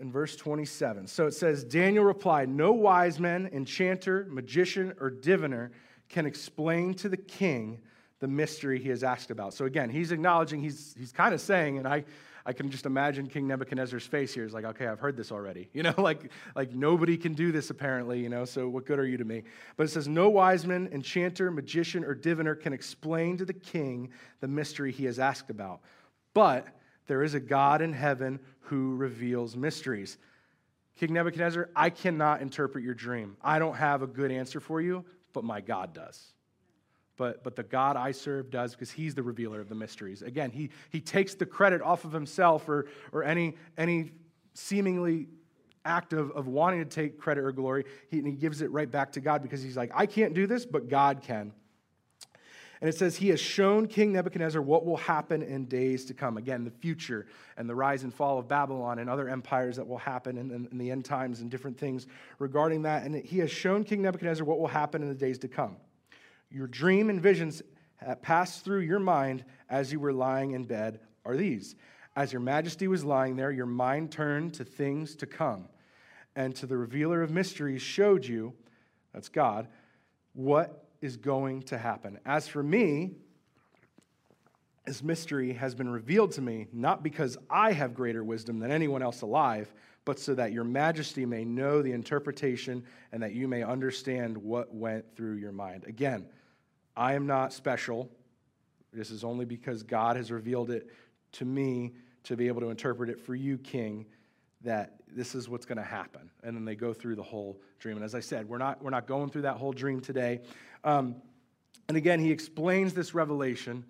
In 0.00 0.10
verse 0.10 0.34
27. 0.36 1.06
So 1.06 1.26
it 1.26 1.34
says, 1.34 1.62
Daniel 1.62 2.04
replied, 2.04 2.48
No 2.48 2.72
wise 2.72 3.20
man, 3.20 3.48
enchanter, 3.52 4.26
magician, 4.28 4.92
or 5.00 5.08
diviner 5.08 5.70
can 6.08 6.26
explain 6.26 6.94
to 6.94 7.08
the 7.08 7.16
king 7.16 7.80
the 8.20 8.28
mystery 8.28 8.80
he 8.80 8.88
has 8.88 9.04
asked 9.04 9.30
about. 9.30 9.54
So 9.54 9.66
again, 9.66 9.90
he's 9.90 10.10
acknowledging, 10.10 10.60
he's, 10.60 10.94
he's 10.98 11.12
kind 11.12 11.34
of 11.34 11.40
saying, 11.40 11.78
and 11.78 11.86
I, 11.86 12.04
I 12.46 12.52
can 12.52 12.70
just 12.70 12.86
imagine 12.86 13.26
King 13.26 13.46
Nebuchadnezzar's 13.46 14.06
face 14.06 14.34
here 14.34 14.44
is 14.44 14.52
like, 14.52 14.64
okay, 14.64 14.86
I've 14.86 15.00
heard 15.00 15.16
this 15.16 15.32
already. 15.32 15.68
You 15.74 15.82
know, 15.82 15.94
like, 15.98 16.30
like 16.54 16.72
nobody 16.72 17.16
can 17.16 17.34
do 17.34 17.52
this 17.52 17.70
apparently, 17.70 18.20
you 18.20 18.28
know, 18.28 18.44
so 18.44 18.68
what 18.68 18.86
good 18.86 18.98
are 18.98 19.06
you 19.06 19.16
to 19.16 19.24
me? 19.24 19.42
But 19.76 19.84
it 19.84 19.90
says, 19.90 20.08
no 20.08 20.28
wise 20.28 20.66
man, 20.66 20.88
enchanter, 20.92 21.50
magician, 21.50 22.04
or 22.04 22.14
diviner 22.14 22.54
can 22.54 22.72
explain 22.72 23.36
to 23.38 23.44
the 23.44 23.52
king 23.52 24.10
the 24.40 24.48
mystery 24.48 24.92
he 24.92 25.04
has 25.04 25.18
asked 25.18 25.50
about. 25.50 25.80
But 26.32 26.68
there 27.06 27.22
is 27.22 27.34
a 27.34 27.40
God 27.40 27.82
in 27.82 27.92
heaven 27.92 28.40
who 28.60 28.96
reveals 28.96 29.56
mysteries. 29.56 30.18
King 30.96 31.12
Nebuchadnezzar, 31.12 31.70
I 31.74 31.90
cannot 31.90 32.40
interpret 32.40 32.84
your 32.84 32.94
dream. 32.94 33.36
I 33.42 33.58
don't 33.58 33.76
have 33.76 34.02
a 34.02 34.06
good 34.06 34.30
answer 34.30 34.60
for 34.60 34.80
you, 34.80 35.04
but 35.32 35.44
my 35.44 35.60
God 35.60 35.92
does. 35.92 36.32
but, 37.16 37.44
but 37.44 37.56
the 37.56 37.62
God 37.62 37.96
I 37.96 38.12
serve 38.12 38.50
does 38.50 38.72
because 38.72 38.90
he's 38.90 39.14
the 39.14 39.22
revealer 39.22 39.60
of 39.60 39.68
the 39.68 39.74
mysteries. 39.74 40.22
Again, 40.22 40.50
he, 40.50 40.70
he 40.90 41.00
takes 41.00 41.34
the 41.34 41.46
credit 41.46 41.80
off 41.82 42.04
of 42.04 42.12
himself 42.12 42.68
or, 42.68 42.86
or 43.12 43.22
any, 43.22 43.56
any 43.78 44.12
seemingly 44.54 45.28
act 45.84 46.12
of, 46.12 46.30
of 46.32 46.46
wanting 46.46 46.80
to 46.80 46.88
take 46.88 47.18
credit 47.18 47.44
or 47.44 47.52
glory. 47.52 47.84
He, 48.10 48.18
and 48.18 48.26
he 48.26 48.34
gives 48.34 48.62
it 48.62 48.70
right 48.70 48.90
back 48.90 49.12
to 49.12 49.20
God 49.20 49.42
because 49.42 49.62
he's 49.62 49.76
like, 49.76 49.92
I 49.94 50.06
can't 50.06 50.34
do 50.34 50.46
this, 50.46 50.64
but 50.64 50.88
God 50.88 51.22
can. 51.22 51.52
And 52.84 52.90
it 52.90 52.98
says, 52.98 53.16
He 53.16 53.30
has 53.30 53.40
shown 53.40 53.86
King 53.86 54.12
Nebuchadnezzar 54.12 54.60
what 54.60 54.84
will 54.84 54.98
happen 54.98 55.42
in 55.42 55.64
days 55.64 56.04
to 56.04 56.12
come. 56.12 56.36
Again, 56.36 56.64
the 56.64 56.70
future 56.70 57.24
and 57.56 57.66
the 57.66 57.74
rise 57.74 58.02
and 58.02 58.12
fall 58.12 58.38
of 58.38 58.46
Babylon 58.46 58.98
and 58.98 59.08
other 59.08 59.26
empires 59.26 59.76
that 59.76 59.88
will 59.88 59.96
happen 59.96 60.36
in, 60.36 60.50
in, 60.50 60.68
in 60.70 60.76
the 60.76 60.90
end 60.90 61.06
times 61.06 61.40
and 61.40 61.50
different 61.50 61.78
things 61.78 62.06
regarding 62.38 62.82
that. 62.82 63.04
And 63.04 63.14
He 63.24 63.38
has 63.38 63.50
shown 63.50 63.84
King 63.84 64.02
Nebuchadnezzar 64.02 64.44
what 64.44 64.58
will 64.58 64.68
happen 64.68 65.00
in 65.00 65.08
the 65.08 65.14
days 65.14 65.38
to 65.38 65.48
come. 65.48 65.78
Your 66.50 66.66
dream 66.66 67.08
and 67.08 67.22
visions 67.22 67.62
that 68.06 68.20
passed 68.20 68.66
through 68.66 68.80
your 68.80 68.98
mind 68.98 69.46
as 69.70 69.90
you 69.90 69.98
were 69.98 70.12
lying 70.12 70.50
in 70.50 70.64
bed 70.64 71.00
are 71.24 71.38
these. 71.38 71.76
As 72.16 72.34
your 72.34 72.42
majesty 72.42 72.86
was 72.86 73.02
lying 73.02 73.34
there, 73.34 73.50
your 73.50 73.64
mind 73.64 74.12
turned 74.12 74.52
to 74.52 74.64
things 74.64 75.16
to 75.16 75.26
come, 75.26 75.70
and 76.36 76.54
to 76.56 76.66
the 76.66 76.76
revealer 76.76 77.22
of 77.22 77.30
mysteries 77.30 77.80
showed 77.80 78.26
you, 78.26 78.52
that's 79.14 79.30
God, 79.30 79.68
what 80.34 80.83
is 81.04 81.18
going 81.18 81.62
to 81.62 81.76
happen. 81.76 82.18
As 82.24 82.48
for 82.48 82.62
me, 82.62 83.10
this 84.86 85.02
mystery 85.02 85.52
has 85.52 85.74
been 85.74 85.88
revealed 85.88 86.32
to 86.32 86.40
me, 86.40 86.66
not 86.72 87.02
because 87.02 87.36
I 87.50 87.72
have 87.72 87.92
greater 87.94 88.24
wisdom 88.24 88.58
than 88.58 88.70
anyone 88.70 89.02
else 89.02 89.20
alive, 89.20 89.72
but 90.06 90.18
so 90.18 90.34
that 90.34 90.52
your 90.52 90.64
majesty 90.64 91.26
may 91.26 91.44
know 91.44 91.82
the 91.82 91.92
interpretation 91.92 92.84
and 93.12 93.22
that 93.22 93.34
you 93.34 93.46
may 93.46 93.62
understand 93.62 94.36
what 94.38 94.74
went 94.74 95.04
through 95.14 95.36
your 95.36 95.52
mind. 95.52 95.84
Again, 95.86 96.26
I 96.96 97.12
am 97.12 97.26
not 97.26 97.52
special. 97.52 98.10
This 98.90 99.10
is 99.10 99.24
only 99.24 99.44
because 99.44 99.82
God 99.82 100.16
has 100.16 100.30
revealed 100.30 100.70
it 100.70 100.88
to 101.32 101.44
me 101.44 101.92
to 102.22 102.34
be 102.34 102.48
able 102.48 102.62
to 102.62 102.70
interpret 102.70 103.10
it 103.10 103.20
for 103.20 103.34
you, 103.34 103.58
King, 103.58 104.06
that 104.62 104.94
this 105.14 105.34
is 105.34 105.48
what's 105.48 105.66
going 105.66 105.78
to 105.78 105.84
happen. 105.84 106.30
And 106.42 106.56
then 106.56 106.64
they 106.64 106.74
go 106.74 106.92
through 106.94 107.16
the 107.16 107.22
whole 107.22 107.60
dream. 107.78 107.96
And 107.96 108.04
as 108.04 108.14
I 108.14 108.20
said, 108.20 108.48
we're 108.48 108.58
not, 108.58 108.82
we're 108.82 108.90
not 108.90 109.06
going 109.06 109.30
through 109.30 109.42
that 109.42 109.56
whole 109.56 109.72
dream 109.72 110.00
today. 110.00 110.40
Um, 110.84 111.16
and 111.88 111.96
again, 111.96 112.20
he 112.20 112.30
explains 112.30 112.94
this 112.94 113.14
revelation 113.14 113.84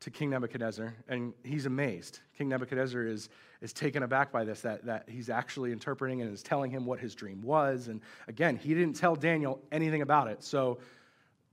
to 0.00 0.10
King 0.10 0.30
Nebuchadnezzar, 0.30 0.94
and 1.08 1.32
he's 1.42 1.66
amazed. 1.66 2.20
King 2.36 2.48
Nebuchadnezzar 2.48 3.06
is, 3.06 3.28
is 3.62 3.72
taken 3.72 4.02
aback 4.02 4.30
by 4.30 4.44
this, 4.44 4.60
that, 4.60 4.84
that 4.84 5.08
he's 5.08 5.30
actually 5.30 5.72
interpreting 5.72 6.20
and 6.20 6.32
is 6.32 6.42
telling 6.42 6.70
him 6.70 6.84
what 6.84 7.00
his 7.00 7.14
dream 7.14 7.40
was. 7.42 7.88
And 7.88 8.02
again, 8.28 8.56
he 8.56 8.74
didn't 8.74 8.96
tell 8.96 9.16
Daniel 9.16 9.60
anything 9.72 10.02
about 10.02 10.28
it. 10.28 10.44
So 10.44 10.78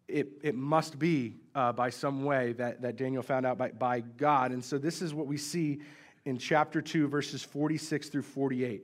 it, 0.07 0.27
it 0.43 0.55
must 0.55 0.99
be 0.99 1.37
uh, 1.55 1.71
by 1.71 1.89
some 1.89 2.25
way 2.25 2.53
that, 2.53 2.81
that 2.81 2.97
Daniel 2.97 3.23
found 3.23 3.45
out 3.45 3.57
by, 3.57 3.71
by 3.71 4.01
God. 4.01 4.51
And 4.51 4.63
so 4.63 4.77
this 4.77 5.01
is 5.01 5.13
what 5.13 5.27
we 5.27 5.37
see 5.37 5.79
in 6.25 6.37
chapter 6.37 6.81
2, 6.81 7.07
verses 7.07 7.43
46 7.43 8.09
through 8.09 8.21
48 8.23 8.83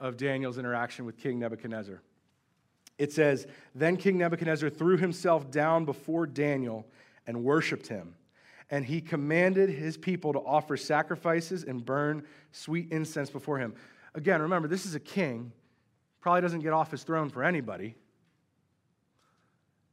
of 0.00 0.16
Daniel's 0.16 0.58
interaction 0.58 1.04
with 1.04 1.18
King 1.18 1.40
Nebuchadnezzar. 1.40 2.00
It 2.98 3.12
says, 3.12 3.46
Then 3.74 3.96
King 3.96 4.18
Nebuchadnezzar 4.18 4.70
threw 4.70 4.96
himself 4.96 5.50
down 5.50 5.84
before 5.84 6.26
Daniel 6.26 6.86
and 7.26 7.44
worshiped 7.44 7.86
him. 7.86 8.14
And 8.70 8.84
he 8.84 9.00
commanded 9.00 9.70
his 9.70 9.96
people 9.96 10.34
to 10.34 10.40
offer 10.40 10.76
sacrifices 10.76 11.64
and 11.64 11.84
burn 11.84 12.24
sweet 12.52 12.92
incense 12.92 13.30
before 13.30 13.58
him. 13.58 13.74
Again, 14.14 14.42
remember, 14.42 14.68
this 14.68 14.84
is 14.84 14.94
a 14.94 15.00
king. 15.00 15.52
Probably 16.20 16.42
doesn't 16.42 16.60
get 16.60 16.72
off 16.72 16.90
his 16.90 17.02
throne 17.02 17.30
for 17.30 17.44
anybody 17.44 17.94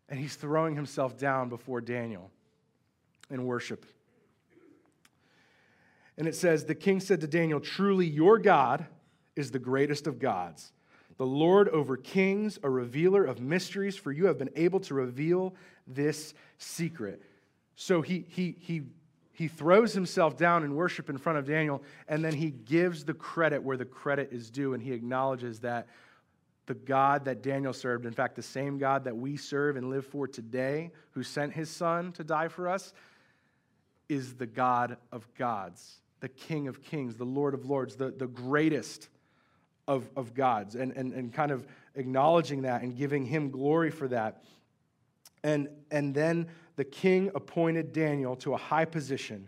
and 0.10 0.20
he's 0.20 0.36
throwing 0.36 0.76
himself 0.76 1.18
down 1.18 1.50
before 1.50 1.82
Daniel 1.82 2.32
in 3.30 3.46
worship. 3.46 3.86
And 6.18 6.28
it 6.28 6.36
says, 6.36 6.66
The 6.66 6.76
king 6.76 7.00
said 7.00 7.22
to 7.22 7.28
Daniel, 7.28 7.60
Truly 7.60 8.06
your 8.06 8.38
God 8.38 8.86
is 9.36 9.52
the 9.52 9.60
greatest 9.60 10.08
of 10.08 10.20
gods, 10.20 10.72
the 11.18 11.26
Lord 11.26 11.70
over 11.70 11.96
kings, 11.96 12.60
a 12.64 12.70
revealer 12.70 13.24
of 13.24 13.40
mysteries, 13.40 13.96
for 13.96 14.12
you 14.12 14.26
have 14.26 14.38
been 14.38 14.50
able 14.56 14.80
to 14.82 14.94
reveal 14.94 15.56
this 15.88 16.34
secret. 16.58 17.22
So 17.76 18.02
he, 18.02 18.26
he, 18.30 18.56
he, 18.60 18.84
he 19.32 19.48
throws 19.48 19.94
himself 19.94 20.38
down 20.38 20.64
in 20.64 20.76
worship 20.76 21.10
in 21.10 21.18
front 21.18 21.38
of 21.38 21.46
Daniel, 21.46 21.84
and 22.08 22.24
then 22.24 22.34
he 22.34 22.52
gives 22.52 23.06
the 23.06 23.14
credit 23.14 23.64
where 23.64 23.78
the 23.78 23.86
credit 23.86 24.30
is 24.32 24.50
due, 24.50 24.74
and 24.74 24.84
he 24.84 24.92
acknowledges 24.92 25.60
that 25.60 25.88
the 26.66 26.74
God 26.74 27.26
that 27.26 27.44
Daniel 27.44 27.74
served, 27.74 28.06
in 28.06 28.14
fact, 28.14 28.36
the 28.36 28.42
same 28.42 28.78
God 28.78 29.04
that 29.04 29.16
we 29.16 29.38
serve 29.38 29.78
and 29.78 29.90
live 29.90 30.06
for 30.06 30.28
today, 30.28 30.92
who 31.12 31.24
sent 31.24 31.54
his 31.54 31.70
son 31.70 32.12
to 32.14 32.24
die 32.24 32.48
for 32.48 32.68
us, 32.68 32.94
is 34.10 34.34
the 34.34 34.48
God 34.48 34.98
of 35.12 35.28
gods, 35.36 36.02
the 36.20 36.30
King 36.30 36.68
of 36.68 36.82
kings, 36.82 37.18
the 37.18 37.24
Lord 37.24 37.54
of 37.54 37.66
lords, 37.66 37.96
the, 37.96 38.12
the 38.12 38.28
greatest 38.28 39.10
of, 39.88 40.10
of 40.16 40.34
gods, 40.34 40.76
and, 40.76 40.92
and, 40.94 41.14
and 41.14 41.34
kind 41.34 41.52
of 41.52 41.66
acknowledging 41.96 42.64
that 42.64 42.82
and 42.82 42.98
giving 42.98 43.26
him 43.26 43.52
glory 43.52 43.92
for 43.92 44.08
that. 44.08 44.44
And, 45.44 45.70
and 45.92 46.14
then 46.14 46.48
the 46.76 46.84
king 46.84 47.32
appointed 47.36 47.94
Daniel 47.94 48.36
to 48.38 48.54
a 48.54 48.58
high 48.58 48.86
position 48.86 49.48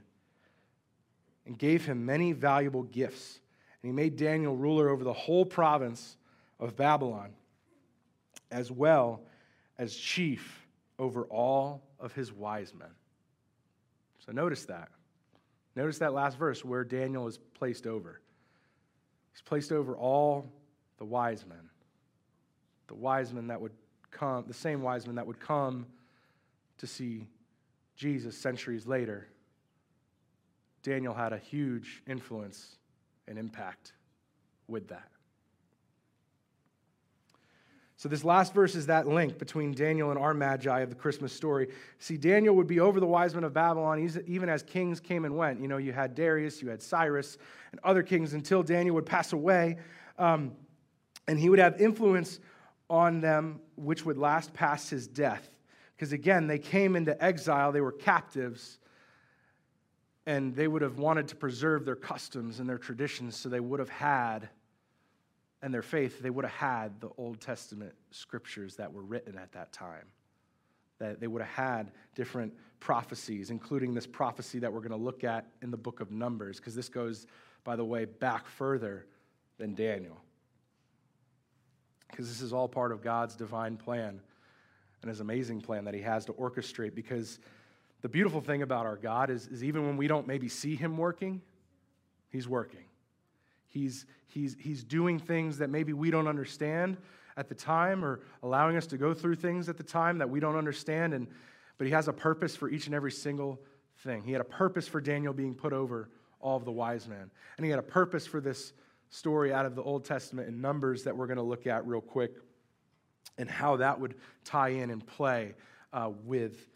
and 1.46 1.58
gave 1.58 1.86
him 1.86 2.06
many 2.06 2.34
valuable 2.34 2.84
gifts. 2.84 3.40
And 3.82 3.90
he 3.90 3.96
made 3.96 4.16
Daniel 4.16 4.56
ruler 4.56 4.90
over 4.90 5.04
the 5.04 5.14
whole 5.14 5.46
province 5.46 6.18
of 6.60 6.76
Babylon, 6.76 7.32
as 8.52 8.72
well 8.72 9.22
as 9.78 9.96
chief 9.96 10.68
over 11.00 11.24
all 11.26 11.84
of 12.00 12.14
his 12.14 12.32
wise 12.32 12.74
men. 12.74 12.90
So 14.26 14.32
notice 14.32 14.66
that. 14.66 14.90
Notice 15.76 16.00
that 16.00 16.14
last 16.14 16.38
verse 16.38 16.66
where 16.66 16.84
Daniel 16.84 17.28
is 17.28 17.38
placed 17.54 17.88
over. 17.88 18.20
He's 19.38 19.44
placed 19.44 19.72
over 19.72 19.96
all 19.96 20.52
the 20.98 21.06
wise 21.06 21.46
men. 21.46 21.70
The 22.88 22.96
wise 22.96 23.32
men 23.32 23.46
that 23.48 23.62
would 23.62 23.74
come, 24.10 24.46
the 24.48 24.54
same 24.54 24.82
wise 24.82 25.06
men 25.06 25.14
that 25.16 25.28
would 25.28 25.40
come 25.40 25.86
to 26.80 26.88
see 26.88 27.28
Jesus 27.96 28.36
centuries 28.36 28.88
later. 28.88 29.28
Daniel 30.82 31.14
had 31.14 31.34
a 31.34 31.38
huge 31.38 32.02
influence 32.08 32.78
and 33.28 33.38
impact 33.38 33.94
with 34.68 34.88
that. 34.88 35.12
So, 37.98 38.08
this 38.08 38.24
last 38.24 38.54
verse 38.54 38.76
is 38.76 38.86
that 38.86 39.08
link 39.08 39.40
between 39.40 39.74
Daniel 39.74 40.12
and 40.12 40.20
our 40.20 40.36
magi 40.36 40.82
of 40.82 40.90
the 40.90 40.96
Christmas 40.96 41.34
story. 41.34 41.70
See, 41.98 42.16
Daniel 42.16 42.56
would 42.56 42.68
be 42.68 42.80
over 42.80 43.00
the 43.00 43.08
wise 43.08 43.34
men 43.34 43.44
of 43.44 43.54
Babylon 43.54 44.08
even 44.28 44.50
as 44.50 44.62
kings 44.62 45.00
came 45.00 45.26
and 45.26 45.36
went. 45.36 45.60
You 45.60 45.68
know, 45.68 45.78
you 45.78 45.94
had 45.94 46.14
Darius, 46.14 46.62
you 46.62 46.70
had 46.70 46.84
Cyrus, 46.84 47.40
and 47.72 47.82
other 47.84 48.04
kings 48.04 48.34
until 48.34 48.62
Daniel 48.62 48.94
would 48.94 49.08
pass 49.08 49.34
away. 49.34 49.78
Um, 50.20 50.52
and 51.28 51.40
he 51.40 51.50
would 51.50 51.58
have 51.58 51.82
influence 51.82 52.40
on 52.88 53.20
them, 53.20 53.62
which 53.76 54.06
would 54.06 54.20
last 54.20 54.54
past 54.54 54.92
his 54.92 55.08
death. 55.08 55.50
Because 55.96 56.14
again, 56.14 56.46
they 56.46 56.60
came 56.60 56.96
into 56.96 57.22
exile, 57.22 57.72
they 57.72 57.82
were 57.82 57.92
captives, 57.92 58.78
and 60.28 60.56
they 60.56 60.68
would 60.68 60.84
have 60.84 61.00
wanted 61.00 61.28
to 61.30 61.36
preserve 61.36 61.84
their 61.84 61.96
customs 61.96 62.60
and 62.60 62.70
their 62.70 62.78
traditions, 62.78 63.36
so 63.36 63.50
they 63.50 63.60
would 63.60 63.80
have 63.80 63.90
had 63.90 64.50
and 65.62 65.74
their 65.74 65.82
faith, 65.82 66.22
they 66.22 66.30
would 66.30 66.46
have 66.46 66.54
had 66.54 67.02
the 67.02 67.10
Old 67.18 67.42
Testament 67.42 67.94
scriptures 68.12 68.76
that 68.76 68.92
were 68.92 69.02
written 69.02 69.38
at 69.38 69.52
that 69.54 69.72
time. 69.72 70.06
That 71.00 71.20
they 71.20 71.28
would 71.28 71.42
have 71.42 71.52
had 71.52 71.92
different 72.16 72.54
prophecies, 72.80 73.50
including 73.50 73.94
this 73.94 74.08
prophecy 74.08 74.60
that 74.60 74.72
we're 74.72 74.80
going 74.80 74.92
to 74.92 74.98
look 74.98 75.24
at 75.24 75.48
in 75.62 75.72
the 75.72 75.78
book 75.78 76.00
of 76.00 76.12
Numbers, 76.12 76.58
because 76.58 76.76
this 76.76 76.90
goes, 76.90 77.26
by 77.64 77.76
the 77.76 77.86
way, 77.86 78.06
back 78.06 78.48
further 78.48 79.06
than 79.58 79.74
Daniel. 79.74 80.18
Because 82.10 82.28
this 82.28 82.42
is 82.42 82.54
all 82.54 82.68
part 82.68 82.92
of 82.92 83.02
God's 83.02 83.36
divine 83.36 83.78
plan 83.78 84.22
and 85.02 85.10
his 85.10 85.20
amazing 85.20 85.62
plan 85.62 85.86
that 85.86 85.94
he 85.94 86.02
has 86.02 86.26
to 86.26 86.34
orchestrate. 86.34 86.96
Because 86.96 87.40
the 88.02 88.10
beautiful 88.10 88.42
thing 88.42 88.62
about 88.62 88.86
our 88.86 88.96
God 88.96 89.30
is, 89.30 89.48
is 89.48 89.64
even 89.64 89.86
when 89.86 89.98
we 89.98 90.08
don't 90.08 90.28
maybe 90.28 90.48
see 90.48 90.76
him 90.76 90.98
working, 90.98 91.42
he's 92.30 92.48
working. 92.48 92.87
He's, 93.78 94.06
he's, 94.26 94.56
he's 94.60 94.84
doing 94.84 95.20
things 95.20 95.60
that 95.60 95.70
maybe 95.70 95.94
we 95.94 96.10
don't 96.10 96.28
understand 96.28 96.98
at 97.38 97.48
the 97.48 97.56
time 97.56 98.04
or 98.04 98.22
allowing 98.42 98.76
us 98.76 98.88
to 98.88 98.98
go 98.98 99.14
through 99.14 99.36
things 99.36 99.70
at 99.70 99.78
the 99.78 99.84
time 99.84 100.18
that 100.18 100.30
we 100.30 100.40
don't 100.40 100.56
understand. 100.56 101.14
And, 101.14 101.28
but 101.78 101.86
he 101.86 101.94
has 101.94 102.08
a 102.08 102.14
purpose 102.14 102.56
for 102.56 102.70
each 102.70 102.88
and 102.88 102.96
every 102.96 103.12
single 103.12 103.60
thing. 104.00 104.24
He 104.24 104.32
had 104.32 104.42
a 104.42 104.46
purpose 104.46 104.88
for 104.88 105.00
Daniel 105.00 105.32
being 105.32 105.54
put 105.54 105.74
over 105.74 106.10
all 106.40 106.58
of 106.58 106.66
the 106.66 106.72
wise 106.72 107.08
men. 107.08 107.30
And 107.58 107.66
he 107.66 107.70
had 107.70 107.80
a 107.80 107.84
purpose 107.84 108.26
for 108.26 108.42
this 108.42 108.74
story 109.10 109.54
out 109.54 109.66
of 109.66 109.76
the 109.76 109.84
Old 109.84 110.04
Testament 110.04 110.48
in 110.48 110.60
Numbers 110.60 111.04
that 111.04 111.16
we're 111.16 111.28
going 111.28 111.38
to 111.38 111.44
look 111.44 111.68
at 111.68 111.86
real 111.86 112.02
quick 112.02 112.32
and 113.38 113.50
how 113.50 113.76
that 113.78 114.00
would 114.00 114.16
tie 114.44 114.70
in 114.70 114.90
and 114.90 115.06
play 115.06 115.54
uh, 115.94 116.10
with, 116.26 116.68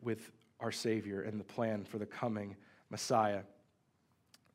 with 0.00 0.30
our 0.60 0.72
Savior 0.72 1.20
and 1.22 1.38
the 1.38 1.44
plan 1.44 1.84
for 1.84 1.98
the 1.98 2.06
coming 2.06 2.56
Messiah. 2.90 3.42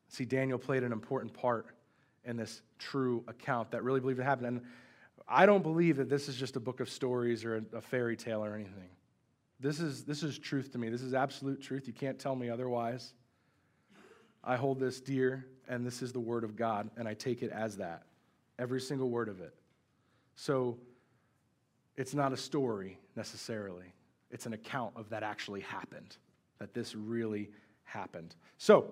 See, 0.08 0.26
Daniel 0.26 0.58
played 0.58 0.84
an 0.84 0.92
important 0.92 1.34
part 1.34 1.68
in 2.26 2.38
this 2.38 2.62
true 2.80 3.24
account 3.28 3.72
that 3.72 3.84
really 3.84 4.00
believed 4.00 4.20
it 4.20 4.24
happened. 4.24 4.48
And 4.48 4.62
I 5.28 5.46
don't 5.46 5.64
believe 5.64 5.98
that 5.98 6.10
this 6.10 6.28
is 6.28 6.36
just 6.36 6.56
a 6.56 6.60
book 6.60 6.80
of 6.80 6.90
stories 6.90 7.46
or 7.46 7.58
a, 7.58 7.78
a 7.78 7.82
fairy 7.82 8.18
tale 8.18 8.44
or 8.44 8.56
anything. 8.56 8.90
this 9.60 9.80
is, 9.80 10.04
this 10.04 10.24
is 10.24 10.38
truth 10.38 10.72
to 10.74 10.78
me. 10.78 10.90
This 10.90 11.02
is 11.02 11.14
absolute 11.14 11.62
truth. 11.62 11.88
You 11.88 11.94
can't 11.94 12.20
tell 12.20 12.36
me 12.36 12.50
otherwise. 12.50 13.14
I 14.44 14.58
hold 14.58 14.80
this 14.80 15.00
dear, 15.00 15.46
and 15.70 15.86
this 15.86 16.02
is 16.02 16.12
the 16.12 16.20
word 16.20 16.44
of 16.44 16.56
God, 16.56 16.90
and 16.98 17.08
I 17.08 17.14
take 17.14 17.44
it 17.44 17.52
as 17.52 17.78
that. 17.78 18.04
Every 18.60 18.82
single 18.82 19.10
word 19.10 19.30
of 19.30 19.40
it. 19.40 19.54
So 20.36 20.78
it's 21.96 22.14
not 22.14 22.34
a 22.34 22.38
story 22.38 22.98
necessarily, 23.16 23.94
it's 24.32 24.46
an 24.46 24.54
account 24.54 24.94
of 24.96 25.10
that 25.10 25.24
actually 25.24 25.62
happened, 25.62 26.18
that 26.60 26.74
this 26.74 26.96
really 26.96 27.52
happened. 27.84 28.36
So, 28.58 28.92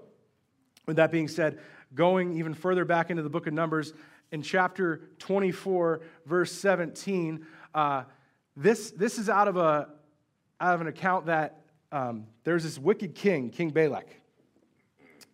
with 0.85 0.95
that 0.97 1.11
being 1.11 1.27
said, 1.27 1.59
going 1.93 2.37
even 2.37 2.53
further 2.53 2.85
back 2.85 3.09
into 3.09 3.23
the 3.23 3.29
book 3.29 3.47
of 3.47 3.53
Numbers, 3.53 3.93
in 4.31 4.41
chapter 4.41 5.01
24, 5.19 6.01
verse 6.25 6.51
17, 6.51 7.45
uh, 7.75 8.03
this, 8.55 8.91
this 8.91 9.17
is 9.17 9.29
out 9.29 9.47
of, 9.47 9.57
a, 9.57 9.89
out 10.59 10.75
of 10.75 10.81
an 10.81 10.87
account 10.87 11.25
that 11.25 11.61
um, 11.91 12.25
there's 12.43 12.63
this 12.63 12.79
wicked 12.79 13.15
king, 13.15 13.49
King 13.49 13.69
Balak, 13.69 14.07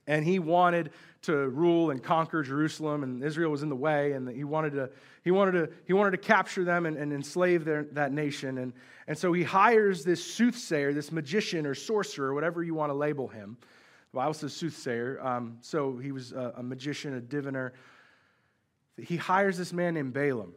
and 0.08 0.26
he 0.26 0.40
wanted 0.40 0.92
to 1.24 1.50
rule 1.50 1.92
and 1.92 2.02
conquer 2.02 2.42
Jerusalem, 2.42 3.04
and 3.04 3.24
Israel 3.24 3.52
was 3.52 3.62
in 3.62 3.70
the 3.70 3.76
way, 3.76 4.14
and 4.14 4.28
he 4.30 4.44
wanted 4.44 4.74
to, 4.74 4.90
he 5.24 5.32
wanted 5.32 5.52
to, 5.54 5.70
he 5.86 5.94
wanted 5.94 6.12
to 6.12 6.18
capture 6.18 6.64
them 6.64 6.86
and, 6.86 6.98
and 6.98 7.12
enslave 7.12 7.66
their, 7.66 7.84
that 7.92 8.12
nation. 8.12 8.58
And, 8.60 8.74
and 9.08 9.18
so 9.18 9.34
he 9.34 9.44
hires 9.44 10.04
this 10.04 10.24
soothsayer, 10.24 10.94
this 10.94 11.12
magician 11.12 11.66
or 11.66 11.76
sorcerer, 11.76 12.34
whatever 12.34 12.64
you 12.64 12.74
want 12.74 12.92
to 12.92 12.94
label 12.94 13.28
him. 13.28 13.58
Bible 14.18 14.34
says 14.34 14.52
soothsayer. 14.54 15.20
Um, 15.22 15.60
so 15.62 15.96
he 15.98 16.12
was 16.12 16.32
a, 16.32 16.56
a 16.58 16.64
magician, 16.64 17.14
a 17.14 17.22
diviner. 17.22 17.74
He 18.98 19.16
hires 19.16 19.60
this 19.60 19.72
man 19.72 19.94
named 19.94 20.14
Balaam. 20.14 20.56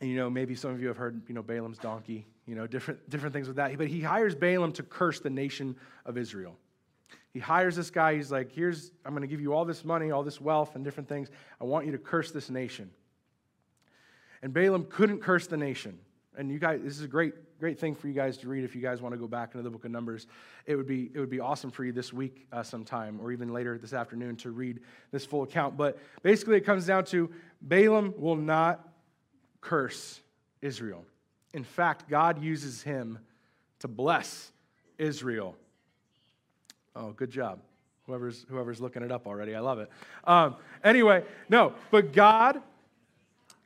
And, 0.00 0.10
you 0.10 0.16
know, 0.16 0.28
maybe 0.28 0.56
some 0.56 0.72
of 0.72 0.80
you 0.80 0.88
have 0.88 0.96
heard, 0.96 1.22
you 1.28 1.34
know, 1.34 1.42
Balaam's 1.42 1.78
donkey, 1.78 2.26
you 2.46 2.56
know, 2.56 2.66
different, 2.66 3.08
different 3.08 3.34
things 3.34 3.46
with 3.46 3.58
that. 3.58 3.78
But 3.78 3.86
he 3.86 4.00
hires 4.00 4.34
Balaam 4.34 4.72
to 4.72 4.82
curse 4.82 5.20
the 5.20 5.30
nation 5.30 5.76
of 6.04 6.18
Israel. 6.18 6.56
He 7.32 7.38
hires 7.38 7.76
this 7.76 7.88
guy. 7.88 8.16
He's 8.16 8.32
like, 8.32 8.50
Here's, 8.50 8.90
I'm 9.04 9.12
going 9.12 9.22
to 9.22 9.28
give 9.28 9.40
you 9.40 9.54
all 9.54 9.64
this 9.64 9.84
money, 9.84 10.10
all 10.10 10.24
this 10.24 10.40
wealth, 10.40 10.74
and 10.74 10.84
different 10.84 11.08
things. 11.08 11.30
I 11.60 11.64
want 11.64 11.86
you 11.86 11.92
to 11.92 11.98
curse 11.98 12.32
this 12.32 12.50
nation. 12.50 12.90
And 14.42 14.52
Balaam 14.52 14.86
couldn't 14.90 15.20
curse 15.20 15.46
the 15.46 15.56
nation. 15.56 16.00
And 16.40 16.50
you 16.50 16.58
guys, 16.58 16.80
this 16.82 16.96
is 16.96 17.02
a 17.02 17.06
great, 17.06 17.34
great 17.60 17.78
thing 17.78 17.94
for 17.94 18.08
you 18.08 18.14
guys 18.14 18.38
to 18.38 18.48
read 18.48 18.64
if 18.64 18.74
you 18.74 18.80
guys 18.80 19.02
want 19.02 19.12
to 19.12 19.18
go 19.18 19.26
back 19.26 19.50
into 19.52 19.62
the 19.62 19.68
book 19.68 19.84
of 19.84 19.90
Numbers. 19.90 20.26
It 20.64 20.74
would 20.74 20.86
be, 20.86 21.10
it 21.12 21.20
would 21.20 21.28
be 21.28 21.38
awesome 21.38 21.70
for 21.70 21.84
you 21.84 21.92
this 21.92 22.14
week 22.14 22.46
uh, 22.50 22.62
sometime, 22.62 23.20
or 23.20 23.30
even 23.30 23.52
later 23.52 23.76
this 23.76 23.92
afternoon, 23.92 24.36
to 24.36 24.50
read 24.50 24.80
this 25.12 25.26
full 25.26 25.42
account. 25.42 25.76
But 25.76 25.98
basically, 26.22 26.56
it 26.56 26.62
comes 26.62 26.86
down 26.86 27.04
to 27.06 27.28
Balaam 27.60 28.14
will 28.16 28.36
not 28.36 28.88
curse 29.60 30.18
Israel. 30.62 31.04
In 31.52 31.62
fact, 31.62 32.08
God 32.08 32.42
uses 32.42 32.82
him 32.82 33.18
to 33.80 33.86
bless 33.86 34.50
Israel. 34.96 35.56
Oh, 36.96 37.10
good 37.10 37.30
job. 37.30 37.58
Whoever's, 38.06 38.46
whoever's 38.48 38.80
looking 38.80 39.02
it 39.02 39.12
up 39.12 39.26
already, 39.26 39.54
I 39.54 39.60
love 39.60 39.78
it. 39.78 39.90
Um, 40.24 40.56
anyway, 40.82 41.22
no, 41.50 41.74
but 41.90 42.14
God, 42.14 42.62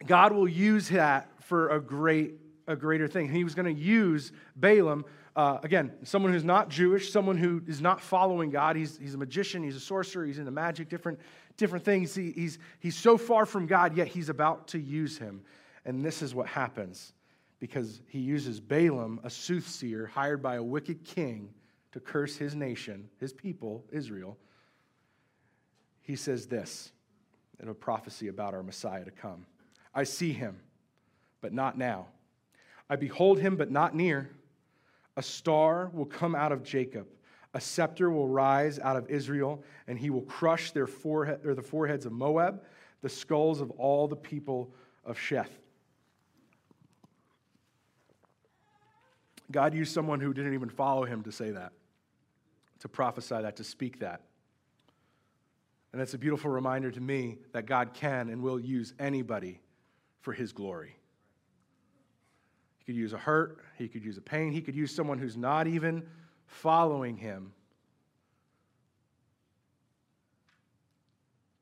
God 0.04 0.32
will 0.32 0.48
use 0.48 0.88
that 0.88 1.28
for 1.38 1.68
a 1.68 1.80
great, 1.80 2.40
a 2.66 2.77
greater 2.77 3.09
thing. 3.09 3.29
He 3.29 3.44
was 3.44 3.55
going 3.55 3.74
to 3.74 3.81
use 3.81 4.33
Balaam, 4.57 5.05
uh, 5.37 5.59
again, 5.62 5.92
someone 6.03 6.33
who's 6.33 6.44
not 6.44 6.68
Jewish, 6.68 7.11
someone 7.11 7.37
who 7.37 7.62
is 7.66 7.81
not 7.81 8.00
following 8.00 8.50
God. 8.50 8.77
He's, 8.77 8.96
he's 8.96 9.14
a 9.14 9.18
magician, 9.18 9.62
he's 9.62 9.77
a 9.77 9.81
sorcerer, 9.81 10.24
he's 10.24 10.38
into 10.38 10.50
magic, 10.50 10.88
different, 10.88 11.18
different 11.57 11.85
things. 11.85 12.14
He, 12.14 12.33
he's, 12.33 12.59
he's 12.81 12.96
so 12.96 13.18
far 13.18 13.46
from 13.46 13.66
God, 13.66 13.96
yet 13.96 14.09
he's 14.09 14.29
about 14.29 14.68
to 14.68 14.79
use 14.79 15.18
him. 15.18 15.42
And 15.85 16.05
this 16.05 16.22
is 16.22 16.35
what 16.35 16.46
happens 16.46 17.12
because 17.61 18.03
he 18.09 18.18
uses 18.18 18.61
Balaam, 18.61 19.20
a 19.24 19.31
soothsayer 19.31 20.07
hired 20.07 20.42
by 20.42 20.57
a 20.57 20.62
wicked 20.62 21.05
king 21.05 21.50
to 21.92 22.00
curse 22.00 22.37
his 22.37 22.55
nation, 22.55 23.09
his 23.18 23.33
people, 23.33 23.85
Israel, 23.92 24.37
he 26.03 26.16
says 26.16 26.46
this 26.46 26.92
in 27.61 27.68
a 27.68 27.74
prophecy 27.74 28.29
about 28.29 28.53
our 28.53 28.62
Messiah 28.62 29.05
to 29.05 29.11
come 29.11 29.46
I 29.94 30.05
see 30.05 30.33
him, 30.33 30.59
but 31.40 31.53
not 31.53 31.79
now. 31.79 32.09
I 32.94 32.96
behold 32.96 33.40
him, 33.40 33.57
but 33.57 33.72
not 33.72 33.92
near. 33.96 34.30
A 35.16 35.22
star 35.22 35.90
will 35.92 36.04
come 36.04 36.37
out 36.37 36.52
of 36.52 36.62
Jacob. 36.62 37.09
A 37.52 37.61
scepter 37.61 38.09
will 38.09 38.28
rise 38.28 38.78
out 38.78 38.96
of 38.96 39.11
Israel, 39.11 39.64
and 39.88 39.98
he 39.98 40.11
will 40.11 40.22
crush 40.22 40.70
their 40.70 40.87
forehead, 40.87 41.44
or 41.44 41.57
the 41.57 41.62
foreheads 41.62 42.07
of 42.07 42.12
Moab, 42.12 42.62
the 43.02 43.09
skulls 43.09 43.61
of 43.61 43.72
all 43.72 44.07
the 44.07 44.14
people 44.14 44.72
of 45.04 45.18
Sheth. 45.18 45.50
God 49.50 49.74
used 49.74 49.92
someone 49.92 50.20
who 50.20 50.33
didn't 50.33 50.54
even 50.54 50.68
follow 50.68 51.04
him 51.04 51.24
to 51.24 51.33
say 51.33 51.50
that 51.50 51.72
to 52.78 52.88
prophesy 52.88 53.42
that, 53.42 53.57
to 53.57 53.64
speak 53.64 53.98
that. 53.98 54.20
And 55.90 56.00
that's 56.00 56.14
a 56.14 56.18
beautiful 56.18 56.52
reminder 56.52 56.92
to 56.92 57.00
me 57.00 57.38
that 57.50 57.66
God 57.66 57.92
can 57.92 58.28
and 58.28 58.40
will 58.40 58.61
use 58.61 58.94
anybody 59.00 59.61
for 60.20 60.33
his 60.33 60.52
glory. 60.52 60.96
He 62.84 62.92
could 62.92 62.98
use 62.98 63.14
a 63.14 63.18
hurt, 63.18 63.60
he 63.78 63.88
could 63.88 64.04
use 64.04 64.18
a 64.18 64.22
pain, 64.22 64.52
he 64.52 64.60
could 64.60 64.74
use 64.74 64.94
someone 64.94 65.18
who's 65.18 65.36
not 65.36 65.66
even 65.66 66.06
following 66.46 67.16
him 67.16 67.52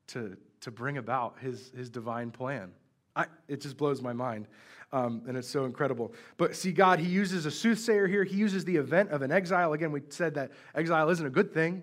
to, 0.07 0.35
to 0.61 0.69
bring 0.71 0.97
about 0.97 1.37
his, 1.39 1.71
his 1.75 1.89
divine 1.89 2.29
plan. 2.29 2.71
I, 3.15 3.27
it 3.47 3.61
just 3.61 3.77
blows 3.77 4.01
my 4.01 4.13
mind. 4.13 4.47
Um, 4.91 5.23
and 5.27 5.37
it's 5.37 5.47
so 5.47 5.65
incredible. 5.65 6.13
But 6.37 6.55
see, 6.55 6.71
God, 6.71 6.99
He 6.99 7.07
uses 7.07 7.47
a 7.47 7.51
soothsayer 7.51 8.05
here. 8.05 8.23
He 8.23 8.35
uses 8.35 8.63
the 8.63 8.75
event 8.75 9.09
of 9.09 9.23
an 9.23 9.31
exile. 9.31 9.73
Again, 9.73 9.91
we 9.91 10.01
said 10.09 10.35
that 10.35 10.51
exile 10.75 11.09
isn't 11.09 11.25
a 11.25 11.31
good 11.31 11.51
thing. 11.51 11.81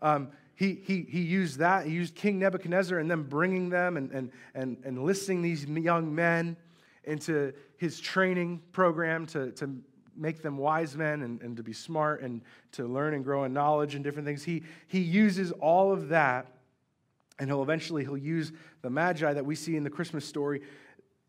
Um, 0.00 0.28
he, 0.54 0.80
he, 0.84 1.04
he 1.08 1.20
used 1.20 1.58
that. 1.58 1.86
He 1.86 1.92
used 1.92 2.14
King 2.14 2.38
Nebuchadnezzar 2.38 2.98
and 2.98 3.10
them 3.10 3.24
bringing 3.24 3.70
them 3.70 3.96
and, 3.96 4.12
and, 4.12 4.30
and, 4.54 4.76
and 4.84 5.02
listing 5.02 5.42
these 5.42 5.64
young 5.64 6.14
men 6.14 6.56
into 7.06 7.52
his 7.76 8.00
training 8.00 8.62
program 8.72 9.26
to, 9.26 9.50
to 9.52 9.70
make 10.16 10.42
them 10.42 10.56
wise 10.56 10.96
men 10.96 11.22
and, 11.22 11.42
and 11.42 11.56
to 11.56 11.62
be 11.62 11.72
smart 11.72 12.22
and 12.22 12.40
to 12.72 12.86
learn 12.86 13.14
and 13.14 13.24
grow 13.24 13.44
in 13.44 13.52
knowledge 13.52 13.94
and 13.94 14.04
different 14.04 14.26
things. 14.26 14.44
He, 14.44 14.62
he 14.86 15.00
uses 15.00 15.50
all 15.52 15.92
of 15.92 16.08
that, 16.08 16.46
and 17.38 17.48
he'll 17.48 17.62
eventually 17.62 18.04
he'll 18.04 18.16
use 18.16 18.52
the 18.82 18.90
magi 18.90 19.32
that 19.32 19.44
we 19.44 19.54
see 19.54 19.76
in 19.76 19.84
the 19.84 19.90
Christmas 19.90 20.24
story 20.24 20.62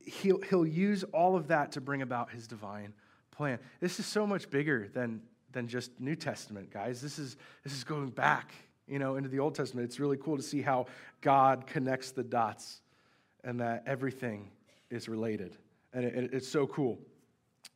he'll, 0.05 0.41
he'll 0.41 0.65
use 0.65 1.03
all 1.05 1.35
of 1.35 1.47
that 1.47 1.71
to 1.73 1.81
bring 1.81 2.01
about 2.01 2.31
his 2.31 2.47
divine 2.47 2.93
plan. 3.31 3.59
This 3.79 3.99
is 3.99 4.05
so 4.05 4.25
much 4.25 4.49
bigger 4.49 4.88
than, 4.93 5.21
than 5.51 5.67
just 5.67 5.99
New 5.99 6.15
Testament, 6.15 6.71
guys. 6.71 7.01
This 7.01 7.19
is, 7.19 7.38
this 7.63 7.73
is 7.73 7.83
going 7.83 8.09
back, 8.09 8.53
you 8.88 8.99
know, 8.99 9.15
into 9.15 9.29
the 9.29 9.39
Old 9.39 9.55
Testament. 9.55 9.85
It's 9.85 9.99
really 9.99 10.17
cool 10.17 10.38
to 10.38 10.43
see 10.43 10.61
how 10.61 10.88
God 11.21 11.67
connects 11.67 12.11
the 12.11 12.23
dots 12.23 12.81
and 13.43 13.59
that 13.59 13.83
everything 13.85 14.49
is 14.89 15.09
related. 15.09 15.57
And 15.95 16.05
it, 16.05 16.29
it's 16.34 16.47
so 16.47 16.67
cool 16.67 16.99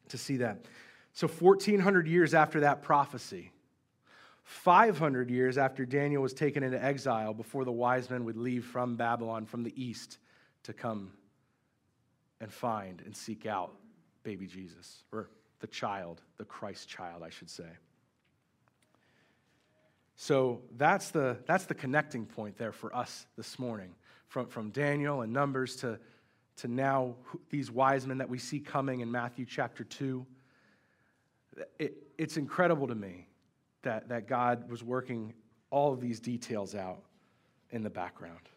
to 0.09 0.17
see 0.17 0.37
that. 0.37 0.65
So 1.13 1.27
1400 1.27 2.07
years 2.07 2.35
after 2.35 2.59
that 2.59 2.83
prophecy, 2.83 3.51
500 4.43 5.31
years 5.31 5.57
after 5.57 5.85
Daniel 5.85 6.21
was 6.21 6.33
taken 6.33 6.61
into 6.61 6.83
exile 6.83 7.33
before 7.33 7.65
the 7.65 7.71
wise 7.71 8.09
men 8.09 8.25
would 8.25 8.37
leave 8.37 8.65
from 8.65 8.95
Babylon 8.95 9.45
from 9.45 9.63
the 9.63 9.73
east 9.81 10.17
to 10.63 10.73
come 10.73 11.11
and 12.41 12.51
find 12.51 13.01
and 13.05 13.15
seek 13.15 13.45
out 13.45 13.73
baby 14.23 14.47
Jesus, 14.47 15.03
or 15.11 15.29
the 15.59 15.67
child, 15.67 16.21
the 16.37 16.45
Christ 16.45 16.87
child, 16.87 17.23
I 17.23 17.29
should 17.29 17.49
say. 17.49 17.69
So 20.15 20.61
that's 20.77 21.11
the, 21.11 21.37
that's 21.47 21.65
the 21.65 21.73
connecting 21.73 22.25
point 22.25 22.57
there 22.57 22.71
for 22.71 22.93
us 22.95 23.25
this 23.37 23.57
morning. 23.57 23.95
From, 24.27 24.47
from 24.47 24.69
Daniel 24.69 25.21
and 25.21 25.33
Numbers 25.33 25.77
to, 25.77 25.97
to 26.59 26.67
now 26.67 27.15
these 27.49 27.71
wise 27.71 28.05
men 28.05 28.17
that 28.17 28.29
we 28.29 28.37
see 28.37 28.59
coming 28.59 28.99
in 28.99 29.11
Matthew 29.11 29.45
chapter 29.45 29.83
2. 29.83 30.25
It, 31.79 31.97
it's 32.17 32.37
incredible 32.37 32.87
to 32.87 32.95
me 32.95 33.27
that, 33.83 34.09
that 34.09 34.27
God 34.27 34.69
was 34.69 34.83
working 34.83 35.33
all 35.69 35.93
of 35.93 36.01
these 36.01 36.19
details 36.19 36.75
out 36.75 37.01
in 37.71 37.83
the 37.83 37.89
background. 37.89 38.49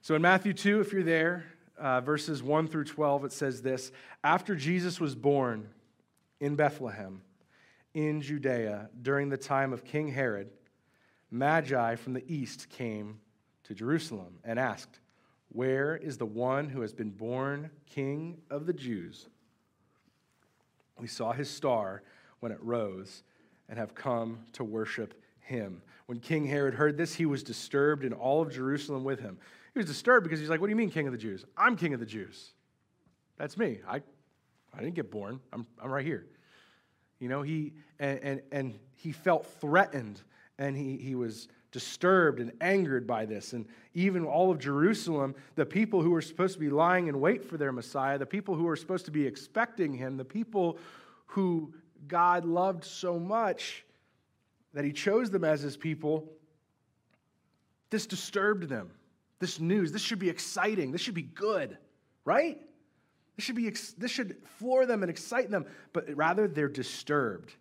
So 0.00 0.14
in 0.14 0.22
Matthew 0.22 0.52
2, 0.52 0.80
if 0.80 0.92
you're 0.92 1.02
there, 1.02 1.44
uh, 1.78 2.00
verses 2.00 2.42
1 2.42 2.68
through 2.68 2.84
12, 2.84 3.26
it 3.26 3.32
says 3.32 3.62
this 3.62 3.92
After 4.22 4.54
Jesus 4.54 5.00
was 5.00 5.14
born 5.14 5.68
in 6.40 6.56
Bethlehem, 6.56 7.22
in 7.94 8.20
Judea, 8.20 8.90
during 9.02 9.28
the 9.28 9.36
time 9.36 9.72
of 9.72 9.84
King 9.84 10.08
Herod, 10.08 10.50
Magi 11.30 11.96
from 11.96 12.12
the 12.12 12.24
east 12.32 12.68
came 12.70 13.20
to 13.64 13.74
Jerusalem 13.74 14.38
and 14.44 14.58
asked, 14.58 15.00
Where 15.54 15.96
is 15.96 16.18
the 16.18 16.26
one 16.26 16.68
who 16.68 16.80
has 16.80 16.92
been 16.92 17.10
born 17.10 17.70
King 17.86 18.38
of 18.50 18.66
the 18.66 18.72
Jews? 18.72 19.28
We 20.98 21.06
saw 21.06 21.30
his 21.30 21.48
star 21.48 22.02
when 22.40 22.50
it 22.50 22.58
rose 22.60 23.22
and 23.68 23.78
have 23.78 23.94
come 23.94 24.40
to 24.54 24.64
worship 24.64 25.14
him. 25.38 25.80
When 26.06 26.18
King 26.18 26.44
Herod 26.44 26.74
heard 26.74 26.96
this, 26.96 27.14
he 27.14 27.24
was 27.24 27.44
disturbed, 27.44 28.04
and 28.04 28.12
all 28.12 28.42
of 28.42 28.52
Jerusalem 28.52 29.04
with 29.04 29.20
him. 29.20 29.38
He 29.74 29.78
was 29.78 29.86
disturbed 29.86 30.24
because 30.24 30.40
he's 30.40 30.48
like, 30.48 30.60
What 30.60 30.66
do 30.66 30.70
you 30.70 30.76
mean, 30.76 30.90
king 30.90 31.06
of 31.06 31.12
the 31.12 31.18
Jews? 31.18 31.44
I'm 31.56 31.76
king 31.76 31.94
of 31.94 32.00
the 32.00 32.06
Jews. 32.06 32.50
That's 33.38 33.56
me. 33.56 33.78
I, 33.88 34.02
I 34.76 34.80
didn't 34.80 34.94
get 34.94 35.08
born. 35.08 35.38
I'm, 35.52 35.68
I'm 35.80 35.88
right 35.88 36.04
here. 36.04 36.26
You 37.20 37.28
know, 37.28 37.42
he, 37.42 37.74
and, 38.00 38.18
and, 38.24 38.42
and 38.50 38.78
he 38.96 39.12
felt 39.12 39.46
threatened 39.60 40.20
and 40.58 40.76
he, 40.76 40.96
he 40.96 41.14
was 41.14 41.46
disturbed 41.74 42.38
and 42.38 42.52
angered 42.60 43.04
by 43.04 43.26
this. 43.26 43.52
And 43.52 43.66
even 43.94 44.24
all 44.24 44.52
of 44.52 44.60
Jerusalem, 44.60 45.34
the 45.56 45.66
people 45.66 46.02
who 46.02 46.12
were 46.12 46.22
supposed 46.22 46.54
to 46.54 46.60
be 46.60 46.70
lying 46.70 47.08
in 47.08 47.18
wait 47.18 47.44
for 47.44 47.56
their 47.56 47.72
Messiah, 47.72 48.16
the 48.16 48.24
people 48.24 48.54
who 48.54 48.62
were 48.62 48.76
supposed 48.76 49.06
to 49.06 49.10
be 49.10 49.26
expecting 49.26 49.92
him, 49.92 50.16
the 50.16 50.24
people 50.24 50.78
who 51.26 51.74
God 52.06 52.44
loved 52.44 52.84
so 52.84 53.18
much 53.18 53.84
that 54.72 54.84
he 54.84 54.92
chose 54.92 55.32
them 55.32 55.42
as 55.42 55.62
his 55.62 55.76
people, 55.76 56.30
this 57.90 58.06
disturbed 58.06 58.68
them. 58.68 58.92
This 59.40 59.58
news, 59.58 59.90
this 59.90 60.02
should 60.02 60.20
be 60.20 60.30
exciting. 60.30 60.92
This 60.92 61.00
should 61.00 61.14
be 61.14 61.22
good, 61.22 61.76
right? 62.24 62.60
This 63.34 63.44
should, 63.44 63.56
be, 63.56 63.68
this 63.98 64.12
should 64.12 64.36
floor 64.60 64.86
them 64.86 65.02
and 65.02 65.10
excite 65.10 65.50
them, 65.50 65.66
but 65.92 66.04
rather 66.14 66.46
they're 66.46 66.68
disturbed. 66.68 67.52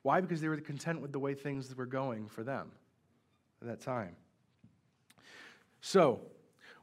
Why? 0.00 0.22
Because 0.22 0.40
they 0.40 0.48
were 0.48 0.56
content 0.56 1.02
with 1.02 1.12
the 1.12 1.18
way 1.18 1.34
things 1.34 1.74
were 1.76 1.84
going 1.84 2.28
for 2.28 2.42
them 2.42 2.70
at 3.60 3.68
that 3.68 3.80
time. 3.80 4.16
So, 5.80 6.20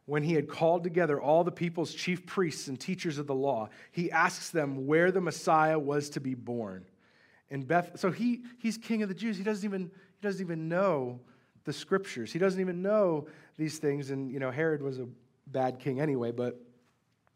when 0.05 0.21
he 0.21 0.33
had 0.33 0.47
called 0.47 0.83
together 0.83 1.19
all 1.19 1.43
the 1.43 1.51
people's 1.51 1.93
chief 1.93 2.25
priests 2.25 2.67
and 2.67 2.79
teachers 2.79 3.17
of 3.17 3.25
the 3.25 3.35
law, 3.35 3.69
he 3.91 4.11
asks 4.11 4.51
them 4.51 4.85
where 4.85 5.11
the 5.11 5.21
Messiah 5.21 5.79
was 5.79 6.11
to 6.11 6.19
be 6.19 6.35
born. 6.35 6.85
In 7.49 7.63
Beth, 7.63 7.91
so 7.95 8.11
he, 8.11 8.43
he's 8.59 8.77
king 8.77 9.01
of 9.01 9.09
the 9.09 9.15
Jews. 9.15 9.37
He 9.37 9.43
doesn't 9.43 9.67
even, 9.67 9.91
he 10.19 10.27
doesn't 10.27 10.41
even 10.41 10.69
know 10.69 11.19
the 11.63 11.73
scriptures. 11.73 12.31
He 12.31 12.39
doesn't 12.39 12.61
even 12.61 12.81
know 12.81 13.27
these 13.57 13.79
things. 13.79 14.11
And, 14.11 14.31
you 14.31 14.39
know, 14.39 14.51
Herod 14.51 14.81
was 14.81 14.99
a 14.99 15.07
bad 15.47 15.79
king 15.79 15.99
anyway, 15.99 16.31
but 16.31 16.59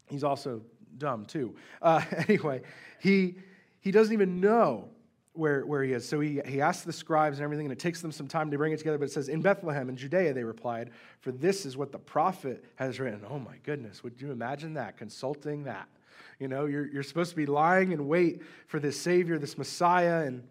he's 0.08 0.24
also 0.24 0.62
dumb 0.96 1.24
too. 1.24 1.56
Uh, 1.82 2.02
anyway, 2.28 2.62
he, 3.00 3.36
he 3.80 3.90
doesn't 3.90 4.12
even 4.12 4.40
know 4.40 4.88
where, 5.32 5.64
where 5.64 5.82
he 5.82 5.92
is. 5.92 6.08
So 6.08 6.20
he, 6.20 6.40
he 6.44 6.60
asks 6.60 6.84
the 6.84 6.92
scribes 6.92 7.38
and 7.38 7.44
everything, 7.44 7.66
and 7.66 7.72
it 7.72 7.78
takes 7.78 8.02
them 8.02 8.12
some 8.12 8.26
time 8.26 8.50
to 8.50 8.58
bring 8.58 8.72
it 8.72 8.78
together. 8.78 8.98
But 8.98 9.06
it 9.08 9.12
says, 9.12 9.28
In 9.28 9.42
Bethlehem, 9.42 9.88
in 9.88 9.96
Judea, 9.96 10.32
they 10.32 10.44
replied, 10.44 10.90
For 11.20 11.32
this 11.32 11.64
is 11.64 11.76
what 11.76 11.92
the 11.92 11.98
prophet 11.98 12.64
has 12.76 12.98
written. 12.98 13.22
Oh 13.28 13.38
my 13.38 13.56
goodness, 13.62 14.02
would 14.02 14.20
you 14.20 14.32
imagine 14.32 14.74
that? 14.74 14.96
Consulting 14.96 15.64
that. 15.64 15.88
You 16.38 16.48
know, 16.48 16.66
you're, 16.66 16.86
you're 16.86 17.02
supposed 17.02 17.30
to 17.30 17.36
be 17.36 17.46
lying 17.46 17.92
in 17.92 18.08
wait 18.08 18.42
for 18.66 18.80
this 18.80 18.98
Savior, 18.98 19.38
this 19.38 19.58
Messiah, 19.58 20.24
and 20.24 20.42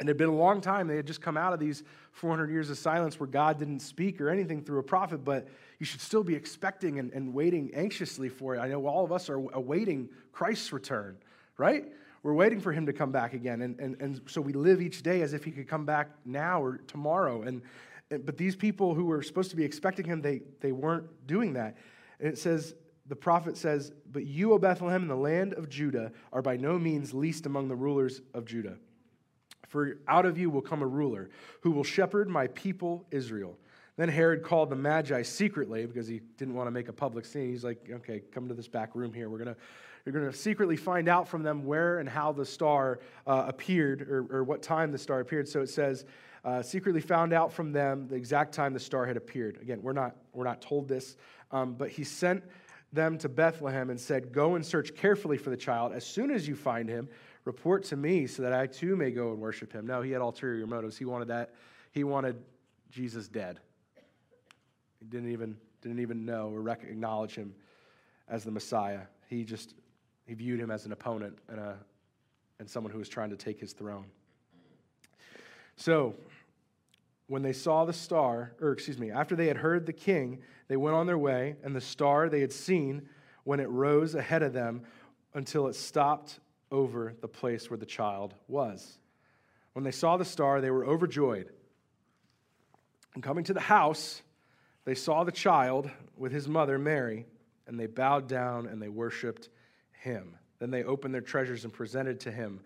and 0.00 0.08
it 0.08 0.10
had 0.10 0.16
been 0.16 0.28
a 0.28 0.34
long 0.34 0.60
time. 0.60 0.88
They 0.88 0.96
had 0.96 1.06
just 1.06 1.22
come 1.22 1.36
out 1.36 1.52
of 1.52 1.60
these 1.60 1.84
400 2.12 2.50
years 2.50 2.68
of 2.68 2.78
silence 2.78 3.20
where 3.20 3.28
God 3.28 3.58
didn't 3.58 3.80
speak 3.80 4.20
or 4.20 4.28
anything 4.28 4.62
through 4.62 4.80
a 4.80 4.82
prophet, 4.82 5.24
but 5.24 5.46
you 5.78 5.86
should 5.86 6.00
still 6.00 6.24
be 6.24 6.34
expecting 6.34 6.98
and, 6.98 7.12
and 7.12 7.32
waiting 7.32 7.70
anxiously 7.74 8.28
for 8.28 8.56
it. 8.56 8.58
I 8.58 8.66
know 8.68 8.86
all 8.86 9.04
of 9.04 9.12
us 9.12 9.30
are 9.30 9.36
awaiting 9.52 10.08
Christ's 10.32 10.72
return, 10.72 11.16
right? 11.58 11.84
We're 12.24 12.32
waiting 12.32 12.58
for 12.58 12.72
him 12.72 12.86
to 12.86 12.92
come 12.94 13.12
back 13.12 13.34
again. 13.34 13.60
And, 13.60 13.78
and, 13.78 13.96
and 14.00 14.20
so 14.26 14.40
we 14.40 14.54
live 14.54 14.80
each 14.80 15.02
day 15.02 15.20
as 15.20 15.34
if 15.34 15.44
he 15.44 15.50
could 15.50 15.68
come 15.68 15.84
back 15.84 16.08
now 16.24 16.60
or 16.62 16.78
tomorrow. 16.78 17.42
And, 17.42 17.60
but 18.08 18.38
these 18.38 18.56
people 18.56 18.94
who 18.94 19.04
were 19.04 19.22
supposed 19.22 19.50
to 19.50 19.56
be 19.56 19.62
expecting 19.62 20.06
him, 20.06 20.22
they, 20.22 20.40
they 20.60 20.72
weren't 20.72 21.26
doing 21.26 21.52
that. 21.52 21.76
And 22.18 22.28
it 22.28 22.38
says, 22.38 22.74
the 23.06 23.14
prophet 23.14 23.58
says, 23.58 23.92
But 24.10 24.24
you, 24.24 24.54
O 24.54 24.58
Bethlehem, 24.58 25.02
in 25.02 25.08
the 25.08 25.14
land 25.14 25.52
of 25.52 25.68
Judah, 25.68 26.12
are 26.32 26.40
by 26.40 26.56
no 26.56 26.78
means 26.78 27.12
least 27.12 27.44
among 27.44 27.68
the 27.68 27.76
rulers 27.76 28.22
of 28.32 28.46
Judah. 28.46 28.78
For 29.68 29.98
out 30.08 30.24
of 30.24 30.38
you 30.38 30.48
will 30.48 30.62
come 30.62 30.80
a 30.80 30.86
ruler 30.86 31.28
who 31.60 31.72
will 31.72 31.84
shepherd 31.84 32.30
my 32.30 32.46
people 32.48 33.04
Israel. 33.10 33.58
Then 33.96 34.08
Herod 34.08 34.42
called 34.42 34.70
the 34.70 34.76
Magi 34.76 35.20
secretly 35.22 35.84
because 35.84 36.08
he 36.08 36.20
didn't 36.38 36.54
want 36.54 36.68
to 36.68 36.70
make 36.70 36.88
a 36.88 36.92
public 36.92 37.26
scene. 37.26 37.50
He's 37.50 37.64
like, 37.64 37.90
okay, 37.92 38.22
come 38.32 38.48
to 38.48 38.54
this 38.54 38.66
back 38.66 38.94
room 38.94 39.12
here. 39.12 39.28
We're 39.28 39.38
going 39.38 39.54
to 39.54 39.60
you're 40.04 40.12
going 40.12 40.30
to 40.30 40.36
secretly 40.36 40.76
find 40.76 41.08
out 41.08 41.26
from 41.28 41.42
them 41.42 41.64
where 41.64 41.98
and 41.98 42.08
how 42.08 42.32
the 42.32 42.44
star 42.44 43.00
uh, 43.26 43.44
appeared 43.48 44.02
or, 44.02 44.26
or, 44.30 44.44
what 44.44 44.62
time 44.62 44.92
the 44.92 44.98
star 44.98 45.20
appeared. 45.20 45.48
So 45.48 45.62
it 45.62 45.70
says, 45.70 46.04
uh, 46.44 46.60
secretly 46.60 47.00
found 47.00 47.32
out 47.32 47.52
from 47.52 47.72
them 47.72 48.06
the 48.08 48.14
exact 48.14 48.52
time 48.52 48.74
the 48.74 48.80
star 48.80 49.06
had 49.06 49.16
appeared. 49.16 49.58
Again, 49.62 49.80
we're 49.80 49.94
not, 49.94 50.16
we're 50.34 50.44
not 50.44 50.60
told 50.60 50.88
this, 50.88 51.16
um, 51.52 51.74
but 51.74 51.88
he 51.88 52.04
sent 52.04 52.44
them 52.92 53.16
to 53.18 53.28
Bethlehem 53.30 53.88
and 53.88 53.98
said, 53.98 54.30
Go 54.30 54.56
and 54.56 54.64
search 54.64 54.94
carefully 54.94 55.38
for 55.38 55.48
the 55.48 55.56
child. 55.56 55.92
As 55.92 56.06
soon 56.06 56.30
as 56.30 56.46
you 56.46 56.54
find 56.54 56.88
him, 56.88 57.08
report 57.44 57.84
to 57.84 57.96
me 57.96 58.26
so 58.26 58.42
that 58.42 58.52
I 58.52 58.66
too 58.66 58.96
may 58.96 59.10
go 59.10 59.32
and 59.32 59.40
worship 59.40 59.72
him. 59.72 59.86
No, 59.86 60.02
he 60.02 60.10
had 60.10 60.20
ulterior 60.20 60.66
motives. 60.66 60.98
He 60.98 61.06
wanted 61.06 61.28
that. 61.28 61.54
He 61.92 62.04
wanted 62.04 62.36
Jesus 62.90 63.26
dead. 63.26 63.60
He 65.00 65.06
didn't 65.06 65.30
even, 65.30 65.56
didn't 65.80 66.00
even 66.00 66.24
know 66.24 66.50
or 66.50 66.68
acknowledge 66.68 67.34
him 67.34 67.54
as 68.28 68.44
the 68.44 68.50
Messiah. 68.50 69.00
He 69.28 69.44
just 69.44 69.74
he 70.26 70.34
viewed 70.34 70.60
him 70.60 70.70
as 70.70 70.86
an 70.86 70.92
opponent 70.92 71.38
and, 71.48 71.58
a, 71.58 71.76
and 72.58 72.68
someone 72.68 72.92
who 72.92 72.98
was 72.98 73.08
trying 73.08 73.30
to 73.30 73.36
take 73.36 73.60
his 73.60 73.72
throne. 73.72 74.06
So, 75.76 76.14
when 77.26 77.42
they 77.42 77.52
saw 77.52 77.84
the 77.84 77.92
star, 77.92 78.52
or 78.60 78.72
excuse 78.72 78.98
me, 78.98 79.10
after 79.10 79.34
they 79.34 79.46
had 79.46 79.56
heard 79.56 79.86
the 79.86 79.92
king, 79.92 80.40
they 80.68 80.76
went 80.76 80.94
on 80.94 81.06
their 81.06 81.18
way, 81.18 81.56
and 81.62 81.74
the 81.74 81.80
star 81.80 82.28
they 82.28 82.40
had 82.40 82.52
seen 82.52 83.08
when 83.44 83.60
it 83.60 83.68
rose 83.68 84.14
ahead 84.14 84.42
of 84.42 84.52
them 84.52 84.82
until 85.32 85.66
it 85.66 85.74
stopped 85.74 86.38
over 86.70 87.14
the 87.20 87.28
place 87.28 87.70
where 87.70 87.78
the 87.78 87.86
child 87.86 88.34
was. 88.46 88.98
When 89.72 89.84
they 89.84 89.90
saw 89.90 90.16
the 90.16 90.24
star, 90.24 90.60
they 90.60 90.70
were 90.70 90.84
overjoyed. 90.84 91.50
And 93.14 93.22
coming 93.22 93.44
to 93.44 93.54
the 93.54 93.60
house, 93.60 94.22
they 94.84 94.94
saw 94.94 95.24
the 95.24 95.32
child 95.32 95.90
with 96.16 96.32
his 96.32 96.46
mother, 96.46 96.78
Mary, 96.78 97.26
and 97.66 97.78
they 97.78 97.86
bowed 97.86 98.28
down 98.28 98.66
and 98.66 98.80
they 98.80 98.88
worshiped 98.88 99.48
him. 100.04 100.36
Then 100.58 100.70
they 100.70 100.84
opened 100.84 101.14
their 101.14 101.20
treasures 101.20 101.64
and 101.64 101.72
presented 101.72 102.20
to 102.20 102.30
him 102.30 102.60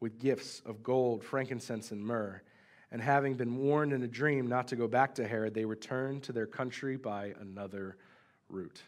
with 0.00 0.18
gifts 0.18 0.60
of 0.66 0.82
gold, 0.82 1.24
frankincense, 1.24 1.92
and 1.92 2.04
myrrh. 2.04 2.42
And 2.90 3.00
having 3.00 3.34
been 3.34 3.56
warned 3.56 3.92
in 3.92 4.02
a 4.02 4.08
dream 4.08 4.48
not 4.48 4.68
to 4.68 4.76
go 4.76 4.86
back 4.86 5.14
to 5.14 5.26
Herod, 5.26 5.54
they 5.54 5.64
returned 5.64 6.24
to 6.24 6.32
their 6.32 6.46
country 6.46 6.96
by 6.96 7.34
another 7.40 7.96
route. 8.48 8.82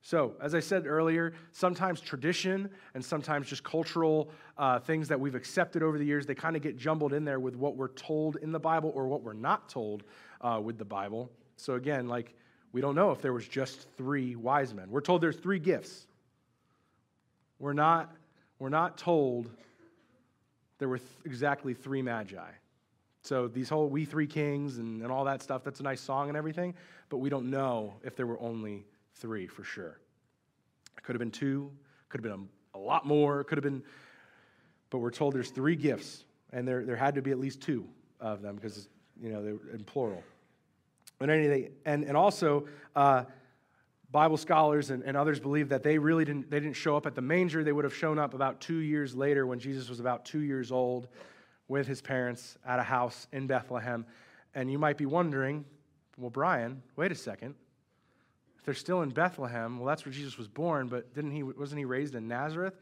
So, 0.00 0.34
as 0.40 0.54
I 0.54 0.60
said 0.60 0.86
earlier, 0.86 1.34
sometimes 1.52 2.00
tradition 2.00 2.70
and 2.94 3.04
sometimes 3.04 3.48
just 3.48 3.64
cultural 3.64 4.30
uh, 4.56 4.78
things 4.78 5.08
that 5.08 5.18
we've 5.18 5.34
accepted 5.34 5.82
over 5.82 5.98
the 5.98 6.04
years, 6.04 6.26
they 6.26 6.34
kind 6.34 6.56
of 6.56 6.62
get 6.62 6.76
jumbled 6.76 7.12
in 7.12 7.24
there 7.24 7.40
with 7.40 7.56
what 7.56 7.76
we're 7.76 7.88
told 7.88 8.36
in 8.36 8.52
the 8.52 8.60
Bible 8.60 8.92
or 8.94 9.08
what 9.08 9.22
we're 9.22 9.32
not 9.32 9.68
told 9.68 10.04
uh, 10.42 10.60
with 10.62 10.78
the 10.78 10.84
Bible. 10.84 11.30
So, 11.56 11.74
again, 11.74 12.06
like 12.06 12.34
we 12.74 12.80
don't 12.80 12.96
know 12.96 13.12
if 13.12 13.22
there 13.22 13.32
was 13.32 13.46
just 13.46 13.86
three 13.96 14.34
wise 14.34 14.74
men. 14.74 14.90
We're 14.90 15.00
told 15.00 15.20
there's 15.20 15.36
three 15.36 15.60
gifts. 15.60 16.08
We're 17.60 17.72
not, 17.72 18.12
we're 18.58 18.68
not 18.68 18.98
told 18.98 19.48
there 20.78 20.88
were 20.88 20.98
th- 20.98 21.08
exactly 21.24 21.72
three 21.72 22.02
magi. 22.02 22.50
So 23.22 23.46
these 23.46 23.68
whole 23.68 23.88
we 23.88 24.04
three 24.04 24.26
kings 24.26 24.78
and, 24.78 25.02
and 25.02 25.12
all 25.12 25.24
that 25.24 25.40
stuff, 25.40 25.62
that's 25.62 25.78
a 25.78 25.84
nice 25.84 26.00
song 26.00 26.28
and 26.28 26.36
everything, 26.36 26.74
but 27.10 27.18
we 27.18 27.30
don't 27.30 27.48
know 27.48 27.94
if 28.02 28.16
there 28.16 28.26
were 28.26 28.40
only 28.40 28.84
three 29.14 29.46
for 29.46 29.62
sure. 29.62 30.00
It 30.98 31.04
could 31.04 31.14
have 31.14 31.20
been 31.20 31.30
two, 31.30 31.70
could 32.08 32.24
have 32.24 32.32
been 32.32 32.48
a, 32.74 32.78
a 32.78 32.80
lot 32.80 33.06
more, 33.06 33.44
could 33.44 33.56
have 33.56 33.62
been, 33.62 33.84
but 34.90 34.98
we're 34.98 35.12
told 35.12 35.32
there's 35.32 35.50
three 35.50 35.76
gifts, 35.76 36.24
and 36.52 36.66
there, 36.66 36.84
there 36.84 36.96
had 36.96 37.14
to 37.14 37.22
be 37.22 37.30
at 37.30 37.38
least 37.38 37.60
two 37.60 37.86
of 38.18 38.42
them 38.42 38.56
because, 38.56 38.88
you 39.22 39.30
know, 39.30 39.44
they're 39.44 39.74
in 39.74 39.84
plural. 39.84 40.24
And, 41.20 41.30
anything, 41.30 41.70
and, 41.84 42.04
and 42.04 42.16
also, 42.16 42.66
uh, 42.94 43.24
Bible 44.14 44.36
scholars 44.36 44.90
and, 44.90 45.02
and 45.02 45.16
others 45.16 45.40
believe 45.40 45.70
that 45.70 45.82
they 45.82 45.98
really 45.98 46.24
didn't, 46.24 46.48
they 46.48 46.60
didn't 46.60 46.76
show 46.76 46.96
up 46.96 47.04
at 47.04 47.16
the 47.16 47.20
manger. 47.20 47.64
They 47.64 47.72
would 47.72 47.82
have 47.82 47.96
shown 47.96 48.16
up 48.16 48.32
about 48.32 48.60
two 48.60 48.76
years 48.76 49.16
later 49.16 49.44
when 49.44 49.58
Jesus 49.58 49.88
was 49.88 49.98
about 49.98 50.24
two 50.24 50.38
years 50.38 50.70
old 50.70 51.08
with 51.66 51.88
his 51.88 52.00
parents 52.00 52.56
at 52.64 52.78
a 52.78 52.84
house 52.84 53.26
in 53.32 53.48
Bethlehem. 53.48 54.06
And 54.54 54.70
you 54.70 54.78
might 54.78 54.98
be 54.98 55.04
wondering, 55.04 55.64
well, 56.16 56.30
Bryan, 56.30 56.80
wait 56.94 57.10
a 57.10 57.16
second. 57.16 57.56
If 58.56 58.64
they're 58.64 58.74
still 58.74 59.02
in 59.02 59.10
Bethlehem, 59.10 59.78
well, 59.78 59.88
that's 59.88 60.06
where 60.06 60.12
Jesus 60.12 60.38
was 60.38 60.46
born, 60.46 60.86
but 60.86 61.12
didn't 61.12 61.32
he, 61.32 61.42
wasn't 61.42 61.80
he 61.80 61.84
raised 61.84 62.14
in 62.14 62.28
Nazareth? 62.28 62.78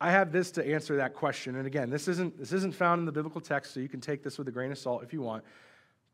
I 0.00 0.10
have 0.10 0.32
this 0.32 0.50
to 0.52 0.66
answer 0.66 0.96
that 0.96 1.12
question. 1.12 1.56
And 1.56 1.66
again, 1.66 1.90
this 1.90 2.08
isn't, 2.08 2.38
this 2.38 2.54
isn't 2.54 2.74
found 2.74 3.00
in 3.00 3.04
the 3.04 3.12
biblical 3.12 3.42
text, 3.42 3.74
so 3.74 3.80
you 3.80 3.90
can 3.90 4.00
take 4.00 4.22
this 4.22 4.38
with 4.38 4.48
a 4.48 4.52
grain 4.52 4.72
of 4.72 4.78
salt 4.78 5.02
if 5.02 5.12
you 5.12 5.20
want. 5.20 5.44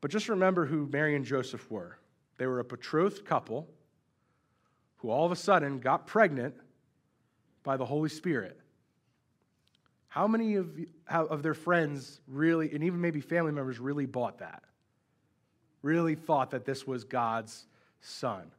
But 0.00 0.10
just 0.10 0.28
remember 0.28 0.66
who 0.66 0.86
Mary 0.86 1.16
and 1.16 1.24
Joseph 1.24 1.70
were. 1.70 1.98
They 2.38 2.46
were 2.46 2.60
a 2.60 2.64
betrothed 2.64 3.24
couple 3.24 3.68
who 4.98 5.10
all 5.10 5.24
of 5.24 5.32
a 5.32 5.36
sudden 5.36 5.78
got 5.78 6.06
pregnant 6.06 6.54
by 7.62 7.76
the 7.76 7.84
Holy 7.84 8.08
Spirit. 8.08 8.58
How 10.08 10.26
many 10.26 10.54
of, 10.54 10.70
of 11.08 11.42
their 11.42 11.54
friends 11.54 12.20
really, 12.26 12.72
and 12.72 12.82
even 12.82 13.00
maybe 13.00 13.20
family 13.20 13.52
members, 13.52 13.78
really 13.78 14.06
bought 14.06 14.38
that? 14.38 14.62
Really 15.82 16.14
thought 16.14 16.50
that 16.52 16.64
this 16.64 16.86
was 16.86 17.04
God's 17.04 17.66
son 18.00 18.50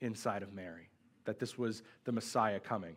inside 0.00 0.42
of 0.42 0.52
Mary, 0.52 0.88
that 1.24 1.38
this 1.38 1.56
was 1.56 1.82
the 2.04 2.12
Messiah 2.12 2.58
coming. 2.58 2.96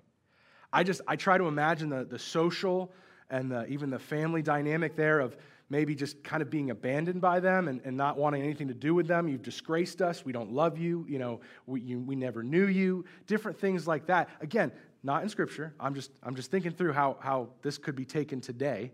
I 0.74 0.84
just, 0.84 1.02
I 1.08 1.16
try 1.16 1.38
to 1.38 1.48
imagine 1.48 1.90
the, 1.90 2.04
the 2.04 2.20
social 2.20 2.92
and 3.30 3.52
the, 3.52 3.68
even 3.68 3.90
the 3.90 4.00
family 4.00 4.42
dynamic 4.42 4.96
there 4.96 5.20
of 5.20 5.38
maybe 5.70 5.94
just 5.94 6.24
kind 6.24 6.42
of 6.42 6.50
being 6.50 6.72
abandoned 6.72 7.22
by 7.22 7.40
them 7.40 7.68
and, 7.68 7.80
and 7.86 7.96
not 7.96 8.18
wanting 8.18 8.42
anything 8.42 8.68
to 8.68 8.74
do 8.74 8.96
with 8.96 9.08
them. 9.08 9.28
You've 9.28 9.44
disgraced 9.44 10.02
us. 10.02 10.26
We 10.26 10.32
don't 10.32 10.52
love 10.52 10.78
you. 10.78 11.06
You 11.08 11.20
know, 11.20 11.42
we, 11.68 11.82
you, 11.82 12.00
we 12.00 12.16
never 12.16 12.42
knew 12.42 12.68
you. 12.68 13.06
Different 13.28 13.60
things 13.60 13.88
like 13.88 14.08
that. 14.08 14.30
Again, 14.42 14.72
not 15.04 15.22
in 15.24 15.30
Scripture. 15.30 15.74
I'm 15.80 15.94
just, 15.94 16.12
I'm 16.24 16.36
just 16.36 16.50
thinking 16.50 16.72
through 16.72 16.94
how, 16.94 17.18
how 17.20 17.50
this 17.62 17.78
could 17.78 17.96
be 17.96 18.06
taken 18.06 18.42
today. 18.42 18.92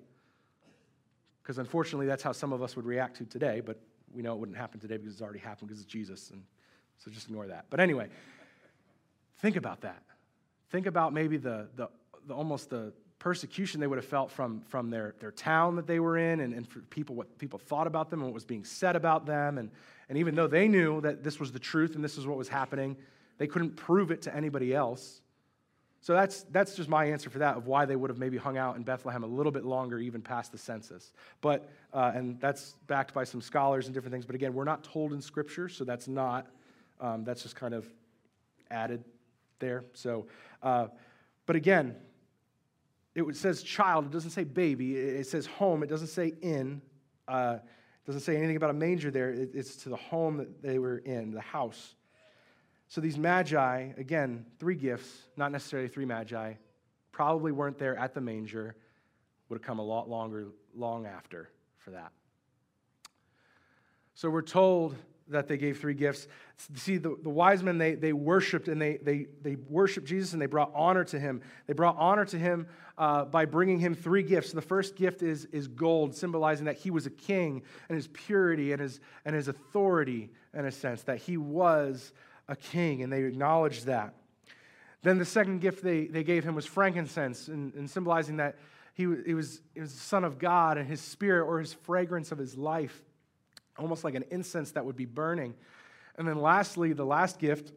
Because 1.41 1.57
unfortunately, 1.59 2.07
that's 2.07 2.23
how 2.23 2.31
some 2.31 2.51
of 2.51 2.61
us 2.61 2.75
would 2.75 2.85
react 2.85 3.17
to 3.17 3.25
today, 3.25 3.61
but 3.61 3.79
we 4.13 4.21
know 4.21 4.33
it 4.33 4.39
wouldn't 4.39 4.57
happen 4.57 4.79
today 4.79 4.97
because 4.97 5.13
it's 5.13 5.21
already 5.21 5.39
happened 5.39 5.69
because 5.69 5.81
it's 5.81 5.91
Jesus. 5.91 6.31
And 6.31 6.43
so 6.97 7.11
just 7.11 7.27
ignore 7.27 7.47
that. 7.47 7.65
But 7.69 7.79
anyway, 7.79 8.09
think 9.39 9.55
about 9.55 9.81
that. 9.81 10.03
Think 10.71 10.87
about 10.87 11.13
maybe 11.13 11.37
the, 11.37 11.69
the, 11.75 11.89
the 12.27 12.33
almost 12.33 12.69
the 12.69 12.93
persecution 13.25 13.79
they 13.79 13.87
would 13.87 13.97
have 13.97 14.05
felt 14.05 14.29
from, 14.29 14.61
from 14.67 14.91
their, 14.91 15.15
their 15.19 15.31
town 15.31 15.75
that 15.75 15.87
they 15.87 15.99
were 15.99 16.15
in 16.15 16.41
and, 16.41 16.53
and 16.53 16.67
for 16.67 16.81
people, 16.81 17.15
what 17.15 17.39
people 17.39 17.57
thought 17.57 17.87
about 17.87 18.11
them 18.11 18.19
and 18.19 18.29
what 18.29 18.35
was 18.35 18.45
being 18.45 18.63
said 18.63 18.95
about 18.95 19.25
them. 19.25 19.57
And, 19.57 19.71
and 20.09 20.19
even 20.19 20.35
though 20.35 20.45
they 20.45 20.67
knew 20.67 21.01
that 21.01 21.23
this 21.23 21.39
was 21.39 21.51
the 21.51 21.57
truth 21.57 21.95
and 21.95 22.03
this 22.03 22.19
is 22.19 22.27
what 22.27 22.37
was 22.37 22.47
happening, 22.47 22.95
they 23.39 23.47
couldn't 23.47 23.77
prove 23.77 24.11
it 24.11 24.21
to 24.21 24.35
anybody 24.35 24.75
else. 24.75 25.21
So 26.01 26.13
that's, 26.13 26.43
that's 26.51 26.75
just 26.75 26.87
my 26.87 27.05
answer 27.05 27.31
for 27.31 27.39
that 27.39 27.57
of 27.57 27.65
why 27.65 27.85
they 27.85 27.95
would 27.95 28.11
have 28.11 28.19
maybe 28.19 28.37
hung 28.37 28.59
out 28.59 28.75
in 28.75 28.83
Bethlehem 28.83 29.23
a 29.23 29.27
little 29.27 29.51
bit 29.51 29.65
longer, 29.65 29.97
even 29.97 30.21
past 30.21 30.51
the 30.51 30.59
census. 30.59 31.11
But, 31.41 31.67
uh, 31.95 32.11
and 32.13 32.39
that's 32.39 32.75
backed 32.85 33.15
by 33.15 33.23
some 33.23 33.41
scholars 33.41 33.87
and 33.87 33.95
different 33.95 34.11
things. 34.11 34.27
But 34.27 34.35
again, 34.35 34.53
we're 34.53 34.65
not 34.65 34.83
told 34.83 35.13
in 35.13 35.19
Scripture, 35.19 35.67
so 35.67 35.83
that's 35.83 36.07
not, 36.07 36.45
um, 37.01 37.23
that's 37.23 37.41
just 37.41 37.55
kind 37.55 37.73
of 37.73 37.87
added 38.69 39.03
there. 39.57 39.83
So, 39.93 40.27
uh, 40.61 40.89
but 41.47 41.55
again, 41.55 41.95
it 43.15 43.35
says 43.35 43.63
child, 43.63 44.05
it 44.05 44.11
doesn't 44.11 44.31
say 44.31 44.43
baby. 44.43 44.97
It 44.97 45.25
says 45.27 45.45
home, 45.45 45.83
it 45.83 45.87
doesn't 45.87 46.07
say 46.07 46.33
in. 46.41 46.81
Uh, 47.27 47.57
it 47.61 48.05
doesn't 48.05 48.21
say 48.21 48.37
anything 48.37 48.55
about 48.55 48.69
a 48.69 48.73
manger 48.73 49.09
there. 49.09 49.31
It's 49.31 49.77
to 49.77 49.89
the 49.89 49.95
home 49.95 50.37
that 50.37 50.61
they 50.61 50.77
were 50.77 50.99
in, 50.99 51.31
the 51.31 51.41
house. 51.41 51.95
So 52.87 53.01
these 53.01 53.17
magi, 53.17 53.93
again, 53.97 54.45
three 54.59 54.75
gifts, 54.75 55.09
not 55.37 55.51
necessarily 55.51 55.87
three 55.87 56.05
magi, 56.05 56.53
probably 57.11 57.51
weren't 57.51 57.79
there 57.79 57.97
at 57.97 58.13
the 58.13 58.21
manger, 58.21 58.75
would 59.49 59.57
have 59.57 59.65
come 59.65 59.79
a 59.79 59.83
lot 59.83 60.07
longer, 60.07 60.49
long 60.75 61.07
after 61.07 61.49
for 61.77 61.91
that. 61.91 62.11
So 64.13 64.29
we're 64.29 64.43
told 64.43 64.95
that 65.27 65.47
they 65.47 65.57
gave 65.57 65.79
three 65.79 65.93
gifts. 65.93 66.27
See, 66.75 66.97
the, 66.97 67.17
the 67.21 67.29
wise 67.29 67.63
men, 67.63 67.77
they, 67.77 67.95
they 67.95 68.13
worshiped 68.13 68.67
and 68.67 68.79
they, 68.79 68.97
they, 68.97 69.27
they 69.41 69.55
worshiped 69.69 70.07
Jesus 70.07 70.33
and 70.33 70.41
they 70.41 70.45
brought 70.45 70.71
honor 70.75 71.03
to 71.05 71.19
him. 71.19 71.41
They 71.67 71.73
brought 71.73 71.95
honor 71.97 72.25
to 72.25 72.37
him 72.37 72.67
uh, 72.97 73.25
by 73.25 73.45
bringing 73.45 73.79
him 73.79 73.95
three 73.95 74.23
gifts. 74.23 74.51
The 74.51 74.61
first 74.61 74.95
gift 74.95 75.23
is, 75.23 75.45
is 75.45 75.67
gold, 75.67 76.15
symbolizing 76.15 76.65
that 76.65 76.77
he 76.77 76.91
was 76.91 77.05
a 77.05 77.09
king 77.09 77.63
and 77.89 77.95
his 77.95 78.07
purity 78.07 78.71
and 78.71 78.81
his, 78.81 78.99
and 79.25 79.35
his 79.35 79.47
authority, 79.47 80.29
in 80.53 80.65
a 80.65 80.71
sense, 80.71 81.01
that 81.03 81.17
he 81.17 81.37
was 81.37 82.13
a 82.47 82.55
king, 82.55 83.01
and 83.01 83.11
they 83.11 83.23
acknowledged 83.23 83.87
that. 83.87 84.13
Then 85.01 85.17
the 85.17 85.25
second 85.25 85.59
gift 85.59 85.83
they, 85.83 86.05
they 86.05 86.23
gave 86.23 86.43
him 86.43 86.55
was 86.55 86.65
frankincense, 86.65 87.47
and, 87.47 87.73
and 87.73 87.89
symbolizing 87.89 88.37
that 88.37 88.57
he, 88.93 89.03
he, 89.25 89.33
was, 89.33 89.61
he 89.73 89.81
was 89.81 89.93
the 89.93 89.99
Son 89.99 90.23
of 90.23 90.39
God 90.39 90.77
and 90.77 90.87
his 90.87 91.01
spirit 91.01 91.45
or 91.45 91.59
his 91.59 91.73
fragrance 91.73 92.31
of 92.31 92.37
his 92.37 92.57
life 92.57 93.03
almost 93.77 94.03
like 94.03 94.15
an 94.15 94.23
incense 94.31 94.71
that 94.71 94.85
would 94.85 94.95
be 94.95 95.05
burning. 95.05 95.53
And 96.17 96.27
then 96.27 96.41
lastly, 96.41 96.93
the 96.93 97.05
last 97.05 97.39
gift, 97.39 97.71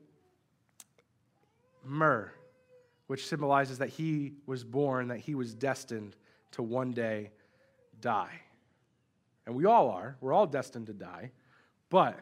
myrrh, 1.85 2.33
which 3.07 3.27
symbolizes 3.27 3.79
that 3.79 3.89
he 3.89 4.35
was 4.47 4.65
born, 4.65 5.09
that 5.09 5.19
he 5.19 5.35
was 5.35 5.55
destined 5.55 6.17
to 6.53 6.63
one 6.63 6.93
day 6.93 7.31
die. 8.01 8.41
And 9.47 9.55
we 9.55 9.65
all 9.65 9.91
are. 9.91 10.17
We're 10.21 10.33
all 10.33 10.47
destined 10.47 10.87
to 10.87 10.93
die. 10.93 11.33
But 11.89 12.19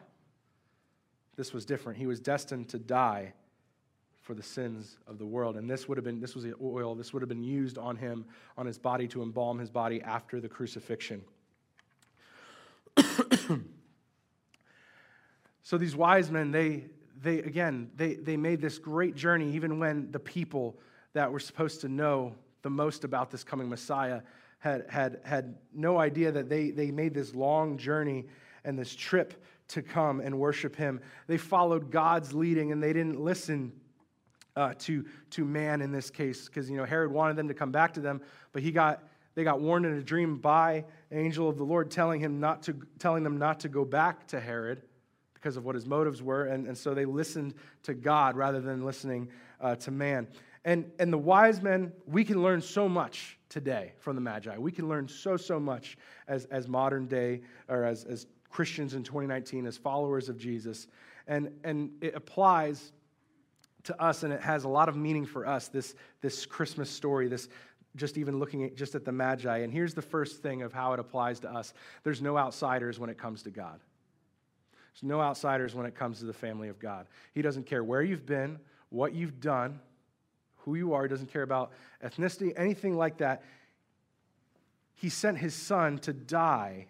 this 1.35 1.53
was 1.53 1.65
different. 1.65 1.99
He 1.99 2.07
was 2.07 2.19
destined 2.19 2.69
to 2.69 2.79
die 2.79 3.33
for 4.21 4.33
the 4.33 4.43
sins 4.43 4.97
of 5.07 5.17
the 5.17 5.25
world. 5.25 5.55
And 5.55 5.69
this 5.69 5.87
would 5.87 5.97
have 5.97 6.05
been, 6.05 6.19
this 6.19 6.35
was 6.35 6.43
the 6.43 6.53
oil, 6.61 6.95
this 6.95 7.13
would 7.13 7.21
have 7.21 7.29
been 7.29 7.43
used 7.43 7.77
on 7.77 7.95
him, 7.95 8.25
on 8.57 8.65
his 8.65 8.77
body 8.77 9.07
to 9.09 9.21
embalm 9.21 9.59
his 9.59 9.69
body 9.69 10.01
after 10.01 10.41
the 10.41 10.49
crucifixion. 10.49 11.21
so 15.63 15.77
these 15.77 15.95
wise 15.95 16.31
men, 16.31 16.51
they, 16.51 16.85
they 17.21 17.39
again, 17.39 17.91
they, 17.95 18.15
they 18.15 18.37
made 18.37 18.61
this 18.61 18.77
great 18.77 19.15
journey, 19.15 19.53
even 19.53 19.79
when 19.79 20.11
the 20.11 20.19
people 20.19 20.79
that 21.13 21.31
were 21.31 21.39
supposed 21.39 21.81
to 21.81 21.89
know 21.89 22.35
the 22.61 22.69
most 22.69 23.03
about 23.03 23.31
this 23.31 23.43
coming 23.43 23.69
Messiah 23.69 24.21
had, 24.59 24.85
had, 24.89 25.19
had 25.23 25.55
no 25.73 25.97
idea 25.97 26.31
that 26.31 26.49
they, 26.49 26.71
they 26.71 26.91
made 26.91 27.13
this 27.13 27.33
long 27.33 27.77
journey 27.77 28.25
and 28.63 28.77
this 28.77 28.95
trip 28.95 29.43
to 29.69 29.81
come 29.81 30.19
and 30.19 30.37
worship 30.37 30.75
him. 30.75 30.99
They 31.27 31.37
followed 31.37 31.91
God's 31.91 32.33
leading 32.33 32.71
and 32.71 32.81
they 32.81 32.93
didn't 32.93 33.19
listen 33.19 33.71
uh, 34.55 34.73
to, 34.79 35.05
to 35.31 35.45
man 35.45 35.81
in 35.81 35.91
this 35.91 36.09
case 36.09 36.47
because 36.47 36.69
you 36.69 36.77
know 36.77 36.85
Herod 36.85 37.11
wanted 37.11 37.35
them 37.35 37.47
to 37.47 37.53
come 37.53 37.71
back 37.71 37.93
to 37.93 37.99
them, 37.99 38.21
but 38.51 38.63
he 38.63 38.71
got 38.71 39.03
they 39.35 39.43
got 39.43 39.61
warned 39.61 39.85
in 39.85 39.93
a 39.93 40.01
dream 40.01 40.37
by 40.37 40.83
angel 41.11 41.49
of 41.49 41.57
the 41.57 41.63
Lord 41.63 41.91
telling, 41.91 42.19
him 42.19 42.39
not 42.39 42.63
to, 42.63 42.75
telling 42.99 43.23
them 43.23 43.37
not 43.37 43.61
to 43.61 43.69
go 43.69 43.85
back 43.85 44.27
to 44.27 44.39
Herod 44.39 44.81
because 45.33 45.57
of 45.57 45.65
what 45.65 45.75
his 45.75 45.85
motives 45.85 46.21
were. 46.21 46.45
And, 46.45 46.67
and 46.67 46.77
so 46.77 46.93
they 46.93 47.05
listened 47.05 47.53
to 47.83 47.93
God 47.93 48.35
rather 48.35 48.59
than 48.59 48.83
listening 48.83 49.29
uh, 49.61 49.75
to 49.75 49.91
man. 49.91 50.27
And, 50.65 50.91
and 50.99 51.13
the 51.13 51.17
wise 51.17 51.61
men, 51.61 51.93
we 52.05 52.25
can 52.25 52.41
learn 52.41 52.61
so 52.61 52.89
much 52.89 53.37
today 53.47 53.93
from 53.99 54.15
the 54.15 54.21
Magi. 54.21 54.57
We 54.57 54.71
can 54.71 54.89
learn 54.89 55.07
so, 55.07 55.37
so 55.37 55.59
much 55.59 55.97
as, 56.27 56.45
as 56.45 56.67
modern 56.67 57.07
day 57.07 57.41
or 57.69 57.85
as, 57.85 58.03
as 58.03 58.27
Christians 58.49 58.93
in 58.93 59.03
2019, 59.03 59.65
as 59.65 59.77
followers 59.77 60.27
of 60.27 60.37
Jesus. 60.37 60.87
And, 61.27 61.51
and 61.63 61.91
it 62.01 62.15
applies 62.15 62.91
to 63.83 64.01
us 64.01 64.23
and 64.23 64.33
it 64.33 64.41
has 64.41 64.65
a 64.65 64.67
lot 64.67 64.89
of 64.89 64.97
meaning 64.97 65.25
for 65.25 65.47
us, 65.47 65.69
this, 65.69 65.95
this 66.21 66.45
Christmas 66.45 66.89
story, 66.89 67.29
this, 67.29 67.47
just 67.97 68.17
even 68.17 68.39
looking 68.39 68.63
at 68.63 68.75
just 68.75 68.95
at 68.95 69.03
the 69.03 69.11
magi. 69.11 69.57
And 69.57 69.73
here's 69.73 69.93
the 69.93 70.01
first 70.01 70.41
thing 70.41 70.61
of 70.61 70.71
how 70.71 70.93
it 70.93 70.99
applies 70.99 71.39
to 71.41 71.51
us. 71.51 71.73
There's 72.03 72.21
no 72.21 72.37
outsiders 72.37 72.99
when 72.99 73.09
it 73.09 73.17
comes 73.17 73.43
to 73.43 73.49
god. 73.49 73.79
There's 74.93 75.03
no 75.03 75.21
outsiders 75.21 75.75
when 75.75 75.85
it 75.85 75.95
comes 75.95 76.19
to 76.19 76.25
the 76.25 76.33
family 76.33 76.69
of 76.69 76.79
god. 76.79 77.07
He 77.33 77.41
doesn't 77.41 77.65
care 77.65 77.83
where 77.83 78.01
you've 78.01 78.25
been 78.25 78.59
what 78.89 79.13
you've 79.13 79.41
done 79.41 79.79
who 80.59 80.75
you 80.75 80.93
are. 80.93 81.03
He 81.03 81.09
doesn't 81.09 81.31
care 81.31 81.43
about 81.43 81.71
ethnicity 82.03 82.53
anything 82.55 82.95
like 82.95 83.17
that. 83.17 83.43
He 84.95 85.09
sent 85.09 85.37
his 85.37 85.53
son 85.53 85.99
to 85.99 86.13
die 86.13 86.87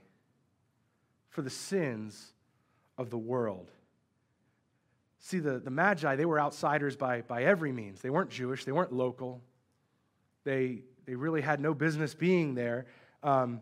for 1.29 1.41
the 1.41 1.49
sins 1.49 2.33
of 2.97 3.09
the 3.09 3.17
world. 3.17 3.69
See 5.19 5.39
the, 5.39 5.59
the 5.59 5.69
magi 5.69 6.15
they 6.15 6.25
were 6.25 6.39
outsiders 6.39 6.95
by, 6.95 7.21
by 7.21 7.43
every 7.43 7.71
means. 7.71 8.01
They 8.01 8.09
weren't 8.09 8.29
jewish. 8.29 8.65
They 8.65 8.71
weren't 8.71 8.93
local. 8.93 9.41
They 10.43 10.83
they 11.07 11.15
really 11.15 11.41
had 11.41 11.59
no 11.59 11.73
business 11.73 12.13
being 12.13 12.53
there. 12.53 12.85
Um, 13.23 13.61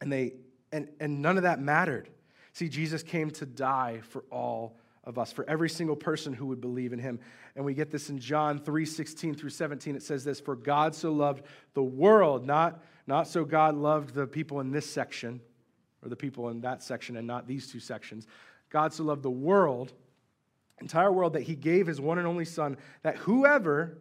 and, 0.00 0.12
they, 0.12 0.34
and, 0.72 0.88
and 1.00 1.22
none 1.22 1.36
of 1.38 1.44
that 1.44 1.60
mattered. 1.60 2.10
See, 2.52 2.68
Jesus 2.68 3.02
came 3.02 3.30
to 3.32 3.46
die 3.46 4.00
for 4.08 4.24
all 4.30 4.76
of 5.04 5.16
us, 5.16 5.32
for 5.32 5.48
every 5.48 5.70
single 5.70 5.94
person 5.94 6.32
who 6.32 6.46
would 6.46 6.60
believe 6.60 6.92
in 6.92 6.98
him. 6.98 7.20
And 7.54 7.64
we 7.64 7.72
get 7.72 7.90
this 7.90 8.10
in 8.10 8.18
John 8.18 8.58
3 8.58 8.84
16 8.84 9.36
through 9.36 9.50
17. 9.50 9.94
It 9.94 10.02
says 10.02 10.24
this 10.24 10.40
For 10.40 10.56
God 10.56 10.94
so 10.94 11.12
loved 11.12 11.44
the 11.74 11.82
world, 11.82 12.44
not, 12.44 12.82
not 13.06 13.28
so 13.28 13.44
God 13.44 13.76
loved 13.76 14.14
the 14.14 14.26
people 14.26 14.58
in 14.60 14.72
this 14.72 14.90
section, 14.90 15.40
or 16.02 16.08
the 16.08 16.16
people 16.16 16.48
in 16.48 16.60
that 16.62 16.82
section, 16.82 17.16
and 17.16 17.26
not 17.26 17.46
these 17.46 17.70
two 17.70 17.80
sections. 17.80 18.26
God 18.70 18.92
so 18.92 19.04
loved 19.04 19.22
the 19.22 19.30
world, 19.30 19.92
entire 20.80 21.12
world, 21.12 21.34
that 21.34 21.42
he 21.42 21.54
gave 21.54 21.86
his 21.86 22.00
one 22.00 22.18
and 22.18 22.26
only 22.26 22.44
Son, 22.44 22.76
that 23.04 23.16
whoever 23.18 23.98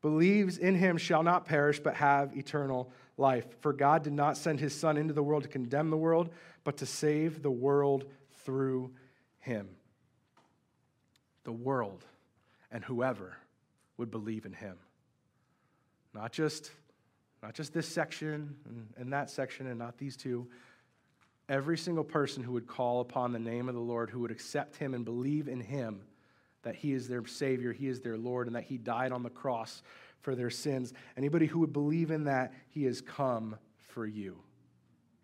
believes 0.00 0.58
in 0.58 0.74
him 0.74 0.96
shall 0.96 1.22
not 1.22 1.44
perish, 1.44 1.80
but 1.80 1.94
have 1.94 2.36
eternal 2.36 2.90
life. 3.16 3.46
For 3.60 3.72
God 3.72 4.02
did 4.02 4.12
not 4.12 4.36
send 4.36 4.60
his 4.60 4.74
Son 4.74 4.96
into 4.96 5.12
the 5.12 5.22
world 5.22 5.42
to 5.42 5.48
condemn 5.48 5.90
the 5.90 5.96
world, 5.96 6.30
but 6.64 6.78
to 6.78 6.86
save 6.86 7.42
the 7.42 7.50
world 7.50 8.06
through 8.44 8.92
him. 9.38 9.68
The 11.44 11.52
world 11.52 12.04
and 12.70 12.84
whoever 12.84 13.36
would 13.96 14.10
believe 14.10 14.46
in 14.46 14.52
him. 14.52 14.76
Not 16.14 16.32
just, 16.32 16.70
not 17.42 17.54
just 17.54 17.72
this 17.72 17.86
section 17.86 18.56
and, 18.66 18.88
and 18.96 19.12
that 19.12 19.30
section 19.30 19.66
and 19.66 19.78
not 19.78 19.98
these 19.98 20.16
two. 20.16 20.48
Every 21.48 21.76
single 21.76 22.04
person 22.04 22.42
who 22.42 22.52
would 22.52 22.66
call 22.66 23.00
upon 23.00 23.32
the 23.32 23.38
name 23.38 23.68
of 23.68 23.74
the 23.74 23.80
Lord, 23.80 24.08
who 24.10 24.20
would 24.20 24.30
accept 24.30 24.76
him 24.76 24.94
and 24.94 25.04
believe 25.04 25.48
in 25.48 25.60
him 25.60 26.02
that 26.62 26.74
He 26.74 26.92
is 26.92 27.08
their 27.08 27.26
Savior, 27.26 27.72
He 27.72 27.88
is 27.88 28.00
their 28.00 28.18
Lord, 28.18 28.46
and 28.46 28.56
that 28.56 28.64
He 28.64 28.78
died 28.78 29.12
on 29.12 29.22
the 29.22 29.30
cross 29.30 29.82
for 30.20 30.34
their 30.34 30.50
sins. 30.50 30.92
Anybody 31.16 31.46
who 31.46 31.60
would 31.60 31.72
believe 31.72 32.10
in 32.10 32.24
that, 32.24 32.52
He 32.68 32.84
has 32.84 33.00
come 33.00 33.56
for 33.78 34.06
you. 34.06 34.36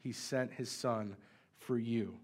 He 0.03 0.13
sent 0.13 0.53
His 0.53 0.71
Son 0.71 1.17
for 1.59 1.79
you. 1.79 2.17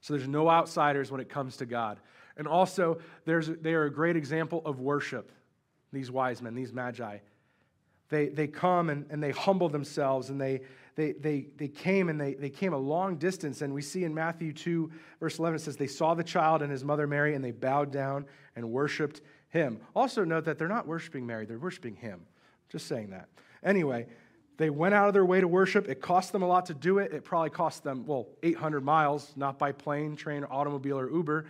So 0.00 0.14
there's 0.14 0.28
no 0.28 0.50
outsiders 0.50 1.10
when 1.10 1.20
it 1.20 1.28
comes 1.28 1.56
to 1.58 1.66
God. 1.66 1.98
And 2.36 2.46
also, 2.46 2.98
there's, 3.24 3.48
they 3.48 3.74
are 3.74 3.84
a 3.84 3.92
great 3.92 4.16
example 4.16 4.60
of 4.64 4.80
worship, 4.80 5.30
these 5.92 6.10
wise 6.10 6.42
men, 6.42 6.54
these 6.54 6.72
magi. 6.72 7.18
They, 8.10 8.28
they 8.28 8.46
come 8.46 8.90
and, 8.90 9.06
and 9.10 9.22
they 9.22 9.30
humble 9.30 9.68
themselves 9.68 10.30
and 10.30 10.40
they, 10.40 10.60
they, 10.96 11.12
they, 11.12 11.48
they 11.56 11.68
came 11.68 12.08
and 12.08 12.20
they, 12.20 12.34
they 12.34 12.50
came 12.50 12.72
a 12.72 12.78
long 12.78 13.16
distance. 13.16 13.62
And 13.62 13.74
we 13.74 13.82
see 13.82 14.04
in 14.04 14.14
Matthew 14.14 14.52
2, 14.52 14.90
verse 15.20 15.38
11, 15.38 15.56
it 15.56 15.58
says, 15.60 15.76
They 15.76 15.86
saw 15.86 16.14
the 16.14 16.24
child 16.24 16.62
and 16.62 16.70
his 16.70 16.84
mother 16.84 17.06
Mary, 17.06 17.34
and 17.34 17.44
they 17.44 17.50
bowed 17.50 17.90
down 17.90 18.26
and 18.54 18.70
worshiped 18.70 19.20
him. 19.48 19.80
Also, 19.94 20.24
note 20.24 20.44
that 20.44 20.58
they're 20.58 20.68
not 20.68 20.86
worshiping 20.86 21.26
Mary, 21.26 21.46
they're 21.46 21.58
worshiping 21.58 21.96
him. 21.96 22.20
Just 22.68 22.86
saying 22.86 23.10
that. 23.10 23.28
Anyway, 23.62 24.06
they 24.56 24.70
went 24.70 24.94
out 24.94 25.08
of 25.08 25.14
their 25.14 25.24
way 25.24 25.40
to 25.40 25.48
worship. 25.48 25.88
It 25.88 26.00
cost 26.00 26.32
them 26.32 26.42
a 26.42 26.46
lot 26.46 26.66
to 26.66 26.74
do 26.74 26.98
it. 26.98 27.12
It 27.12 27.24
probably 27.24 27.50
cost 27.50 27.82
them, 27.82 28.06
well, 28.06 28.28
800 28.42 28.84
miles, 28.84 29.32
not 29.36 29.58
by 29.58 29.72
plane, 29.72 30.14
train, 30.14 30.44
automobile, 30.44 30.98
or 30.98 31.10
Uber. 31.10 31.46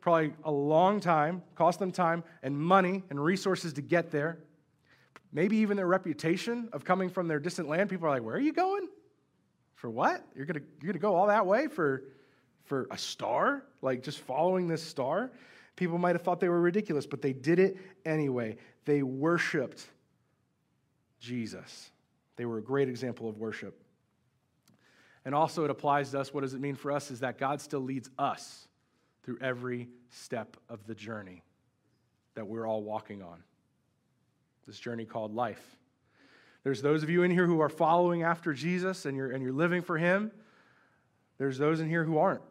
Probably 0.00 0.34
a 0.44 0.50
long 0.50 1.00
time, 1.00 1.42
cost 1.54 1.78
them 1.78 1.92
time 1.92 2.24
and 2.42 2.58
money 2.58 3.04
and 3.08 3.22
resources 3.22 3.72
to 3.74 3.82
get 3.82 4.10
there. 4.10 4.38
Maybe 5.32 5.58
even 5.58 5.76
their 5.76 5.86
reputation 5.86 6.68
of 6.72 6.84
coming 6.84 7.08
from 7.08 7.28
their 7.28 7.40
distant 7.40 7.68
land. 7.68 7.88
People 7.88 8.06
are 8.06 8.10
like, 8.10 8.22
Where 8.22 8.36
are 8.36 8.40
you 8.40 8.52
going? 8.52 8.88
For 9.74 9.90
what? 9.90 10.24
You're 10.34 10.46
going 10.46 10.62
you're 10.82 10.92
to 10.92 10.98
go 10.98 11.14
all 11.14 11.26
that 11.28 11.46
way 11.46 11.66
for, 11.68 12.04
for 12.64 12.86
a 12.90 12.98
star? 12.98 13.64
Like 13.80 14.02
just 14.02 14.20
following 14.20 14.68
this 14.68 14.82
star? 14.82 15.30
People 15.74 15.98
might 15.98 16.14
have 16.14 16.22
thought 16.22 16.38
they 16.38 16.48
were 16.48 16.60
ridiculous, 16.60 17.06
but 17.06 17.22
they 17.22 17.32
did 17.32 17.58
it 17.58 17.78
anyway. 18.04 18.56
They 18.84 19.02
worshiped 19.02 19.86
Jesus. 21.18 21.90
They 22.36 22.44
were 22.44 22.58
a 22.58 22.62
great 22.62 22.88
example 22.88 23.28
of 23.28 23.38
worship. 23.38 23.78
And 25.24 25.34
also, 25.34 25.64
it 25.64 25.70
applies 25.70 26.10
to 26.10 26.20
us. 26.20 26.34
What 26.34 26.40
does 26.42 26.52
it 26.52 26.60
mean 26.60 26.74
for 26.74 26.92
us? 26.92 27.10
Is 27.10 27.20
that 27.20 27.38
God 27.38 27.60
still 27.60 27.80
leads 27.80 28.10
us 28.18 28.66
through 29.22 29.38
every 29.40 29.88
step 30.10 30.56
of 30.68 30.86
the 30.86 30.94
journey 30.94 31.42
that 32.34 32.46
we're 32.46 32.66
all 32.66 32.82
walking 32.82 33.22
on. 33.22 33.42
This 34.66 34.78
journey 34.78 35.04
called 35.04 35.34
life. 35.34 35.62
There's 36.64 36.82
those 36.82 37.02
of 37.02 37.10
you 37.10 37.22
in 37.24 37.30
here 37.30 37.46
who 37.46 37.60
are 37.60 37.68
following 37.68 38.22
after 38.22 38.52
Jesus 38.52 39.04
and 39.04 39.16
you're, 39.16 39.30
and 39.30 39.42
you're 39.42 39.52
living 39.52 39.82
for 39.82 39.98
Him. 39.98 40.30
There's 41.38 41.58
those 41.58 41.80
in 41.80 41.88
here 41.88 42.04
who 42.04 42.18
aren't. 42.18 42.42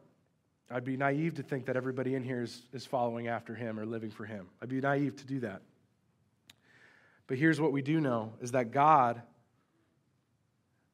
I'd 0.69 0.83
be 0.83 0.97
naive 0.97 1.35
to 1.35 1.43
think 1.43 1.65
that 1.65 1.75
everybody 1.75 2.15
in 2.15 2.23
here 2.23 2.43
is, 2.43 2.63
is 2.73 2.85
following 2.85 3.27
after 3.27 3.55
Him 3.55 3.79
or 3.79 3.85
living 3.85 4.11
for 4.11 4.25
Him. 4.25 4.47
I'd 4.61 4.69
be 4.69 4.81
naive 4.81 5.15
to 5.17 5.25
do 5.25 5.39
that. 5.41 5.61
But 7.27 7.37
here's 7.37 7.61
what 7.61 7.71
we 7.71 7.81
do 7.81 8.01
know 8.01 8.33
is 8.41 8.51
that 8.51 8.71
God 8.71 9.21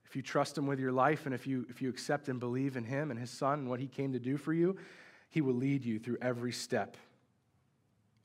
if 0.08 0.16
you 0.16 0.22
trust 0.22 0.58
Him 0.58 0.68
with 0.68 0.80
your 0.80 0.94
life 0.94 1.26
and 1.26 1.36
if 1.36 1.46
you, 1.46 1.66
if 1.70 1.82
you 1.82 1.90
accept 1.90 2.30
and 2.30 2.40
believe 2.40 2.78
in 2.78 2.86
Him 2.86 3.12
and 3.12 3.20
His 3.20 3.30
Son 3.30 3.60
and 3.60 3.70
what 3.70 3.80
He 3.80 3.88
came 3.88 4.14
to 4.14 4.20
do 4.20 4.38
for 4.38 4.54
you, 4.54 4.78
He 5.30 5.42
will 5.42 5.54
lead 5.54 5.84
you 5.84 6.00
through 6.00 6.18
every 6.22 6.54
step 6.54 6.96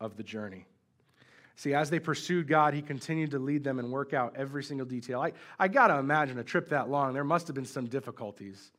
of 0.01 0.16
the 0.16 0.22
journey. 0.22 0.66
See, 1.62 1.74
as 1.74 1.90
they 1.90 2.00
pursued 2.00 2.48
God, 2.48 2.74
He 2.74 2.82
continued 2.82 3.30
to 3.30 3.38
lead 3.38 3.62
them 3.62 3.78
and 3.78 3.92
work 3.92 4.12
out 4.12 4.34
every 4.36 4.64
single 4.64 4.84
detail. 4.84 5.20
I, 5.20 5.30
I 5.60 5.68
got 5.68 5.86
to 5.86 5.98
imagine 5.98 6.40
a 6.40 6.42
trip 6.42 6.70
that 6.70 6.90
long, 6.90 7.14
there 7.14 7.22
must 7.22 7.46
have 7.46 7.54
been 7.54 7.64
some 7.64 7.86
difficulties. 7.86 8.72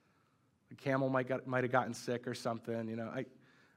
The 0.67 0.75
camel 0.75 1.07
might, 1.07 1.29
got, 1.29 1.47
might 1.47 1.63
have 1.63 1.71
gotten 1.71 1.93
sick 1.93 2.27
or 2.27 2.33
something. 2.33 2.89
You 2.89 2.97
know, 2.97 3.05
I, 3.05 3.23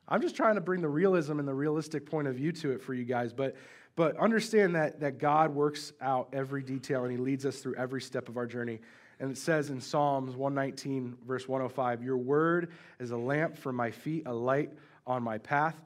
I'm 0.09 0.21
just 0.21 0.35
trying 0.35 0.57
to 0.57 0.61
bring 0.61 0.81
the 0.81 0.89
realism 0.89 1.39
and 1.39 1.47
the 1.47 1.55
realistic 1.55 2.05
point 2.05 2.27
of 2.27 2.35
view 2.35 2.51
to 2.51 2.73
it 2.73 2.83
for 2.83 2.95
you 2.95 3.05
guys. 3.05 3.33
But, 3.33 3.55
but 3.95 4.17
understand 4.17 4.75
that, 4.75 4.99
that 4.99 5.19
God 5.19 5.55
works 5.55 5.93
out 6.01 6.31
every 6.33 6.65
detail 6.65 7.05
and 7.05 7.13
He 7.13 7.17
leads 7.17 7.47
us 7.47 7.61
through 7.61 7.77
every 7.77 8.01
step 8.01 8.29
of 8.29 8.37
our 8.37 8.47
journey. 8.47 8.81
And 9.21 9.31
it 9.31 9.39
says 9.39 9.71
in 9.71 9.81
Psalms 9.81 10.35
119, 10.35 11.19
verse 11.25 11.47
105, 11.47 12.03
Your 12.03 12.17
word 12.17 12.73
is 12.99 13.13
a 13.13 13.17
lamp 13.17 13.57
for 13.57 13.73
my 13.73 13.93
feet, 13.93 14.25
a 14.27 14.35
light 14.35 14.73
on 15.07 15.23
my 15.23 15.39
path. 15.39 15.81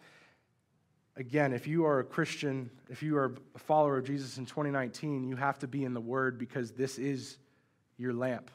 Again, 1.21 1.53
if 1.53 1.67
you 1.67 1.85
are 1.85 1.99
a 1.99 2.05
Christian, 2.05 2.71
if 2.89 3.03
you 3.03 3.15
are 3.19 3.35
a 3.55 3.59
follower 3.59 3.99
of 3.99 4.07
Jesus 4.07 4.39
in 4.39 4.47
2019, 4.47 5.23
you 5.23 5.37
have 5.37 5.59
to 5.59 5.69
be 5.69 5.85
in 5.85 5.93
the 5.93 6.01
word 6.01 6.39
because 6.39 6.71
this 6.71 6.99
is 6.99 7.37
your 7.99 8.15
lamp 8.15 8.51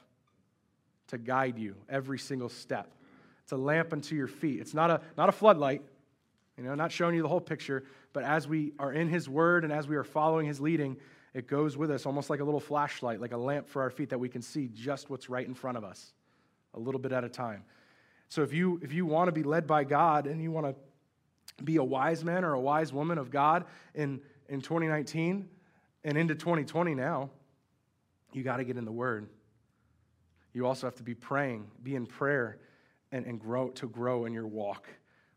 to 1.09 1.20
guide 1.20 1.59
you 1.59 1.76
every 1.88 2.18
single 2.18 2.49
step. 2.49 2.91
It's 3.43 3.51
a 3.51 3.55
lamp 3.55 3.93
unto 3.93 4.16
your 4.16 4.26
feet. 4.26 4.61
It's 4.61 4.74
not 4.74 4.89
a, 4.89 5.01
not 5.16 5.30
a 5.30 5.32
floodlight, 5.32 5.84
you 6.57 6.63
know, 6.63 6.74
not 6.74 6.91
showing 6.91 7.13
you 7.13 7.22
the 7.22 7.28
whole 7.28 7.39
picture, 7.39 7.84
but 8.13 8.24
as 8.24 8.47
we 8.47 8.74
are 8.80 8.91
in 8.91 9.09
his 9.09 9.30
word 9.30 9.63
and 9.63 9.72
as 9.72 9.88
we 9.88 9.95
are 9.95 10.03
following 10.03 10.47
his 10.47 10.59
leading, 10.59 10.97
it 11.36 11.45
goes 11.45 11.78
with 11.78 11.91
us 11.91 12.07
almost 12.07 12.32
like 12.32 12.39
a 12.39 12.43
little 12.43 12.59
flashlight, 12.59 13.22
like 13.22 13.34
a 13.34 13.38
lamp 13.38 13.70
for 13.70 13.84
our 13.84 13.91
feet 13.91 14.09
that 14.09 14.20
we 14.20 14.28
can 14.28 14.41
see 14.41 14.72
just 14.74 15.11
what's 15.11 15.30
right 15.30 15.45
in 15.45 15.53
front 15.53 15.78
of 15.78 15.84
us, 15.84 16.13
a 16.74 16.80
little 16.80 16.99
bit 16.99 17.11
at 17.11 17.24
a 17.24 17.30
time. 17.30 17.63
So 18.28 18.41
if 18.41 18.53
you 18.53 18.80
if 18.82 18.91
you 18.91 19.05
want 19.05 19.28
to 19.28 19.32
be 19.32 19.43
led 19.43 19.68
by 19.68 19.84
God 19.84 20.26
and 20.26 20.41
you 20.41 20.49
want 20.49 20.66
to 20.66 20.76
be 21.64 21.78
a 21.78 21.84
wise 21.84 22.24
man 22.24 22.43
or 22.43 22.53
a 22.53 22.60
wise 22.60 22.91
woman 22.91 23.18
of 23.18 23.32
God 23.32 23.66
in, 23.93 24.22
in 24.49 24.62
2019 24.62 25.47
and 26.03 26.18
into 26.18 26.36
2020 26.36 26.95
now, 26.95 27.30
you 28.34 28.43
got 28.43 28.58
to 28.58 28.64
get 28.64 28.78
in 28.78 28.86
the 28.86 28.91
Word. 28.91 29.30
You 30.53 30.66
also 30.66 30.88
have 30.88 30.95
to 30.95 31.03
be 31.03 31.16
praying, 31.16 31.68
be 31.84 31.95
in 31.95 32.06
prayer, 32.06 32.60
and, 33.12 33.26
and 33.26 33.39
grow 33.39 33.70
to 33.70 33.88
grow 33.88 34.26
in 34.26 34.34
your 34.34 34.47
walk 34.47 34.88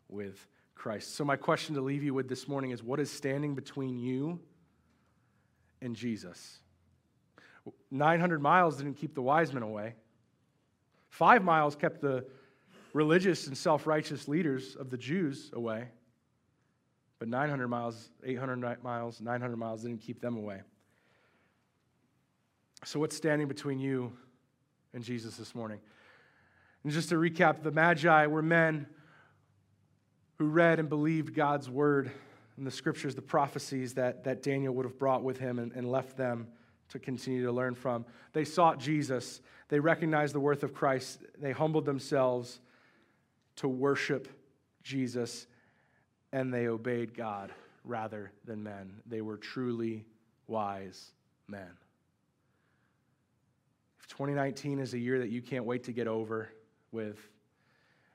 with 0.09 0.47
Christ. 0.75 1.15
So, 1.15 1.23
my 1.23 1.35
question 1.35 1.75
to 1.75 1.81
leave 1.81 2.03
you 2.03 2.13
with 2.13 2.27
this 2.27 2.47
morning 2.47 2.71
is 2.71 2.83
what 2.83 2.99
is 2.99 3.11
standing 3.11 3.55
between 3.55 3.97
you 3.97 4.39
and 5.81 5.95
Jesus. 5.95 6.59
900 7.91 8.41
miles 8.41 8.77
didn't 8.77 8.95
keep 8.95 9.13
the 9.13 9.21
wise 9.21 9.53
men 9.53 9.63
away. 9.63 9.95
Five 11.09 11.43
miles 11.43 11.75
kept 11.75 12.01
the 12.01 12.25
religious 12.93 13.47
and 13.47 13.57
self 13.57 13.87
righteous 13.87 14.27
leaders 14.27 14.75
of 14.75 14.89
the 14.89 14.97
Jews 14.97 15.51
away. 15.53 15.87
But 17.19 17.27
900 17.27 17.67
miles, 17.67 18.09
800 18.23 18.81
miles, 18.81 19.21
900 19.21 19.57
miles 19.57 19.83
didn't 19.83 20.01
keep 20.01 20.21
them 20.21 20.37
away. 20.37 20.61
So, 22.85 22.99
what's 22.99 23.15
standing 23.15 23.49
between 23.49 23.79
you 23.79 24.13
and 24.93 25.03
Jesus 25.03 25.35
this 25.35 25.53
morning? 25.53 25.79
And 26.83 26.93
just 26.93 27.09
to 27.09 27.15
recap, 27.15 27.61
the 27.61 27.71
Magi 27.71 28.27
were 28.27 28.41
men 28.41 28.87
who 30.37 30.47
read 30.47 30.79
and 30.79 30.87
believed 30.87 31.35
God's 31.35 31.69
word 31.69 32.09
in 32.57 32.63
the 32.63 32.71
scriptures, 32.71 33.15
the 33.15 33.21
prophecies 33.21 33.93
that, 33.95 34.23
that 34.23 34.41
Daniel 34.41 34.73
would 34.75 34.85
have 34.85 34.97
brought 34.97 35.23
with 35.23 35.37
him 35.37 35.59
and, 35.59 35.73
and 35.73 35.91
left 35.91 36.15
them 36.15 36.47
to 36.89 36.99
continue 36.99 37.43
to 37.43 37.51
learn 37.51 37.75
from. 37.75 38.05
They 38.31 38.45
sought 38.45 38.79
Jesus, 38.79 39.41
they 39.67 39.79
recognized 39.79 40.33
the 40.33 40.39
worth 40.39 40.63
of 40.63 40.73
Christ, 40.73 41.21
they 41.37 41.51
humbled 41.51 41.85
themselves 41.85 42.61
to 43.57 43.67
worship 43.67 44.29
Jesus, 44.83 45.47
and 46.31 46.53
they 46.53 46.67
obeyed 46.67 47.15
God 47.15 47.51
rather 47.83 48.31
than 48.45 48.63
men. 48.63 49.01
They 49.05 49.21
were 49.21 49.37
truly 49.37 50.05
wise 50.47 51.11
men. 51.47 51.71
If 53.99 54.07
2019 54.07 54.79
is 54.79 54.93
a 54.93 54.99
year 54.99 55.19
that 55.19 55.29
you 55.29 55.41
can't 55.41 55.65
wait 55.65 55.83
to 55.85 55.91
get 55.91 56.07
over 56.07 56.49
with, 56.91 57.17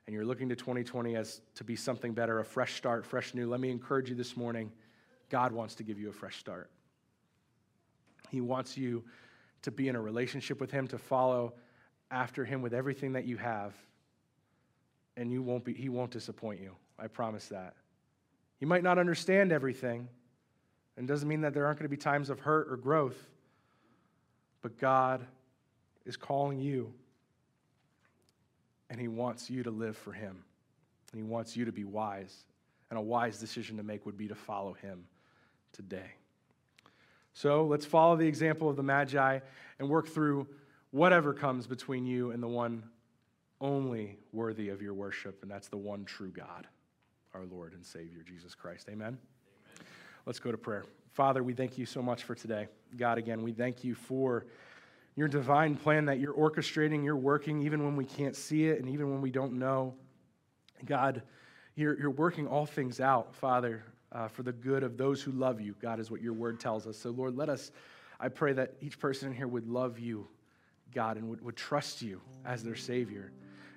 and 0.07 0.15
you're 0.15 0.25
looking 0.25 0.49
to 0.51 0.57
2020 0.57 1.17
as 1.17 1.41
to 1.55 1.65
be 1.65 1.77
something 1.77 2.13
better, 2.13 2.41
a 2.41 2.45
fresh 2.45 2.75
start, 2.75 3.07
fresh 3.07 3.35
new, 3.35 3.49
let 3.49 3.61
me 3.61 3.71
encourage 3.71 4.11
you 4.11 4.15
this 4.15 4.37
morning 4.37 4.71
God 5.31 5.53
wants 5.53 5.75
to 5.77 5.83
give 5.83 5.99
you 5.99 6.11
a 6.11 6.13
fresh 6.13 6.39
start. 6.39 6.71
He 8.31 8.41
wants 8.41 8.77
you 8.77 9.05
to 9.63 9.71
be 9.71 9.89
in 9.89 9.97
a 9.97 10.01
relationship 10.01 10.61
with 10.61 10.71
Him, 10.71 10.87
to 10.89 10.99
follow 10.99 11.55
after 12.11 12.45
Him 12.45 12.61
with 12.61 12.75
everything 12.75 13.13
that 13.15 13.25
you 13.25 13.39
have, 13.39 13.73
and 15.17 15.33
you 15.33 15.43
won't 15.43 15.65
be, 15.65 15.73
He 15.73 15.89
won't 15.89 16.11
disappoint 16.11 16.61
you. 16.61 16.73
I 16.99 17.07
promise 17.07 17.47
that. 17.49 17.75
You 18.61 18.67
might 18.67 18.83
not 18.83 18.99
understand 18.99 19.53
everything, 19.53 20.09
and 20.97 21.09
doesn't 21.09 21.29
mean 21.29 21.41
that 21.43 21.55
there 21.55 21.67
aren't 21.67 21.79
going 21.79 21.85
to 21.85 21.97
be 21.97 21.97
times 21.97 22.31
of 22.31 22.41
hurt 22.41 22.71
or 22.71 22.77
growth, 22.77 23.17
but 24.63 24.79
God 24.79 25.27
is 26.07 26.17
calling 26.17 26.61
you 26.61 26.93
and 28.91 29.01
He 29.01 29.09
wants 29.09 29.51
you 29.51 29.63
to 29.65 29.71
live 29.71 29.97
for 29.97 30.13
Him. 30.13 30.45
And 31.13 31.21
He 31.21 31.29
wants 31.29 31.57
you 31.57 31.65
to 31.65 31.73
be 31.73 31.85
wise. 31.85 32.45
And 32.91 32.99
a 32.99 33.03
wise 33.03 33.39
decision 33.39 33.77
to 33.79 33.83
make 33.83 34.07
would 34.07 34.17
be 34.17 34.29
to 34.29 34.35
follow 34.35 34.75
Him 34.75 35.05
today. 35.73 36.13
So 37.33 37.65
let's 37.65 37.85
follow 37.85 38.15
the 38.15 38.27
example 38.27 38.69
of 38.69 38.77
the 38.77 38.83
Magi 38.83 39.41
and 39.81 39.89
work 39.89 40.07
through 40.07 40.47
whatever 40.93 41.35
comes 41.35 41.67
between 41.67 42.07
you 42.07 42.31
and 42.31 42.41
the 42.41 42.49
one 42.49 42.85
only 43.61 44.19
worthy 44.33 44.69
of 44.69 44.81
your 44.81 44.95
worship, 44.95 45.43
and 45.43 45.51
that's 45.51 45.69
the 45.69 45.77
one 45.77 46.05
true 46.05 46.31
God, 46.31 46.69
our 47.35 47.45
Lord 47.51 47.73
and 47.73 47.85
Savior, 47.85 48.23
Jesus 48.25 48.55
Christ. 48.55 48.89
Amen? 48.89 49.09
Amen. 49.09 49.19
Let's 50.25 50.39
go 50.39 50.53
to 50.53 50.59
prayer. 50.59 50.85
Father, 51.13 51.43
we 51.43 51.53
thank 51.53 51.77
you 51.77 51.85
so 51.85 52.01
much 52.01 52.23
for 52.23 52.35
today. 52.35 52.69
God, 52.97 53.19
again, 53.19 53.43
we 53.43 53.53
thank 53.53 53.85
you 53.85 53.95
for 53.95 54.47
your 55.17 55.29
divine 55.29 55.77
plan 55.77 56.07
that 56.07 56.19
you're 56.19 56.35
orchestrating, 56.35 57.05
you're 57.05 57.17
working 57.17 57.63
even 57.63 57.85
when 57.85 57.97
we 57.97 58.05
can't 58.05 58.35
see 58.35 58.67
it 58.67 58.81
and 58.81 58.89
even 58.89 59.11
when 59.11 59.21
we 59.21 59.31
don't 59.31 59.55
know. 59.55 59.95
God, 60.85 61.23
you're, 61.77 61.99
you're 61.99 62.11
working 62.11 62.47
all 62.47 62.67
things 62.67 63.01
out, 63.01 63.35
Father, 63.35 63.85
uh, 64.13 64.29
for 64.29 64.43
the 64.43 64.53
good 64.53 64.83
of 64.83 64.97
those 64.97 65.23
who 65.23 65.33
love 65.33 65.61
you. 65.61 65.75
God, 65.81 66.01
is 66.01 66.11
what 66.11 66.21
your 66.21 66.33
word 66.33 66.59
tells 66.61 66.87
us. 66.87 66.97
So, 66.97 67.11
Lord, 67.11 67.37
let 67.37 67.49
us, 67.49 67.71
I 68.19 68.29
pray 68.29 68.53
that 68.55 68.75
each 68.81 68.99
person 68.99 69.29
in 69.29 69.37
here 69.37 69.49
would 69.49 69.69
love 69.69 69.99
you, 69.99 70.27
God, 70.93 71.17
and 71.17 71.29
would, 71.29 71.41
would 71.43 71.57
trust 71.57 72.03
you 72.03 72.21
as 72.45 72.63
their 72.63 72.77
Savior. 72.77 73.33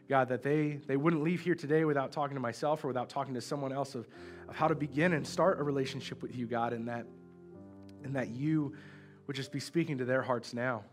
God, 0.10 0.30
that 0.30 0.42
they, 0.42 0.80
they 0.88 0.96
wouldn't 0.96 1.22
leave 1.22 1.42
here 1.42 1.56
today 1.56 1.84
without 1.84 2.12
talking 2.12 2.36
to 2.36 2.42
myself 2.42 2.84
or 2.84 2.88
without 2.88 3.10
talking 3.10 3.34
to 3.34 3.42
someone 3.42 3.74
else 3.74 3.94
of, 3.94 4.08
of 4.48 4.56
how 4.56 4.68
to 4.68 4.76
begin 4.76 5.14
and 5.14 5.28
start 5.28 5.60
a 5.60 5.64
relationship 5.64 6.22
with 6.22 6.34
you, 6.34 6.46
God, 6.46 6.72
and 6.72 6.88
that, 6.88 7.06
and 8.04 8.16
that 8.16 8.30
you 8.30 8.74
would 9.26 9.36
just 9.36 9.52
be 9.52 9.60
speaking 9.60 9.98
to 9.98 10.06
their 10.06 10.22
hearts 10.22 10.54
now. 10.54 10.84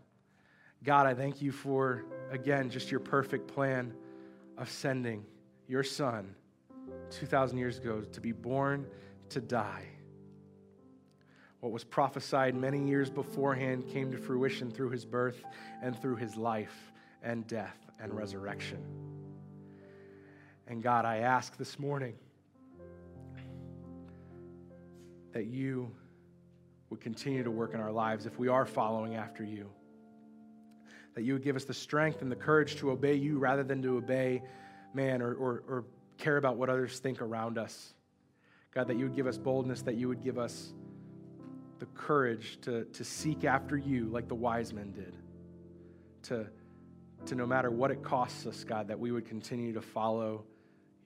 God, 0.83 1.07
I 1.07 1.13
thank 1.13 1.41
you 1.41 1.53
for, 1.53 2.03
again, 2.29 2.69
just 2.69 2.91
your 2.91 2.99
perfect 2.99 3.47
plan 3.47 3.93
of 4.57 4.69
sending 4.69 5.25
your 5.67 5.83
son 5.83 6.35
2,000 7.11 7.57
years 7.57 7.77
ago 7.77 8.01
to 8.01 8.21
be 8.21 8.33
born 8.33 8.85
to 9.29 9.39
die. 9.39 9.85
What 11.61 11.71
was 11.71 11.85
prophesied 11.85 12.53
many 12.53 12.85
years 12.85 13.09
beforehand 13.09 13.87
came 13.87 14.11
to 14.11 14.17
fruition 14.17 14.69
through 14.69 14.89
his 14.89 15.05
birth 15.05 15.43
and 15.81 15.99
through 15.99 16.17
his 16.17 16.35
life 16.35 16.91
and 17.23 17.47
death 17.47 17.84
and 17.99 18.13
resurrection. 18.13 18.83
And 20.67 20.81
God, 20.81 21.05
I 21.05 21.17
ask 21.17 21.57
this 21.57 21.77
morning 21.77 22.15
that 25.33 25.45
you 25.45 25.91
would 26.89 27.01
continue 27.01 27.43
to 27.43 27.51
work 27.51 27.73
in 27.73 27.79
our 27.79 27.91
lives 27.91 28.25
if 28.25 28.39
we 28.39 28.47
are 28.47 28.65
following 28.65 29.15
after 29.15 29.43
you. 29.43 29.69
That 31.13 31.23
you 31.23 31.33
would 31.33 31.43
give 31.43 31.55
us 31.55 31.65
the 31.65 31.73
strength 31.73 32.21
and 32.21 32.31
the 32.31 32.35
courage 32.35 32.77
to 32.77 32.91
obey 32.91 33.15
you 33.15 33.37
rather 33.37 33.63
than 33.63 33.81
to 33.81 33.97
obey 33.97 34.41
man 34.93 35.21
or, 35.21 35.33
or, 35.33 35.63
or 35.67 35.85
care 36.17 36.37
about 36.37 36.57
what 36.57 36.69
others 36.69 36.99
think 36.99 37.21
around 37.21 37.57
us. 37.57 37.93
God, 38.73 38.87
that 38.87 38.97
you 38.97 39.05
would 39.05 39.15
give 39.15 39.27
us 39.27 39.37
boldness, 39.37 39.81
that 39.83 39.95
you 39.95 40.07
would 40.07 40.23
give 40.23 40.37
us 40.37 40.73
the 41.79 41.85
courage 41.87 42.59
to, 42.61 42.85
to 42.85 43.03
seek 43.03 43.43
after 43.43 43.77
you 43.77 44.05
like 44.05 44.27
the 44.27 44.35
wise 44.35 44.73
men 44.73 44.91
did. 44.91 45.15
To, 46.23 46.47
to 47.27 47.35
no 47.35 47.45
matter 47.45 47.71
what 47.71 47.91
it 47.91 48.03
costs 48.03 48.45
us, 48.45 48.63
God, 48.63 48.87
that 48.87 48.99
we 48.99 49.11
would 49.11 49.25
continue 49.25 49.73
to 49.73 49.81
follow 49.81 50.43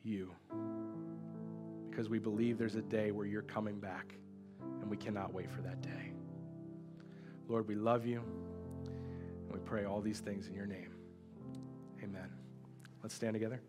you. 0.03 0.31
Because 1.89 2.09
we 2.09 2.19
believe 2.19 2.57
there's 2.57 2.75
a 2.75 2.81
day 2.81 3.11
where 3.11 3.25
you're 3.25 3.41
coming 3.41 3.79
back, 3.79 4.13
and 4.81 4.89
we 4.89 4.97
cannot 4.97 5.33
wait 5.33 5.51
for 5.51 5.61
that 5.61 5.81
day. 5.81 6.11
Lord, 7.47 7.67
we 7.67 7.75
love 7.75 8.05
you, 8.05 8.21
and 8.85 9.51
we 9.51 9.59
pray 9.59 9.85
all 9.85 10.01
these 10.01 10.19
things 10.19 10.47
in 10.47 10.53
your 10.53 10.67
name. 10.67 10.93
Amen. 12.03 12.29
Let's 13.01 13.15
stand 13.15 13.33
together. 13.33 13.61